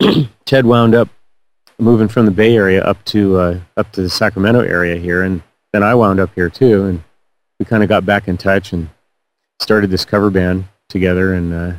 Ted 0.46 0.64
wound 0.64 0.94
up 0.94 1.10
moving 1.78 2.08
from 2.08 2.24
the 2.24 2.30
Bay 2.32 2.56
Area 2.56 2.82
up 2.82 3.04
to 3.06 3.36
uh, 3.36 3.60
up 3.76 3.92
to 3.92 4.00
the 4.00 4.08
Sacramento 4.08 4.60
area 4.60 4.96
here, 4.96 5.22
and 5.22 5.42
then 5.74 5.82
I 5.82 5.94
wound 5.94 6.18
up 6.18 6.30
here 6.34 6.48
too, 6.48 6.84
and 6.84 7.04
we 7.58 7.64
kind 7.64 7.82
of 7.82 7.88
got 7.88 8.04
back 8.04 8.28
in 8.28 8.36
touch 8.36 8.72
and 8.72 8.88
started 9.60 9.90
this 9.90 10.04
cover 10.04 10.30
band 10.30 10.64
together, 10.88 11.34
and 11.34 11.52
uh, 11.52 11.72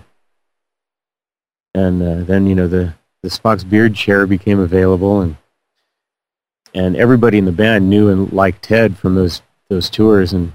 and 1.74 2.02
uh, 2.02 2.24
then 2.24 2.48
you 2.48 2.56
know 2.56 2.68
the 2.68 2.94
the 3.24 3.30
Spock's 3.30 3.64
beard 3.64 3.96
chair 3.96 4.28
became 4.28 4.60
available, 4.60 5.22
and 5.22 5.38
and 6.74 6.96
everybody 6.96 7.38
in 7.38 7.46
the 7.46 7.52
band 7.52 7.90
knew 7.90 8.10
and 8.10 8.32
liked 8.32 8.64
Ted 8.64 8.98
from 8.98 9.16
those 9.16 9.42
those 9.70 9.90
tours, 9.90 10.34
and 10.34 10.54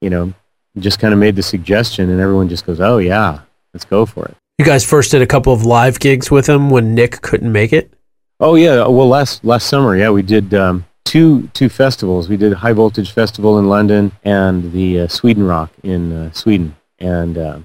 you 0.00 0.10
know 0.10 0.32
just 0.78 0.98
kind 0.98 1.12
of 1.12 1.20
made 1.20 1.36
the 1.36 1.42
suggestion, 1.42 2.10
and 2.10 2.20
everyone 2.20 2.48
just 2.48 2.66
goes, 2.66 2.80
"Oh 2.80 2.98
yeah, 2.98 3.40
let's 3.74 3.84
go 3.84 4.06
for 4.06 4.26
it." 4.26 4.36
You 4.58 4.64
guys 4.64 4.84
first 4.84 5.10
did 5.10 5.22
a 5.22 5.26
couple 5.26 5.52
of 5.52 5.64
live 5.64 5.98
gigs 5.98 6.30
with 6.30 6.48
him 6.48 6.70
when 6.70 6.94
Nick 6.94 7.20
couldn't 7.22 7.50
make 7.50 7.72
it. 7.72 7.92
Oh 8.38 8.54
yeah, 8.54 8.86
well 8.86 9.08
last 9.08 9.44
last 9.44 9.66
summer, 9.68 9.96
yeah, 9.96 10.10
we 10.10 10.22
did 10.22 10.52
um, 10.54 10.84
two 11.04 11.48
two 11.48 11.68
festivals. 11.68 12.28
We 12.28 12.36
did 12.36 12.52
High 12.52 12.72
Voltage 12.72 13.12
Festival 13.12 13.58
in 13.58 13.68
London 13.68 14.12
and 14.24 14.72
the 14.72 15.00
uh, 15.00 15.08
Sweden 15.08 15.44
Rock 15.44 15.70
in 15.82 16.12
uh, 16.12 16.32
Sweden, 16.32 16.76
and 16.98 17.38
uh, 17.38 17.58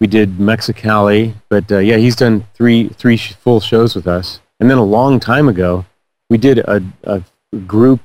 we 0.00 0.06
did 0.06 0.36
Mexicali. 0.36 1.34
But 1.48 1.70
uh, 1.70 1.78
yeah, 1.78 1.96
he's 1.96 2.16
done 2.16 2.46
three 2.54 2.88
three 2.88 3.16
sh- 3.16 3.34
full 3.34 3.60
shows 3.60 3.94
with 3.94 4.06
us. 4.06 4.40
And 4.60 4.70
then 4.70 4.78
a 4.78 4.84
long 4.84 5.20
time 5.20 5.48
ago, 5.48 5.84
we 6.30 6.38
did 6.38 6.58
a, 6.58 6.82
a 7.02 7.22
group 7.66 8.00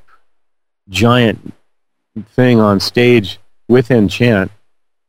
giant 0.90 1.54
thing 2.36 2.60
on 2.60 2.80
stage 2.80 3.40
with 3.68 3.92
Enchant. 3.92 4.52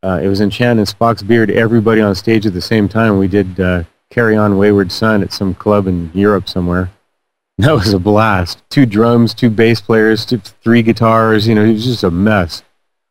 Uh, 0.03 0.21
it 0.23 0.29
was 0.29 0.41
Enchant 0.41 0.79
and 0.79 0.89
Spock's 0.89 1.23
Beard, 1.23 1.51
everybody 1.51 2.01
on 2.01 2.15
stage 2.15 2.47
at 2.47 2.53
the 2.53 2.61
same 2.61 2.89
time. 2.89 3.19
We 3.19 3.29
did 3.29 3.59
uh, 3.59 3.85
Carry 4.11 4.37
On 4.37 4.57
Wayward 4.59 4.93
Son 4.93 5.23
at 5.23 5.33
some 5.33 5.55
club 5.55 5.87
in 5.87 6.11
Europe 6.15 6.49
somewhere. 6.49 6.91
That 7.67 7.75
was 7.75 7.93
a 7.93 7.99
blast. 7.99 8.63
Two 8.71 8.87
drums, 8.87 9.35
two 9.35 9.51
bass 9.51 9.83
players, 9.83 10.25
two, 10.25 10.39
three 10.39 10.83
guitars. 10.83 11.47
You 11.47 11.55
know, 11.55 11.65
it 11.65 11.73
was 11.73 11.85
just 11.85 12.05
a 12.05 12.11
mess. 12.11 12.63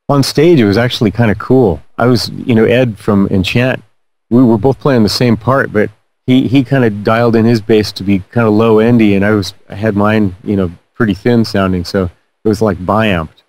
On 0.07 0.23
stage, 0.23 0.59
it 0.59 0.65
was 0.65 0.77
actually 0.77 1.11
kind 1.11 1.29
of 1.29 1.37
cool. 1.37 1.83
I 1.99 2.07
was, 2.07 2.29
you 2.29 2.55
know, 2.55 2.63
Ed 2.63 2.97
from 2.97 3.27
Enchant. 3.27 3.83
We 4.31 4.43
were 4.43 4.57
both 4.57 4.79
playing 4.79 5.03
the 5.03 5.09
same 5.09 5.37
part, 5.37 5.71
but 5.71 5.91
he, 6.25 6.47
he 6.47 6.63
kind 6.63 6.83
of 6.83 7.03
dialed 7.03 7.35
in 7.35 7.45
his 7.45 7.61
bass 7.61 7.91
to 7.91 8.03
be 8.03 8.19
kind 8.31 8.47
of 8.47 8.53
low 8.53 8.79
endy, 8.79 9.13
and 9.15 9.23
I 9.23 9.31
was 9.31 9.53
I 9.69 9.75
had 9.75 9.95
mine, 9.95 10.35
you 10.43 10.55
know, 10.55 10.71
pretty 10.95 11.13
thin 11.13 11.45
sounding, 11.45 11.85
so 11.85 12.05
it 12.05 12.47
was 12.47 12.61
like 12.61 12.77
biamped. 12.77 13.43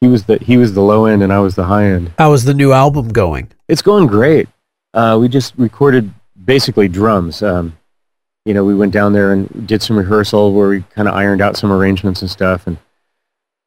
He 0.00 0.08
was 0.08 0.24
the 0.24 0.38
he 0.38 0.56
was 0.56 0.72
the 0.72 0.82
low 0.82 1.04
end, 1.04 1.22
and 1.22 1.32
I 1.32 1.40
was 1.40 1.54
the 1.54 1.64
high 1.64 1.86
end. 1.86 2.12
How 2.18 2.32
is 2.32 2.44
the 2.44 2.54
new 2.54 2.72
album 2.72 3.08
going? 3.08 3.50
It's 3.68 3.82
going 3.82 4.06
great. 4.06 4.48
Uh, 4.94 5.18
we 5.20 5.28
just 5.28 5.52
recorded 5.58 6.10
basically 6.44 6.88
drums. 6.88 7.42
Um, 7.42 7.75
you 8.46 8.54
know, 8.54 8.64
we 8.64 8.76
went 8.76 8.92
down 8.92 9.12
there 9.12 9.32
and 9.32 9.66
did 9.66 9.82
some 9.82 9.98
rehearsal 9.98 10.52
where 10.52 10.68
we 10.68 10.82
kind 10.94 11.08
of 11.08 11.14
ironed 11.14 11.42
out 11.42 11.56
some 11.56 11.72
arrangements 11.72 12.22
and 12.22 12.30
stuff, 12.30 12.68
and 12.68 12.78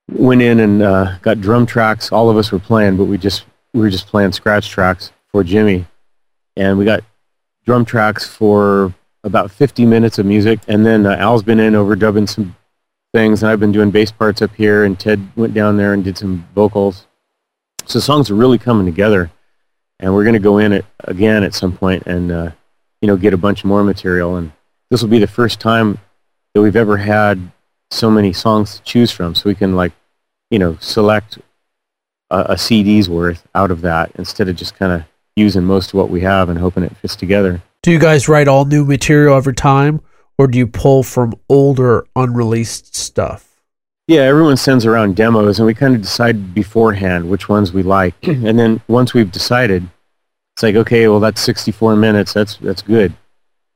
went 0.10 0.42
in 0.42 0.62
and 0.62 0.82
uh, 0.82 1.18
got 1.22 1.42
drum 1.42 1.66
tracks. 1.66 2.14
All 2.14 2.30
of 2.30 2.38
us 2.38 2.50
were 2.52 2.60
playing, 2.60 2.96
but 2.96 3.04
we 3.04 3.18
just 3.18 3.44
we 3.74 3.82
were 3.82 3.90
just 3.90 4.08
playing 4.08 4.32
scratch 4.32 4.70
tracks 4.70 5.12
for 5.28 5.44
Jimmy, 5.44 5.86
and 6.56 6.78
we 6.78 6.86
got 6.86 7.04
drum 7.66 7.84
tracks 7.84 8.26
for 8.26 8.94
about 9.26 9.52
50 9.52 9.86
minutes 9.86 10.18
of 10.18 10.26
music, 10.26 10.62
and 10.70 10.86
then 10.86 11.06
uh, 11.06 11.18
Al's 11.18 11.44
been 11.44 11.60
in 11.60 11.74
overdubbing 11.74 12.30
some 12.30 12.56
things, 13.14 13.44
and 13.44 13.52
I've 13.52 13.60
been 13.60 13.74
doing 13.74 13.92
bass 13.92 14.14
parts 14.14 14.42
up 14.42 14.56
here, 14.56 14.86
and 14.86 14.98
Ted 14.98 15.20
went 15.36 15.54
down 15.54 15.76
there 15.76 15.94
and 15.94 16.06
did 16.06 16.18
some 16.18 16.48
vocals. 16.56 17.06
So 17.86 18.00
songs 18.00 18.32
are 18.32 18.36
really 18.36 18.58
coming 18.58 18.86
together, 18.86 19.30
and 20.00 20.14
we're 20.14 20.24
going 20.24 20.36
to 20.36 20.40
go 20.40 20.58
in 20.58 20.72
it 20.72 20.86
again 21.02 21.44
at 21.44 21.54
some 21.54 21.76
point 21.76 22.04
and 22.06 22.32
uh, 22.32 22.52
you 23.02 23.08
know 23.08 23.18
get 23.18 23.34
a 23.34 23.38
bunch 23.38 23.66
more 23.66 23.84
material. 23.84 24.38
And 24.38 24.54
this 24.90 25.02
will 25.02 25.10
be 25.10 25.20
the 25.20 25.28
first 25.28 25.60
time 25.60 26.00
that 26.54 26.62
we've 26.62 26.76
ever 26.76 26.98
had 26.98 27.52
so 27.92 28.10
many 28.10 28.34
songs 28.34 28.78
to 28.78 28.84
choose 28.84 29.12
from, 29.12 29.36
so 29.36 29.50
we 29.50 29.56
can 29.56 29.76
like 29.76 29.94
you 30.50 30.60
know 30.60 30.78
select 30.80 31.38
a, 32.30 32.46
a 32.50 32.58
CD's 32.58 33.10
worth 33.10 33.48
out 33.56 33.72
of 33.72 33.82
that 33.82 34.12
instead 34.16 34.50
of 34.50 34.56
just 34.56 34.76
kind 34.76 34.92
of 34.92 35.04
using 35.36 35.64
most 35.64 35.90
of 35.90 35.94
what 35.96 36.10
we 36.10 36.22
have 36.22 36.50
and 36.50 36.60
hoping 36.60 36.84
it 36.84 36.96
fits 36.98 37.16
together. 37.16 37.62
Do 37.82 37.92
you 37.92 38.00
guys 38.00 38.28
write 38.28 38.48
all 38.48 38.66
new 38.66 38.84
material 38.84 39.38
every 39.38 39.54
time, 39.56 40.02
or 40.38 40.48
do 40.48 40.58
you 40.58 40.68
pull 40.68 41.04
from 41.04 41.34
older 41.48 42.06
unreleased 42.16 42.96
stuff? 42.96 43.46
Yeah, 44.08 44.22
everyone 44.22 44.58
sends 44.58 44.86
around 44.86 45.16
demos, 45.16 45.60
and 45.60 45.66
we 45.66 45.74
kind 45.74 45.96
of 45.96 46.02
decide 46.02 46.54
beforehand 46.54 47.30
which 47.30 47.48
ones 47.48 47.72
we 47.72 47.84
like. 47.84 48.16
and 48.28 48.60
then 48.60 48.82
once 48.88 49.14
we've 49.14 49.32
decided, 49.32 49.88
it's 50.56 50.64
like, 50.64 50.76
okay, 50.76 51.08
well, 51.08 51.20
that's 51.20 51.40
64 51.42 51.96
minutes. 51.96 52.34
That's 52.34 52.58
that's 52.58 52.82
good, 52.82 53.14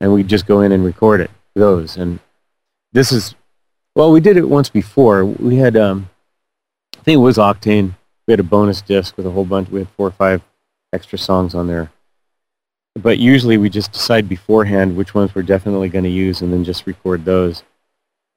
and 0.04 0.14
we 0.14 0.22
just 0.22 0.46
go 0.46 0.60
in 0.60 0.74
and 0.74 0.84
record 0.84 1.22
it. 1.22 1.32
Those 1.56 1.96
and 1.96 2.20
this 2.92 3.12
is, 3.12 3.36
well, 3.96 4.12
we 4.12 4.20
did 4.20 4.36
it 4.36 4.50
once 4.50 4.70
before. 4.70 5.24
We 5.24 5.56
had, 5.56 5.78
um, 5.78 6.10
I 6.96 7.02
think 7.04 7.16
it 7.16 7.20
was 7.20 7.38
Octane. 7.38 7.96
We 8.28 8.34
had 8.34 8.40
a 8.40 8.44
bonus 8.44 8.82
disc 8.82 9.16
with 9.16 9.26
a 9.26 9.32
whole 9.32 9.46
bunch. 9.46 9.70
We 9.70 9.80
had 9.80 9.90
four 9.90 10.08
or 10.08 10.12
five 10.12 10.42
extra 10.92 11.18
songs 11.18 11.56
on 11.56 11.68
there. 11.68 11.90
But 12.96 13.18
usually 13.18 13.58
we 13.58 13.70
just 13.70 13.94
decide 13.94 14.28
beforehand 14.28 14.98
which 14.98 15.16
ones 15.16 15.34
we're 15.34 15.42
definitely 15.42 15.90
going 15.90 16.04
to 16.04 16.10
use, 16.10 16.42
and 16.42 16.52
then 16.52 16.64
just 16.64 16.86
record 16.86 17.24
those. 17.24 17.64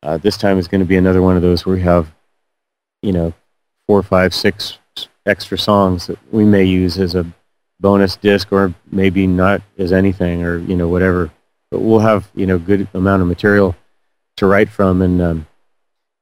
Uh, 0.03 0.17
this 0.19 0.37
time 0.37 0.59
is 0.59 0.69
going 0.69 0.81
to 0.81 0.87
be 0.87 0.97
another 0.97 1.21
one 1.21 1.37
of 1.37 1.43
those 1.43 1.67
where 1.67 1.75
we 1.75 1.83
have, 1.83 2.13
you 3.03 3.13
know, 3.13 3.35
four, 3.87 4.03
five, 4.03 4.33
six 4.33 4.79
extra 5.27 5.59
songs 5.59 6.07
that 6.07 6.19
we 6.33 6.45
may 6.45 6.65
use 6.65 6.97
as 6.99 7.15
a 7.15 7.27
bonus 7.81 8.17
disc 8.17 8.53
or 8.53 8.73
maybe 8.91 9.27
not 9.27 9.63
as 9.79 9.93
anything 9.93 10.45
or, 10.45 10.59
you 10.59 10.77
know, 10.77 10.89
whatever. 10.89 11.31
But 11.77 11.83
we'll 11.83 11.99
have, 11.99 12.31
you 12.35 12.47
know, 12.47 12.59
good 12.59 12.89
amount 12.95 13.21
of 13.21 13.29
material 13.29 13.77
to 14.39 14.47
write 14.47 14.71
from. 14.71 15.03
And 15.03 15.21
um, 15.21 15.47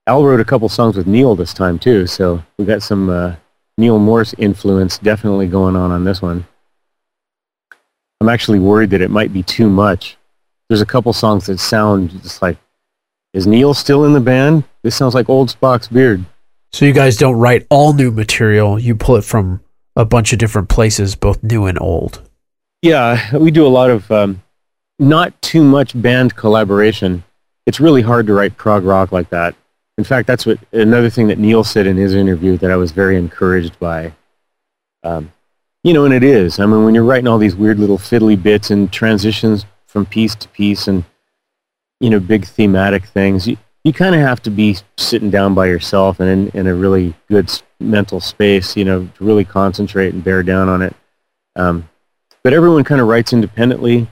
Al 0.09 0.25
wrote 0.25 0.41
a 0.41 0.45
couple 0.45 0.69
songs 0.69 0.97
with 0.97 1.07
Neal 1.07 1.37
this 1.37 1.55
time 1.55 1.79
too. 1.79 2.09
So 2.09 2.43
we 2.59 2.65
got 2.65 2.83
some 2.83 3.09
uh, 3.09 3.37
Neal 3.79 4.01
Morse 4.01 4.35
influence 4.37 4.99
definitely 4.99 5.47
going 5.47 5.77
on 5.77 5.93
on 5.93 6.03
this 6.03 6.21
one. 6.21 6.45
I'm 8.21 8.29
actually 8.29 8.59
worried 8.59 8.91
that 8.91 9.01
it 9.01 9.13
might 9.13 9.33
be 9.33 9.45
too 9.45 9.71
much. 9.71 10.17
There's 10.69 10.81
a 10.81 10.87
couple 10.87 11.13
songs 11.13 11.47
that 11.47 11.61
sound 11.61 12.11
just 12.21 12.43
like 12.43 12.59
is 13.33 13.47
Neal 13.47 13.73
still 13.73 14.05
in 14.05 14.13
the 14.13 14.19
band? 14.19 14.65
This 14.83 14.97
sounds 14.97 15.15
like 15.15 15.29
old 15.29 15.51
Spock's 15.51 15.87
beard. 15.87 16.25
So 16.73 16.85
you 16.85 16.93
guys 16.93 17.17
don't 17.17 17.39
write 17.39 17.65
all 17.71 17.93
new 17.93 18.11
material; 18.11 18.77
you 18.77 18.97
pull 18.97 19.15
it 19.15 19.25
from 19.25 19.61
a 19.95 20.05
bunch 20.05 20.33
of 20.33 20.41
different 20.41 20.69
places, 20.69 21.15
both 21.15 21.45
new 21.45 21.67
and 21.67 21.81
old. 21.81 22.29
Yeah, 22.83 23.37
we 23.37 23.53
do 23.53 23.65
a 23.65 23.69
lot 23.69 23.91
of 23.91 24.11
um, 24.11 24.43
not 24.99 25.41
too 25.43 25.65
much 25.65 26.01
band 26.01 26.37
collaboration. 26.37 27.25
It's 27.67 27.81
really 27.81 28.03
hard 28.03 28.27
to 28.27 28.35
write 28.35 28.57
prog 28.57 28.85
rock 28.85 29.13
like 29.13 29.31
that. 29.31 29.55
In 29.97 30.05
fact, 30.05 30.27
that's 30.27 30.45
what 30.45 30.59
another 30.73 31.11
thing 31.11 31.29
that 31.29 31.39
Neal 31.39 31.65
said 31.65 31.87
in 31.87 31.97
his 31.97 32.15
interview 32.15 32.57
that 32.59 32.71
I 32.71 32.77
was 32.77 32.93
very 32.93 33.17
encouraged 33.17 33.79
by. 33.79 34.13
Um, 35.03 35.33
you 35.83 35.93
know, 35.93 36.05
and 36.05 36.15
it 36.15 36.25
is. 36.25 36.59
I 36.59 36.67
mean, 36.67 36.85
when 36.85 36.95
you're 36.95 37.05
writing 37.05 37.29
all 37.29 37.39
these 37.39 37.55
weird 37.55 37.79
little 37.79 37.99
fiddly 37.99 38.41
bits 38.41 38.71
and 38.71 38.93
transitions 38.93 39.67
from 39.87 40.07
piece 40.07 40.35
to 40.35 40.49
piece 40.49 40.89
and 40.89 41.05
you 42.01 42.11
know, 42.11 42.21
big 42.21 42.45
thematic 42.45 43.05
things, 43.07 43.47
you, 43.47 43.57
you 43.85 43.93
kind 43.93 44.15
of 44.15 44.21
have 44.21 44.43
to 44.43 44.51
be 44.51 44.77
sitting 44.97 45.31
down 45.31 45.55
by 45.55 45.67
yourself 45.67 46.21
and 46.21 46.29
in, 46.29 46.61
in 46.61 46.67
a 46.67 46.75
really 46.75 47.15
good 47.29 47.51
mental 47.81 48.21
space, 48.21 48.77
you 48.77 48.85
know, 48.85 49.09
to 49.17 49.25
really 49.25 49.45
concentrate 49.45 50.13
and 50.13 50.25
bear 50.25 50.43
down 50.43 50.69
on 50.69 50.83
it. 50.83 50.95
Um, 51.57 51.89
but 52.43 52.53
everyone 52.53 52.85
kind 52.85 53.01
of 53.01 53.07
writes 53.07 53.33
independently, 53.33 54.09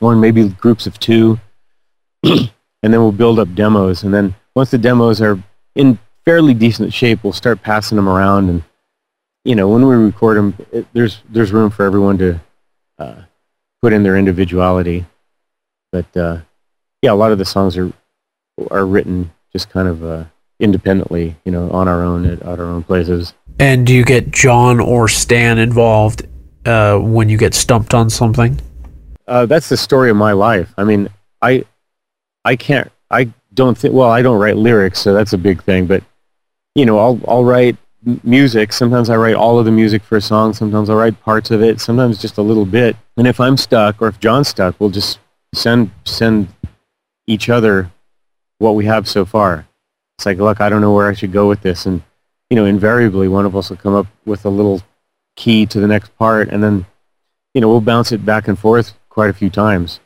or 0.00 0.16
maybe 0.16 0.48
groups 0.48 0.86
of 0.86 0.98
two, 0.98 1.38
and 2.22 2.50
then 2.82 3.00
we'll 3.00 3.12
build 3.12 3.38
up 3.38 3.54
demos. 3.54 4.02
And 4.02 4.12
then 4.12 4.34
once 4.54 4.70
the 4.70 4.78
demos 4.78 5.20
are 5.20 5.42
in 5.74 5.98
fairly 6.24 6.54
decent 6.54 6.92
shape, 6.92 7.22
we'll 7.22 7.32
start 7.32 7.62
passing 7.62 7.96
them 7.96 8.08
around 8.08 8.48
and 8.48 8.62
you 9.44 9.54
know, 9.54 9.68
when 9.68 9.86
we 9.86 9.94
record 9.94 10.38
them, 10.38 10.54
it, 10.72 10.86
there's 10.92 11.20
there's 11.28 11.52
room 11.52 11.70
for 11.70 11.84
everyone 11.84 12.18
to 12.18 12.40
uh, 12.98 13.22
put 13.82 13.92
in 13.92 14.02
their 14.02 14.16
individuality. 14.16 15.04
But 15.92 16.16
uh, 16.16 16.40
yeah, 17.02 17.12
a 17.12 17.14
lot 17.14 17.30
of 17.30 17.38
the 17.38 17.44
songs 17.44 17.76
are 17.76 17.92
are 18.70 18.86
written 18.86 19.32
just 19.52 19.68
kind 19.68 19.86
of 19.86 20.04
uh, 20.04 20.24
independently, 20.58 21.36
you 21.44 21.52
know, 21.52 21.70
on 21.70 21.88
our 21.88 22.02
own 22.02 22.24
at, 22.24 22.42
at 22.42 22.58
our 22.58 22.66
own 22.66 22.82
places. 22.82 23.34
And 23.58 23.86
do 23.86 23.94
you 23.94 24.04
get 24.04 24.30
John 24.30 24.80
or 24.80 25.08
Stan 25.08 25.58
involved 25.58 26.26
uh, 26.64 26.98
when 26.98 27.28
you 27.28 27.36
get 27.36 27.54
stumped 27.54 27.94
on 27.94 28.08
something? 28.10 28.58
Uh, 29.26 29.46
that's 29.46 29.68
the 29.68 29.76
story 29.76 30.10
of 30.10 30.16
my 30.16 30.32
life. 30.32 30.72
I 30.76 30.84
mean, 30.84 31.08
I 31.40 31.64
I 32.44 32.56
can't 32.56 32.90
I 33.10 33.30
don't 33.54 33.76
think 33.76 33.94
well 33.94 34.10
I 34.10 34.22
don't 34.22 34.38
write 34.38 34.56
lyrics, 34.56 35.00
so 35.00 35.14
that's 35.14 35.32
a 35.32 35.38
big 35.38 35.62
thing. 35.62 35.86
But 35.86 36.02
you 36.74 36.84
know, 36.84 36.98
I'll 36.98 37.20
I'll 37.26 37.44
write 37.44 37.76
music. 38.22 38.72
Sometimes 38.72 39.08
I 39.08 39.16
write 39.16 39.34
all 39.34 39.58
of 39.58 39.64
the 39.64 39.70
music 39.70 40.02
for 40.02 40.16
a 40.16 40.20
song. 40.20 40.52
Sometimes 40.52 40.90
I 40.90 40.94
write 40.94 41.20
parts 41.22 41.50
of 41.50 41.62
it. 41.62 41.80
Sometimes 41.80 42.20
just 42.20 42.38
a 42.38 42.42
little 42.42 42.66
bit. 42.66 42.96
And 43.16 43.26
if 43.26 43.40
I'm 43.40 43.56
stuck 43.56 44.02
or 44.02 44.08
if 44.08 44.20
John's 44.20 44.48
stuck, 44.48 44.78
we'll 44.78 44.90
just 44.90 45.18
send 45.54 45.90
send 46.04 46.48
each 47.26 47.48
other 47.48 47.90
what 48.58 48.74
we 48.74 48.84
have 48.84 49.08
so 49.08 49.24
far. 49.24 49.66
It's 50.18 50.26
like, 50.26 50.38
look, 50.38 50.60
I 50.60 50.68
don't 50.68 50.80
know 50.80 50.92
where 50.92 51.08
I 51.08 51.14
should 51.14 51.32
go 51.32 51.48
with 51.48 51.62
this, 51.62 51.86
and 51.86 52.02
you 52.50 52.56
know, 52.56 52.66
invariably 52.66 53.28
one 53.28 53.46
of 53.46 53.56
us 53.56 53.70
will 53.70 53.76
come 53.78 53.94
up 53.94 54.06
with 54.24 54.44
a 54.44 54.50
little 54.50 54.82
key 55.36 55.66
to 55.66 55.80
the 55.80 55.88
next 55.88 56.16
part, 56.16 56.48
and 56.48 56.62
then 56.62 56.86
you 57.54 57.60
know 57.60 57.68
we'll 57.68 57.80
bounce 57.80 58.12
it 58.12 58.24
back 58.24 58.48
and 58.48 58.58
forth 58.58 58.94
quite 59.14 59.30
a 59.30 59.32
few 59.32 59.48
times. 59.48 60.00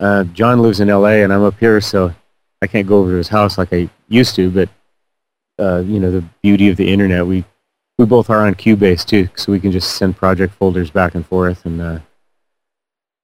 Uh, 0.00 0.22
John 0.24 0.62
lives 0.62 0.78
in 0.78 0.88
L.A. 0.88 1.24
and 1.24 1.32
I'm 1.32 1.42
up 1.42 1.58
here, 1.58 1.80
so 1.80 2.14
I 2.62 2.68
can't 2.68 2.86
go 2.86 2.98
over 2.98 3.10
to 3.10 3.16
his 3.16 3.28
house 3.28 3.58
like 3.58 3.72
I 3.72 3.90
used 4.08 4.36
to. 4.36 4.50
But 4.50 4.68
uh, 5.58 5.80
you 5.80 5.98
know, 5.98 6.12
the 6.12 6.24
beauty 6.40 6.68
of 6.68 6.76
the 6.76 6.90
internet, 6.90 7.26
we 7.26 7.44
we 7.98 8.06
both 8.06 8.30
are 8.30 8.46
on 8.46 8.54
Cubase 8.54 9.04
too, 9.04 9.28
so 9.34 9.50
we 9.50 9.58
can 9.58 9.72
just 9.72 9.96
send 9.96 10.16
project 10.16 10.54
folders 10.54 10.90
back 10.90 11.16
and 11.16 11.26
forth. 11.26 11.66
And 11.66 11.80
uh, 11.80 11.98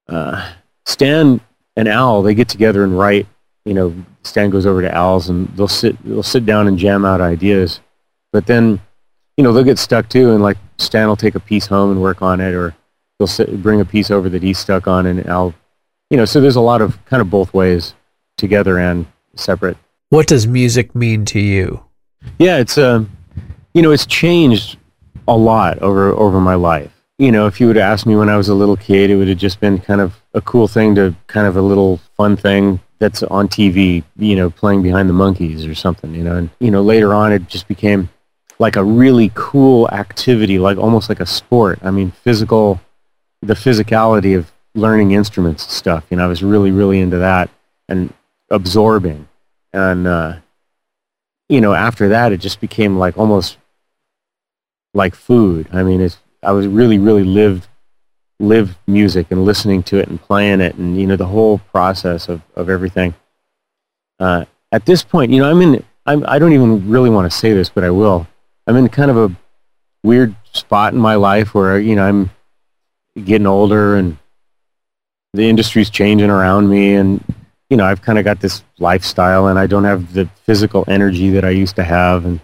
uh, 0.09 0.53
Stan 0.85 1.39
and 1.77 1.87
Al, 1.87 2.21
they 2.21 2.35
get 2.35 2.49
together 2.49 2.83
and 2.83 2.97
write. 2.99 3.25
You 3.63 3.73
know, 3.73 3.95
Stan 4.23 4.49
goes 4.49 4.65
over 4.65 4.81
to 4.81 4.93
Al's 4.93 5.29
and 5.29 5.47
they'll 5.55 5.69
sit 5.69 5.97
they'll 6.03 6.23
sit 6.23 6.45
down 6.45 6.67
and 6.67 6.77
jam 6.77 7.05
out 7.05 7.21
ideas. 7.21 7.79
But 8.33 8.47
then, 8.47 8.81
you 9.37 9.45
know, 9.45 9.53
they'll 9.53 9.63
get 9.63 9.79
stuck 9.79 10.09
too, 10.09 10.33
and 10.33 10.43
like 10.43 10.57
Stan 10.77 11.07
will 11.07 11.15
take 11.15 11.35
a 11.35 11.39
piece 11.39 11.67
home 11.67 11.91
and 11.91 12.01
work 12.01 12.21
on 12.21 12.41
it, 12.41 12.53
or 12.53 12.75
he'll 13.17 13.27
sit, 13.27 13.61
bring 13.61 13.81
a 13.81 13.85
piece 13.85 14.11
over 14.11 14.29
that 14.29 14.43
he's 14.43 14.59
stuck 14.59 14.87
on, 14.87 15.05
and 15.05 15.27
I'll, 15.29 15.53
you 16.09 16.17
know, 16.17 16.25
so 16.25 16.41
there's 16.41 16.55
a 16.55 16.61
lot 16.61 16.81
of 16.81 17.03
kind 17.05 17.21
of 17.21 17.29
both 17.29 17.53
ways, 17.53 17.93
together 18.37 18.77
and 18.77 19.05
separate. 19.35 19.77
What 20.09 20.27
does 20.27 20.47
music 20.47 20.93
mean 20.95 21.25
to 21.25 21.39
you? 21.39 21.83
Yeah, 22.39 22.57
it's 22.57 22.77
um, 22.77 23.11
you 23.73 23.81
know, 23.81 23.91
it's 23.91 24.05
changed 24.05 24.77
a 25.27 25.35
lot 25.35 25.79
over 25.79 26.11
over 26.11 26.39
my 26.39 26.55
life. 26.55 26.91
You 27.17 27.31
know, 27.31 27.47
if 27.47 27.59
you 27.61 27.67
would 27.67 27.77
have 27.77 27.91
asked 27.91 28.05
me 28.05 28.15
when 28.15 28.29
I 28.29 28.37
was 28.37 28.49
a 28.49 28.53
little 28.53 28.75
kid, 28.75 29.09
it 29.09 29.15
would 29.15 29.29
have 29.29 29.37
just 29.37 29.59
been 29.59 29.79
kind 29.79 30.01
of 30.01 30.21
a 30.33 30.41
cool 30.41 30.67
thing 30.67 30.95
to 30.95 31.15
kind 31.27 31.47
of 31.47 31.55
a 31.55 31.61
little 31.61 31.97
fun 32.17 32.35
thing 32.35 32.79
that's 32.99 33.23
on 33.23 33.47
TV, 33.47 34.03
you 34.17 34.35
know, 34.35 34.49
playing 34.49 34.83
behind 34.83 35.09
the 35.09 35.13
Monkees 35.13 35.69
or 35.69 35.75
something, 35.75 36.13
you 36.13 36.23
know. 36.23 36.35
And 36.35 36.49
you 36.59 36.71
know, 36.71 36.81
later 36.81 37.13
on 37.13 37.31
it 37.31 37.47
just 37.47 37.67
became 37.67 38.09
like 38.59 38.75
a 38.75 38.83
really 38.83 39.31
cool 39.33 39.89
activity, 39.89 40.59
like 40.59 40.77
almost 40.77 41.09
like 41.09 41.19
a 41.19 41.25
sport. 41.25 41.79
I 41.83 41.91
mean, 41.91 42.11
physical 42.11 42.79
the 43.41 43.53
physicality 43.53 44.37
of 44.37 44.51
learning 44.73 45.11
instruments 45.11 45.63
and 45.63 45.71
stuff. 45.71 46.05
You 46.09 46.17
know, 46.17 46.25
I 46.25 46.27
was 46.27 46.43
really, 46.43 46.71
really 46.71 46.99
into 46.99 47.17
that 47.17 47.49
and 47.87 48.13
absorbing. 48.49 49.27
And 49.73 50.07
uh, 50.07 50.37
you 51.49 51.61
know, 51.61 51.73
after 51.73 52.09
that, 52.09 52.31
it 52.31 52.37
just 52.37 52.59
became 52.59 52.97
like 52.97 53.17
almost 53.17 53.57
like 54.93 55.15
food. 55.15 55.67
I 55.71 55.83
mean, 55.83 56.01
it's 56.01 56.17
I 56.41 56.51
was 56.51 56.67
really, 56.67 56.97
really 56.97 57.23
lived 57.23 57.67
lived 58.39 58.75
music 58.85 59.27
and 59.29 59.45
listening 59.45 59.81
to 59.81 59.97
it 59.97 60.09
and 60.09 60.21
playing 60.21 60.61
it, 60.61 60.75
and 60.75 60.99
you 60.99 61.07
know, 61.07 61.15
the 61.15 61.27
whole 61.27 61.59
process 61.59 62.29
of 62.29 62.41
of 62.55 62.69
everything. 62.69 63.13
Uh, 64.19 64.45
at 64.71 64.85
this 64.85 65.03
point, 65.03 65.31
you 65.31 65.39
know, 65.39 65.49
I'm 65.49 65.61
in. 65.61 65.83
I'm, 66.07 66.23
I 66.27 66.37
don't 66.37 66.53
even 66.53 66.87
really 66.89 67.09
want 67.09 67.31
to 67.31 67.35
say 67.35 67.53
this, 67.53 67.69
but 67.69 67.83
I 67.83 67.89
will. 67.89 68.27
I'm 68.67 68.75
in 68.75 68.87
kind 68.89 69.09
of 69.09 69.17
a 69.17 69.35
weird 70.03 70.35
spot 70.53 70.93
in 70.93 70.99
my 70.99 71.15
life 71.15 71.53
where 71.53 71.79
you 71.79 71.95
know 71.95 72.05
I'm 72.05 72.29
getting 73.23 73.47
older 73.47 73.95
and 73.95 74.17
the 75.33 75.49
industry's 75.49 75.89
changing 75.89 76.29
around 76.29 76.69
me 76.69 76.95
and 76.95 77.23
you 77.69 77.77
know 77.77 77.85
i've 77.85 78.01
kind 78.01 78.19
of 78.19 78.25
got 78.25 78.39
this 78.39 78.63
lifestyle 78.79 79.47
and 79.47 79.57
i 79.57 79.65
don't 79.65 79.83
have 79.83 80.13
the 80.13 80.25
physical 80.43 80.83
energy 80.87 81.29
that 81.29 81.45
i 81.45 81.49
used 81.49 81.75
to 81.75 81.83
have 81.83 82.25
and 82.25 82.39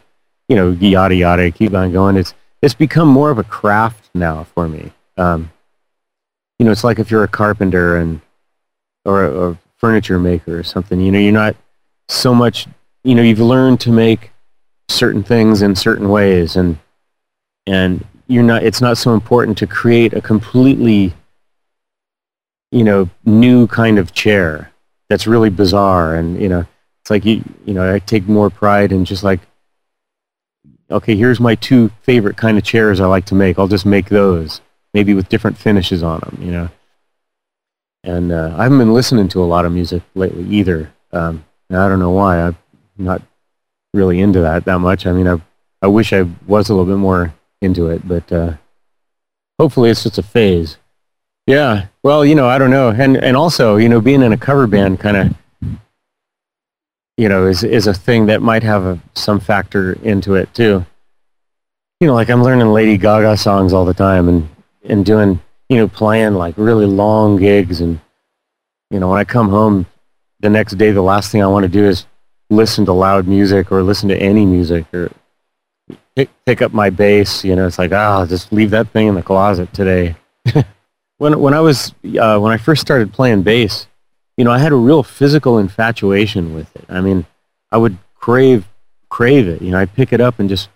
you 0.52 0.58
know 0.58 0.72
yada 0.72 1.16
yada 1.16 1.50
keep 1.50 1.74
on 1.74 1.94
going. 1.94 2.18
It's 2.18 2.34
it's 2.62 2.74
become 2.74 3.08
more 3.08 3.32
of 3.32 3.38
a 3.38 3.44
craft 3.44 4.10
now 4.14 4.44
for 4.44 4.68
me. 4.68 4.92
Um, 5.16 5.50
you 6.60 6.66
know 6.66 6.74
it's 6.74 6.84
like 6.84 7.00
if 7.00 7.10
you're 7.10 7.24
a 7.24 7.30
carpenter 7.30 7.96
and 7.96 8.20
or 9.06 9.24
a, 9.24 9.52
a 9.52 9.58
furniture 9.78 10.20
maker 10.20 10.60
or 10.60 10.64
something 10.64 11.00
you 11.00 11.12
know 11.12 11.18
you're 11.18 11.32
not 11.32 11.56
so 12.10 12.36
much 12.36 12.68
you 13.06 13.16
know 13.16 13.24
you've 13.24 13.40
learned 13.40 13.80
to 13.80 13.92
make 13.92 14.32
certain 14.90 15.24
things 15.24 15.62
in 15.62 15.74
certain 15.74 16.10
ways 16.10 16.58
and 16.58 16.78
and 17.66 18.06
you're 18.32 18.44
not 18.44 18.64
it's 18.64 18.80
not 18.80 18.98
so 18.98 19.14
important 19.14 19.58
to 19.58 19.68
create 19.68 20.14
a 20.14 20.22
completely 20.22 21.14
you 22.72 22.84
know 22.84 23.10
new 23.26 23.68
kind 23.68 24.00
of 24.00 24.14
chair 24.14 24.72
that's 25.10 25.28
really 25.28 25.50
bizarre 25.50 26.16
and 26.16 26.42
you 26.42 26.48
know 26.48 26.66
it's 27.02 27.10
like 27.10 27.26
you 27.26 27.44
you 27.66 27.74
know 27.74 27.94
I 27.94 28.00
take 28.00 28.28
more 28.30 28.50
pride 28.50 28.94
in 28.94 29.04
just 29.04 29.24
like 29.24 29.42
okay 30.90 31.16
here's 31.16 31.42
my 31.42 31.56
two 31.56 31.90
favorite 32.04 32.38
kind 32.38 32.58
of 32.58 32.64
chairs 32.64 33.02
I 33.02 33.06
like 33.06 33.26
to 33.26 33.36
make. 33.36 33.60
I'll 33.60 33.68
just 33.68 33.86
make 33.86 34.08
those 34.08 34.62
maybe 34.94 35.14
with 35.14 35.28
different 35.28 35.58
finishes 35.58 36.02
on 36.02 36.22
them 36.22 36.38
you 36.42 36.52
know. 36.52 36.70
And 38.04 38.32
uh, 38.32 38.56
I 38.58 38.64
haven't 38.64 38.80
been 38.80 38.94
listening 38.94 39.28
to 39.30 39.44
a 39.44 39.46
lot 39.46 39.66
of 39.66 39.72
music 39.74 40.02
lately 40.16 40.44
either. 40.46 40.92
Um, 41.12 41.46
I 41.70 41.88
don't 41.88 42.00
know 42.00 42.10
why. 42.10 42.40
I'm 42.42 42.58
not 42.98 43.22
really 43.94 44.22
into 44.22 44.40
that 44.42 44.64
that 44.66 44.80
much. 44.80 45.06
I 45.06 45.12
mean 45.12 45.28
I 45.28 45.42
I 45.82 45.88
wish 45.88 46.14
I 46.14 46.26
was 46.48 46.70
a 46.70 46.74
little 46.74 46.86
bit 46.86 47.00
more 47.00 47.34
into 47.62 47.88
it, 47.88 48.08
but 48.08 48.32
uh, 48.32 48.54
hopefully 49.60 49.90
it's 49.90 50.04
just 50.04 50.18
a 50.18 50.24
phase. 50.24 50.78
Yeah. 51.48 51.88
Well, 52.04 52.26
you 52.26 52.36
know, 52.36 52.48
I 52.48 52.58
don't 52.58 52.72
know, 52.72 52.90
and 52.90 53.18
and 53.18 53.38
also, 53.38 53.78
you 53.78 53.90
know, 53.90 54.02
being 54.02 54.22
in 54.22 54.34
a 54.34 54.38
cover 54.38 54.68
band 54.68 55.00
kind 55.00 55.18
of, 55.18 55.80
you 57.18 57.30
know, 57.30 57.48
is 57.48 57.64
is 57.64 57.88
a 57.88 57.94
thing 57.94 58.26
that 58.28 58.42
might 58.42 58.64
have 58.64 58.86
a, 58.86 59.00
some 59.16 59.40
factor 59.40 59.94
into 60.04 60.36
it 60.36 60.54
too. 60.54 60.86
You 62.00 62.08
know, 62.08 62.16
like 62.16 62.30
I'm 62.30 62.44
learning 62.44 62.68
Lady 62.68 62.98
Gaga 62.98 63.38
songs 63.38 63.74
all 63.74 63.86
the 63.86 63.94
time, 63.94 64.28
and 64.30 64.50
and 64.84 65.06
doing, 65.06 65.40
you 65.70 65.78
know, 65.78 65.88
playing 65.88 66.34
like 66.34 66.56
really 66.58 66.86
long 66.86 67.38
gigs, 67.38 67.82
and 67.82 68.00
you 68.90 69.00
know, 69.00 69.10
when 69.10 69.20
I 69.20 69.24
come 69.24 69.50
home 69.50 69.86
the 70.40 70.50
next 70.50 70.78
day, 70.78 70.92
the 70.92 71.02
last 71.02 71.32
thing 71.32 71.44
I 71.44 71.48
want 71.48 71.64
to 71.64 71.70
do 71.70 71.86
is 71.86 72.06
listen 72.50 72.86
to 72.86 72.94
loud 72.94 73.28
music 73.28 73.72
or 73.72 73.82
listen 73.82 74.10
to 74.10 74.18
any 74.18 74.46
music 74.46 74.86
or 74.94 75.12
pick, 76.26 76.46
pick 76.46 76.62
up 76.62 76.74
my 76.74 76.90
bass. 76.90 77.44
You 77.44 77.56
know, 77.56 77.68
it's 77.68 77.80
like, 77.80 77.92
ah, 77.92 78.26
just 78.26 78.52
leave 78.52 78.72
that 78.72 78.90
thing 78.90 79.08
in 79.08 79.16
the 79.16 79.24
closet 79.24 79.74
today. 79.74 80.16
when 81.18 81.40
when 81.40 81.54
I 81.54 81.60
was 81.60 81.94
uh, 82.20 82.40
when 82.40 82.52
I 82.52 82.58
first 82.58 82.82
started 82.82 83.14
playing 83.14 83.44
bass, 83.44 83.88
you 84.38 84.44
know, 84.44 84.52
I 84.52 84.60
had 84.60 84.72
a 84.72 84.76
real 84.76 85.04
physical 85.04 85.58
infatuation 85.58 86.54
with 86.54 86.76
it. 86.76 86.86
I 86.90 87.02
mean, 87.02 87.26
I 87.72 87.78
would 87.78 87.98
crave 88.16 88.68
crave 89.10 89.48
it. 89.48 89.62
You 89.62 89.72
know, 89.72 89.80
I'd 89.80 89.94
pick 89.94 90.14
it 90.14 90.22
up 90.22 90.40
and 90.40 90.48
just 90.48 90.70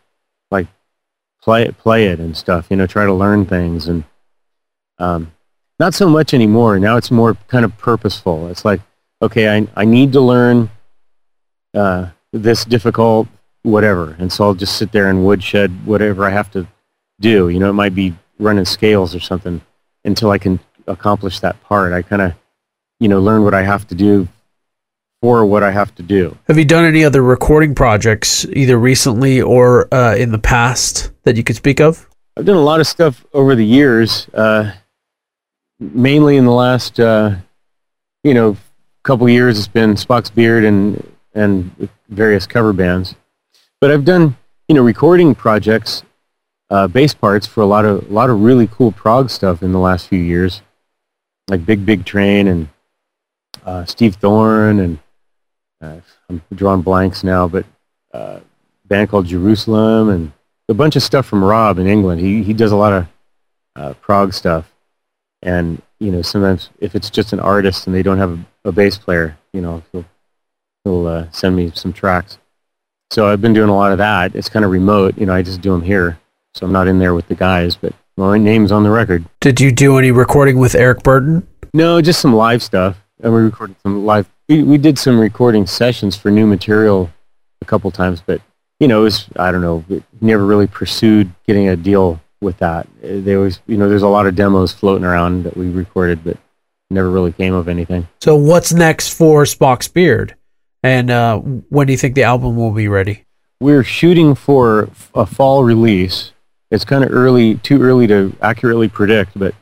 like 0.52 0.68
play 1.42 1.64
it, 1.64 1.78
play 1.78 2.08
it 2.08 2.20
and 2.20 2.36
stuff. 2.36 2.68
You 2.70 2.78
know, 2.78 2.88
try 2.88 3.06
to 3.06 3.14
learn 3.14 3.46
things 3.46 3.88
and 3.88 4.04
um, 4.98 5.32
not 5.80 5.94
so 5.94 6.10
much 6.10 6.34
anymore. 6.34 6.80
Now 6.80 6.98
it's 6.98 7.12
more 7.12 7.36
kind 7.48 7.66
of 7.66 7.78
purposeful. 7.78 8.48
It's 8.48 8.66
like, 8.66 8.82
okay, 9.22 9.56
I 9.56 9.68
I 9.76 9.86
need 9.86 10.14
to 10.14 10.22
learn 10.22 10.70
uh, 11.74 12.10
this 12.32 12.66
difficult 12.66 13.28
whatever. 13.66 14.16
And 14.20 14.32
so 14.32 14.46
I'll 14.46 14.54
just 14.54 14.78
sit 14.78 14.92
there 14.92 15.10
and 15.10 15.26
woodshed 15.26 15.86
whatever 15.86 16.26
I 16.26 16.30
have 16.30 16.52
to 16.52 16.68
do. 17.20 17.50
You 17.50 17.60
know, 17.60 17.70
it 17.70 17.74
might 17.74 17.96
be 17.96 18.14
running 18.40 18.66
scales 18.66 19.16
or 19.16 19.20
something 19.20 19.62
until 20.04 20.32
I 20.32 20.38
can 20.38 20.60
accomplish 20.88 21.40
that 21.40 21.62
part. 21.64 21.94
I 21.94 22.02
kind 22.02 22.22
of, 22.22 22.34
you 23.00 23.08
know, 23.08 23.20
learn 23.20 23.44
what 23.44 23.54
I 23.54 23.64
have 23.64 23.88
to 23.88 23.96
do 23.96 24.28
for 25.22 25.46
what 25.46 25.64
I 25.64 25.72
have 25.72 25.96
to 25.96 26.04
do. 26.04 26.38
Have 26.48 26.58
you 26.58 26.66
done 26.66 26.86
any 26.86 27.04
other 27.04 27.24
recording 27.24 27.74
projects, 27.74 28.46
either 28.54 28.78
recently 28.78 29.42
or 29.42 29.92
uh, 29.94 30.16
in 30.16 30.32
the 30.32 30.38
past, 30.38 31.12
that 31.24 31.36
you 31.36 31.44
could 31.44 31.56
speak 31.56 31.82
of? 31.82 32.08
I've 32.38 32.46
done 32.46 32.58
a 32.58 32.62
lot 32.62 32.80
of 32.80 32.88
stuff 32.88 33.26
over 33.34 33.56
the 33.56 33.66
years, 33.66 34.28
uh, 34.34 34.74
mainly 35.80 36.38
in 36.38 36.46
the 36.46 36.52
last, 36.52 37.00
uh, 37.00 37.36
you 38.24 38.34
know, 38.34 38.58
couple 39.04 39.30
years. 39.30 39.58
It's 39.58 39.68
been 39.68 39.96
Spock's 39.96 40.30
Beard 40.30 40.64
and 40.66 41.12
and 41.34 41.90
various 42.10 42.48
cover 42.48 42.74
bands. 42.74 43.16
But 43.82 43.92
I've 43.92 44.06
done, 44.06 44.38
you 44.68 44.76
know, 44.76 44.82
recording 44.82 45.36
projects, 45.36 46.04
uh, 46.70 46.88
bass 46.88 47.14
parts 47.14 47.46
for 47.46 47.62
a 47.62 47.66
lot 47.66 47.86
of 47.86 48.10
a 48.10 48.14
lot 48.14 48.30
of 48.30 48.42
really 48.42 48.68
cool 48.68 48.92
prog 48.92 49.30
stuff 49.30 49.62
in 49.62 49.72
the 49.72 49.80
last 49.80 50.08
few 50.08 50.20
years, 50.20 50.62
like 51.50 51.66
Big 51.66 51.86
Big 51.86 52.06
Train 52.06 52.48
and 52.48 52.70
uh, 53.66 53.86
Steve 53.86 54.16
Thorne 54.16 54.80
and 54.80 55.00
uh, 55.82 56.00
I'm 56.30 56.42
drawing 56.54 56.82
blanks 56.82 57.24
now, 57.24 57.48
but 57.48 57.66
uh, 58.14 58.40
band 58.86 59.10
called 59.10 59.26
Jerusalem 59.26 60.10
and 60.10 60.32
a 60.70 60.74
bunch 60.74 60.96
of 60.96 61.04
stuff 61.04 61.26
from 61.26 61.44
Rob 61.44 61.78
in 61.78 61.88
England. 61.88 62.22
He 62.22 62.44
he 62.44 62.54
does 62.54 62.72
a 62.72 62.76
lot 62.76 62.94
of 62.94 63.08
uh, 63.76 63.94
prog 64.02 64.34
stuff, 64.34 64.74
and 65.42 65.82
you 66.00 66.12
know 66.12 66.22
sometimes 66.22 66.70
if 66.80 66.96
it's 66.96 67.10
just 67.10 67.34
an 67.34 67.40
artist 67.40 67.88
and 67.88 67.96
they 67.96 68.04
don't 68.04 68.18
have 68.18 68.40
a, 68.64 68.70
a 68.70 68.72
bass 68.72 68.98
player, 68.98 69.38
you 69.54 69.62
know 69.62 69.84
he'll 69.92 70.06
he'll 70.84 71.08
uh, 71.08 71.30
send 71.32 71.56
me 71.56 71.72
some 71.76 71.94
tracks. 71.94 72.38
So 73.12 73.28
I've 73.28 73.42
been 73.42 73.54
doing 73.54 73.70
a 73.70 73.76
lot 73.76 73.92
of 73.92 73.98
that. 74.00 74.36
It's 74.36 74.50
kind 74.50 74.66
of 74.66 74.72
remote, 74.72 75.18
you 75.18 75.26
know. 75.26 75.34
I 75.34 75.42
just 75.42 75.62
do 75.62 75.72
them 75.72 75.82
here, 75.82 76.20
so 76.54 76.66
I'm 76.66 76.72
not 76.72 76.88
in 76.88 77.00
there 77.00 77.14
with 77.14 77.28
the 77.28 77.36
guys, 77.36 77.76
but 77.76 77.94
my 78.18 78.38
name's 78.38 78.72
on 78.72 78.84
the 78.84 78.90
record. 78.90 79.26
Did 79.40 79.62
you 79.62 79.72
do 79.72 79.98
any 79.98 80.12
recording 80.12 80.58
with 80.58 80.76
Eric 80.76 81.04
Burdon? 81.04 81.46
No, 81.74 82.02
just 82.02 82.20
some 82.22 82.34
live 82.34 82.64
stuff. 82.64 82.98
And 83.22 83.34
we 83.34 83.42
recorded 83.42 83.76
some 83.84 84.06
live. 84.06 84.30
We, 84.50 84.64
we 84.64 84.78
did 84.78 84.98
some 84.98 85.20
recording 85.20 85.66
sessions 85.66 86.16
for 86.16 86.32
new 86.32 86.46
material 86.46 87.12
a 87.62 87.66
couple 87.66 87.92
times, 87.92 88.22
but 88.26 88.42
you 88.80 88.88
know, 88.88 89.02
it 89.02 89.04
was 89.04 89.26
I 89.38 89.52
don't 89.52 89.62
know. 89.62 89.86
Never 90.20 90.46
really 90.46 90.68
pursued 90.68 91.32
getting 91.48 91.70
a 91.70 91.76
deal 91.76 92.20
with 92.42 92.58
that. 92.58 92.88
There 93.02 93.40
was, 93.40 93.60
you 93.68 93.78
know, 93.78 93.90
there's 93.90 94.04
a 94.04 94.08
lot 94.08 94.28
of 94.28 94.36
demos 94.36 94.72
floating 94.72 95.06
around 95.06 95.44
that 95.44 95.56
we 95.56 95.70
recorded, 95.70 96.24
but 96.24 96.38
never 96.90 97.10
really 97.10 97.32
came 97.32 97.54
of 97.54 97.68
anything. 97.68 98.08
So 98.22 98.36
what's 98.36 98.74
next 98.74 99.14
for 99.14 99.44
Spock's 99.44 99.88
Beard? 99.88 100.36
And 100.86 101.10
uh, 101.10 101.40
when 101.40 101.88
do 101.88 101.94
you 101.94 101.98
think 101.98 102.14
the 102.14 102.22
album 102.22 102.56
will 102.56 102.70
be 102.70 102.88
ready? 102.88 103.26
We're 103.60 103.84
shooting 103.84 104.36
for 104.36 104.88
a 105.16 105.26
fall 105.26 105.64
release. 105.64 106.32
It's 106.70 106.86
kind 106.86 107.04
of 107.04 107.12
early, 107.12 107.56
too 107.56 107.82
early 107.82 108.06
to 108.06 108.36
accurately 108.40 108.88
predict, 108.88 109.32
but 109.36 109.56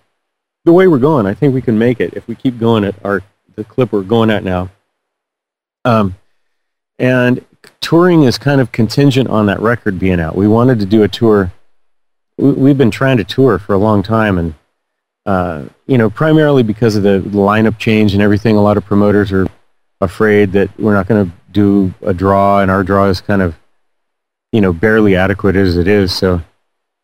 the 0.66 0.74
way 0.74 0.86
we're 0.86 0.98
going, 1.00 1.26
I 1.26 1.34
think 1.34 1.54
we 1.54 1.62
can 1.62 1.80
make 1.80 2.02
it 2.02 2.14
if 2.16 2.28
we 2.28 2.36
keep 2.36 2.60
going 2.60 2.84
at 2.84 2.96
our 3.06 3.24
the 3.56 3.64
clip 3.64 3.94
we're 3.94 4.04
going 4.04 4.32
at 4.32 4.44
now. 4.44 4.70
Um, 5.86 6.16
and 7.00 7.46
touring 7.80 8.24
is 8.24 8.38
kind 8.38 8.60
of 8.60 8.74
contingent 8.74 9.30
on 9.30 9.46
that 9.46 9.62
record 9.62 9.98
being 10.00 10.20
out. 10.20 10.36
We 10.36 10.50
wanted 10.50 10.78
to 10.80 10.86
do 10.86 11.04
a 11.04 11.08
tour. 11.08 11.54
We, 12.36 12.52
we've 12.52 12.78
been 12.78 12.92
trying 12.92 13.16
to 13.16 13.24
tour 13.24 13.60
for 13.60 13.74
a 13.74 13.78
long 13.78 14.04
time, 14.04 14.38
and 14.38 14.56
uh, 15.26 15.64
you 15.88 15.98
know, 15.98 16.10
primarily 16.10 16.64
because 16.64 16.98
of 16.98 17.04
the 17.04 17.22
lineup 17.32 17.78
change 17.78 18.12
and 18.12 18.22
everything. 18.22 18.58
A 18.58 18.62
lot 18.62 18.76
of 18.76 18.84
promoters 18.84 19.32
are 19.32 19.48
afraid 20.04 20.52
that 20.54 20.70
we're 20.80 20.94
not 20.94 21.08
going 21.08 21.26
to 21.26 21.32
do 21.52 21.94
a 22.02 22.14
draw, 22.14 22.62
and 22.62 22.70
our 22.70 22.84
draw 22.84 23.06
is 23.06 23.22
kind 23.22 23.42
of, 23.42 23.56
you 24.52 24.62
know, 24.62 24.74
barely 24.74 25.16
adequate 25.16 25.56
as 25.56 25.78
it 25.78 25.88
is. 25.88 26.16
So, 26.16 26.42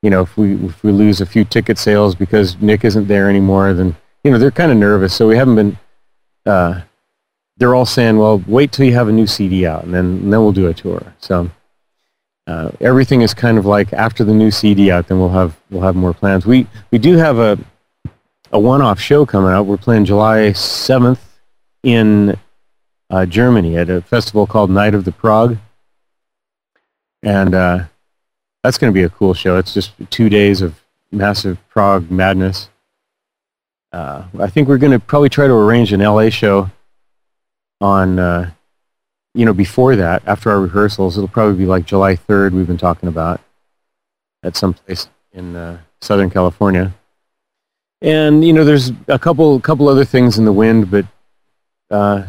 you 0.02 0.10
know, 0.10 0.22
if 0.22 0.38
we 0.38 0.56
if 0.66 0.84
we 0.84 0.91
lose 0.91 1.22
a 1.22 1.26
few 1.26 1.43
ticket 1.43 1.78
sales 1.78 2.16
because 2.16 2.60
Nick 2.62 2.86
isn't 2.86 3.08
there 3.08 3.30
anymore, 3.30 3.74
then 3.74 3.95
you 4.24 4.32
know 4.32 4.38
they're 4.38 4.52
kind 4.52 4.72
of 4.72 4.78
nervous. 4.78 5.14
So 5.14 5.28
we 5.28 5.38
haven't 5.38 5.56
been. 5.56 5.78
Uh, 6.45 6.82
they're 7.58 7.76
all 7.76 7.86
saying, 7.86 8.18
"Well, 8.18 8.43
wait 8.47 8.72
till 8.72 8.86
you 8.86 8.93
have 8.93 9.10
a 9.10 9.12
new 9.12 9.28
CD 9.28 9.66
out, 9.66 9.84
and 9.84 9.93
then 9.93 10.06
and 10.06 10.34
then 10.34 10.41
we'll 10.41 10.52
do 10.52 10.68
a 10.68 10.74
tour." 10.74 11.14
So 11.20 11.50
uh, 12.47 12.72
everything 12.82 13.22
is 13.22 13.34
kind 13.34 13.58
of 13.58 13.66
like 13.66 13.93
after 13.93 14.24
the 14.24 14.34
new 14.34 14.50
CD 14.50 14.89
out, 14.89 15.08
then 15.08 15.20
we'll 15.20 15.30
have 15.30 15.56
we'll 15.70 15.84
have 15.84 15.95
more 15.95 16.14
plans. 16.14 16.45
We 16.45 16.66
we 16.91 16.97
do 16.97 17.18
have 17.18 17.38
a 17.38 17.60
a 18.52 18.60
one-off 18.60 19.00
show 19.00 19.26
coming 19.26 19.52
out. 19.52 19.68
We're 19.68 19.78
playing 19.78 20.06
July 20.06 20.54
seventh 20.54 21.39
in 21.84 22.38
uh, 23.10 23.26
Germany 23.26 23.78
at 23.78 23.89
a 23.89 24.01
festival 24.01 24.45
called 24.45 24.70
Night 24.70 24.93
of 24.93 25.05
the 25.05 25.12
Prog, 25.12 25.57
and 27.24 27.53
uh, 27.53 27.86
that's 28.64 28.78
going 28.78 28.91
to 28.91 28.97
be 28.97 29.03
a 29.03 29.10
cool 29.10 29.34
show. 29.34 29.57
It's 29.57 29.74
just 29.74 29.93
two 30.10 30.30
days 30.30 30.62
of 30.62 30.80
massive 31.12 31.57
prog 31.70 32.12
madness. 32.12 32.70
Uh, 33.91 34.26
I 34.39 34.47
think 34.47 34.68
we're 34.68 34.78
going 34.78 34.91
to 34.91 34.99
probably 34.99 35.30
try 35.30 35.47
to 35.47 35.53
arrange 35.53 35.91
an 35.93 36.01
LA 36.01 36.30
show 36.30 36.70
on, 37.82 38.20
uh, 38.20 38.51
you 39.34 39.45
know, 39.45 39.53
before 39.53 39.95
that, 39.95 40.22
after 40.28 40.51
our 40.51 40.60
rehearsals. 40.60 41.18
It'll 41.18 41.28
probably 41.28 41.57
be 41.57 41.66
like 41.66 41.86
July 41.86 42.16
3rd, 42.16 42.51
we've 42.51 42.68
been 42.68 42.78
talking 42.78 43.10
about, 43.10 43.41
at 44.43 44.55
some 44.55 44.74
place 44.74 45.10
in 45.34 45.55
uh, 45.55 45.80
Southern 46.01 46.30
California. 46.30 46.93
And, 48.01 48.45
you 48.45 48.53
know, 48.53 48.64
there's 48.64 48.91
a 49.07 49.20
couple, 49.20 49.60
couple 49.60 49.88
other 49.88 50.05
things 50.05 50.38
in 50.38 50.45
the 50.45 50.53
wind, 50.53 50.91
but 50.91 51.05
uh, 51.89 52.26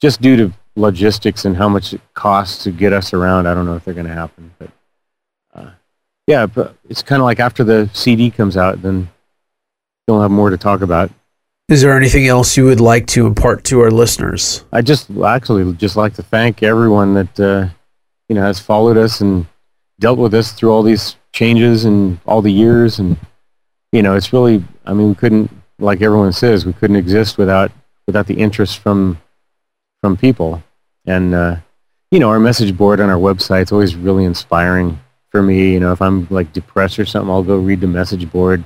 just 0.00 0.20
due 0.20 0.36
to 0.36 0.52
logistics 0.76 1.44
and 1.44 1.56
how 1.56 1.68
much 1.68 1.94
it 1.94 2.00
costs 2.14 2.64
to 2.64 2.70
get 2.70 2.92
us 2.92 3.12
around, 3.12 3.46
I 3.46 3.54
don't 3.54 3.66
know 3.66 3.76
if 3.76 3.84
they're 3.84 3.94
going 3.94 4.06
to 4.06 4.14
happen. 4.14 4.52
But 4.58 4.70
uh, 5.54 5.70
yeah, 6.26 6.46
but 6.46 6.76
it's 6.88 7.02
kind 7.02 7.20
of 7.20 7.24
like 7.24 7.40
after 7.40 7.64
the 7.64 7.90
CD 7.92 8.30
comes 8.30 8.56
out, 8.56 8.82
then 8.82 9.08
you'll 10.06 10.20
have 10.20 10.30
more 10.30 10.50
to 10.50 10.58
talk 10.58 10.82
about. 10.82 11.10
Is 11.68 11.82
there 11.82 11.96
anything 11.96 12.28
else 12.28 12.56
you 12.56 12.64
would 12.66 12.80
like 12.80 13.06
to 13.08 13.26
impart 13.26 13.64
to 13.64 13.80
our 13.80 13.90
listeners? 13.90 14.64
I 14.72 14.82
just 14.82 15.10
actually 15.10 15.72
just 15.74 15.96
like 15.96 16.14
to 16.14 16.22
thank 16.22 16.62
everyone 16.62 17.14
that 17.14 17.40
uh, 17.40 17.68
you 18.28 18.36
know 18.36 18.42
has 18.42 18.60
followed 18.60 18.96
us 18.96 19.20
and 19.20 19.46
dealt 19.98 20.18
with 20.18 20.32
us 20.34 20.52
through 20.52 20.70
all 20.70 20.84
these 20.84 21.16
changes 21.32 21.84
and 21.84 22.20
all 22.24 22.40
the 22.40 22.52
years, 22.52 23.00
and 23.00 23.16
you 23.90 24.00
know 24.00 24.14
it's 24.14 24.32
really 24.32 24.62
I 24.84 24.92
mean 24.92 25.08
we 25.08 25.14
couldn't 25.16 25.50
like 25.80 26.02
everyone 26.02 26.32
says 26.32 26.64
we 26.64 26.72
couldn't 26.72 26.96
exist 26.96 27.36
without 27.36 27.72
without 28.06 28.28
the 28.28 28.38
interest 28.38 28.78
from 28.78 29.20
from 30.06 30.16
people, 30.16 30.62
and 31.06 31.34
uh, 31.34 31.56
you 32.10 32.18
know 32.18 32.28
our 32.30 32.40
message 32.40 32.76
board 32.76 33.00
on 33.00 33.10
our 33.10 33.18
website 33.18 33.62
is 33.62 33.72
always 33.72 33.96
really 33.96 34.24
inspiring 34.24 35.00
for 35.30 35.42
me. 35.42 35.72
You 35.72 35.80
know 35.80 35.92
if 35.92 36.00
I'm 36.00 36.26
like 36.30 36.52
depressed 36.52 36.98
or 36.98 37.06
something, 37.06 37.30
I'll 37.30 37.42
go 37.42 37.56
read 37.56 37.80
the 37.80 37.86
message 37.86 38.30
board, 38.30 38.64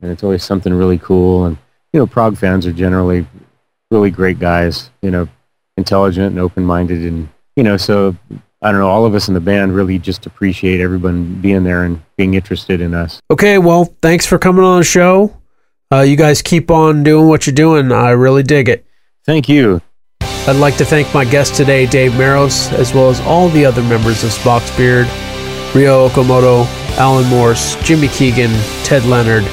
and 0.00 0.10
it's 0.10 0.22
always 0.22 0.44
something 0.44 0.72
really 0.72 0.98
cool 0.98 1.44
and 1.44 1.58
you 1.92 1.98
know, 1.98 2.06
prog 2.06 2.36
fans 2.36 2.66
are 2.66 2.72
generally 2.72 3.26
really 3.90 4.10
great 4.10 4.38
guys, 4.38 4.90
you 5.02 5.10
know, 5.10 5.28
intelligent 5.76 6.26
and 6.26 6.38
open-minded. 6.38 7.02
And, 7.02 7.28
you 7.56 7.62
know, 7.62 7.76
so 7.76 8.16
I 8.62 8.70
don't 8.70 8.80
know, 8.80 8.88
all 8.88 9.04
of 9.04 9.14
us 9.14 9.28
in 9.28 9.34
the 9.34 9.40
band 9.40 9.74
really 9.74 9.98
just 9.98 10.26
appreciate 10.26 10.80
everyone 10.80 11.40
being 11.40 11.64
there 11.64 11.84
and 11.84 12.02
being 12.16 12.34
interested 12.34 12.80
in 12.80 12.94
us. 12.94 13.20
Okay, 13.30 13.58
well, 13.58 13.86
thanks 14.02 14.26
for 14.26 14.38
coming 14.38 14.64
on 14.64 14.78
the 14.78 14.84
show. 14.84 15.36
Uh, 15.92 16.00
you 16.02 16.16
guys 16.16 16.42
keep 16.42 16.70
on 16.70 17.02
doing 17.02 17.26
what 17.26 17.46
you're 17.46 17.54
doing. 17.54 17.90
I 17.90 18.10
really 18.10 18.44
dig 18.44 18.68
it. 18.68 18.86
Thank 19.24 19.48
you. 19.48 19.82
I'd 20.50 20.56
like 20.56 20.76
to 20.78 20.84
thank 20.84 21.14
my 21.14 21.24
guest 21.24 21.54
today, 21.54 21.86
Dave 21.86 22.10
Meros, 22.10 22.72
as 22.72 22.92
well 22.92 23.08
as 23.08 23.20
all 23.20 23.48
the 23.50 23.64
other 23.64 23.84
members 23.84 24.24
of 24.24 24.30
Spock's 24.30 24.76
Beard, 24.76 25.06
Ryo 25.72 26.08
Okumoto, 26.08 26.66
Alan 26.98 27.24
Morse, 27.28 27.76
Jimmy 27.84 28.08
Keegan, 28.08 28.50
Ted 28.82 29.04
Leonard, 29.04 29.44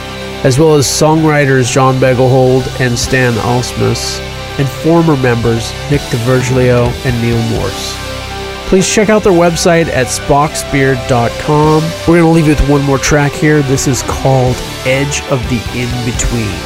as 0.43 0.57
well 0.57 0.73
as 0.73 0.87
songwriters 0.87 1.71
John 1.71 1.97
Boegehold 1.97 2.65
and 2.81 2.97
Stan 2.97 3.33
Ausmus, 3.33 4.19
and 4.57 4.67
former 4.67 5.15
members 5.15 5.71
Nick 5.91 6.01
D'Virgilio 6.09 6.87
and 7.05 7.21
Neal 7.21 7.43
Morse. 7.59 7.95
Please 8.67 8.89
check 8.89 9.09
out 9.09 9.21
their 9.21 9.31
website 9.31 9.89
at 9.89 10.07
spocksbeard.com. 10.07 11.83
We're 12.07 12.21
going 12.21 12.21
to 12.23 12.27
leave 12.29 12.47
you 12.47 12.55
with 12.55 12.69
one 12.71 12.81
more 12.81 12.97
track 12.97 13.33
here. 13.33 13.61
This 13.61 13.87
is 13.87 14.01
called 14.01 14.55
Edge 14.87 15.21
of 15.25 15.43
the 15.43 15.61
In 15.75 15.91
Between. 16.11 16.57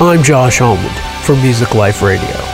I'm 0.00 0.24
Josh 0.24 0.60
Almond 0.60 0.98
for 1.24 1.36
Music 1.36 1.76
Life 1.76 2.02
Radio. 2.02 2.49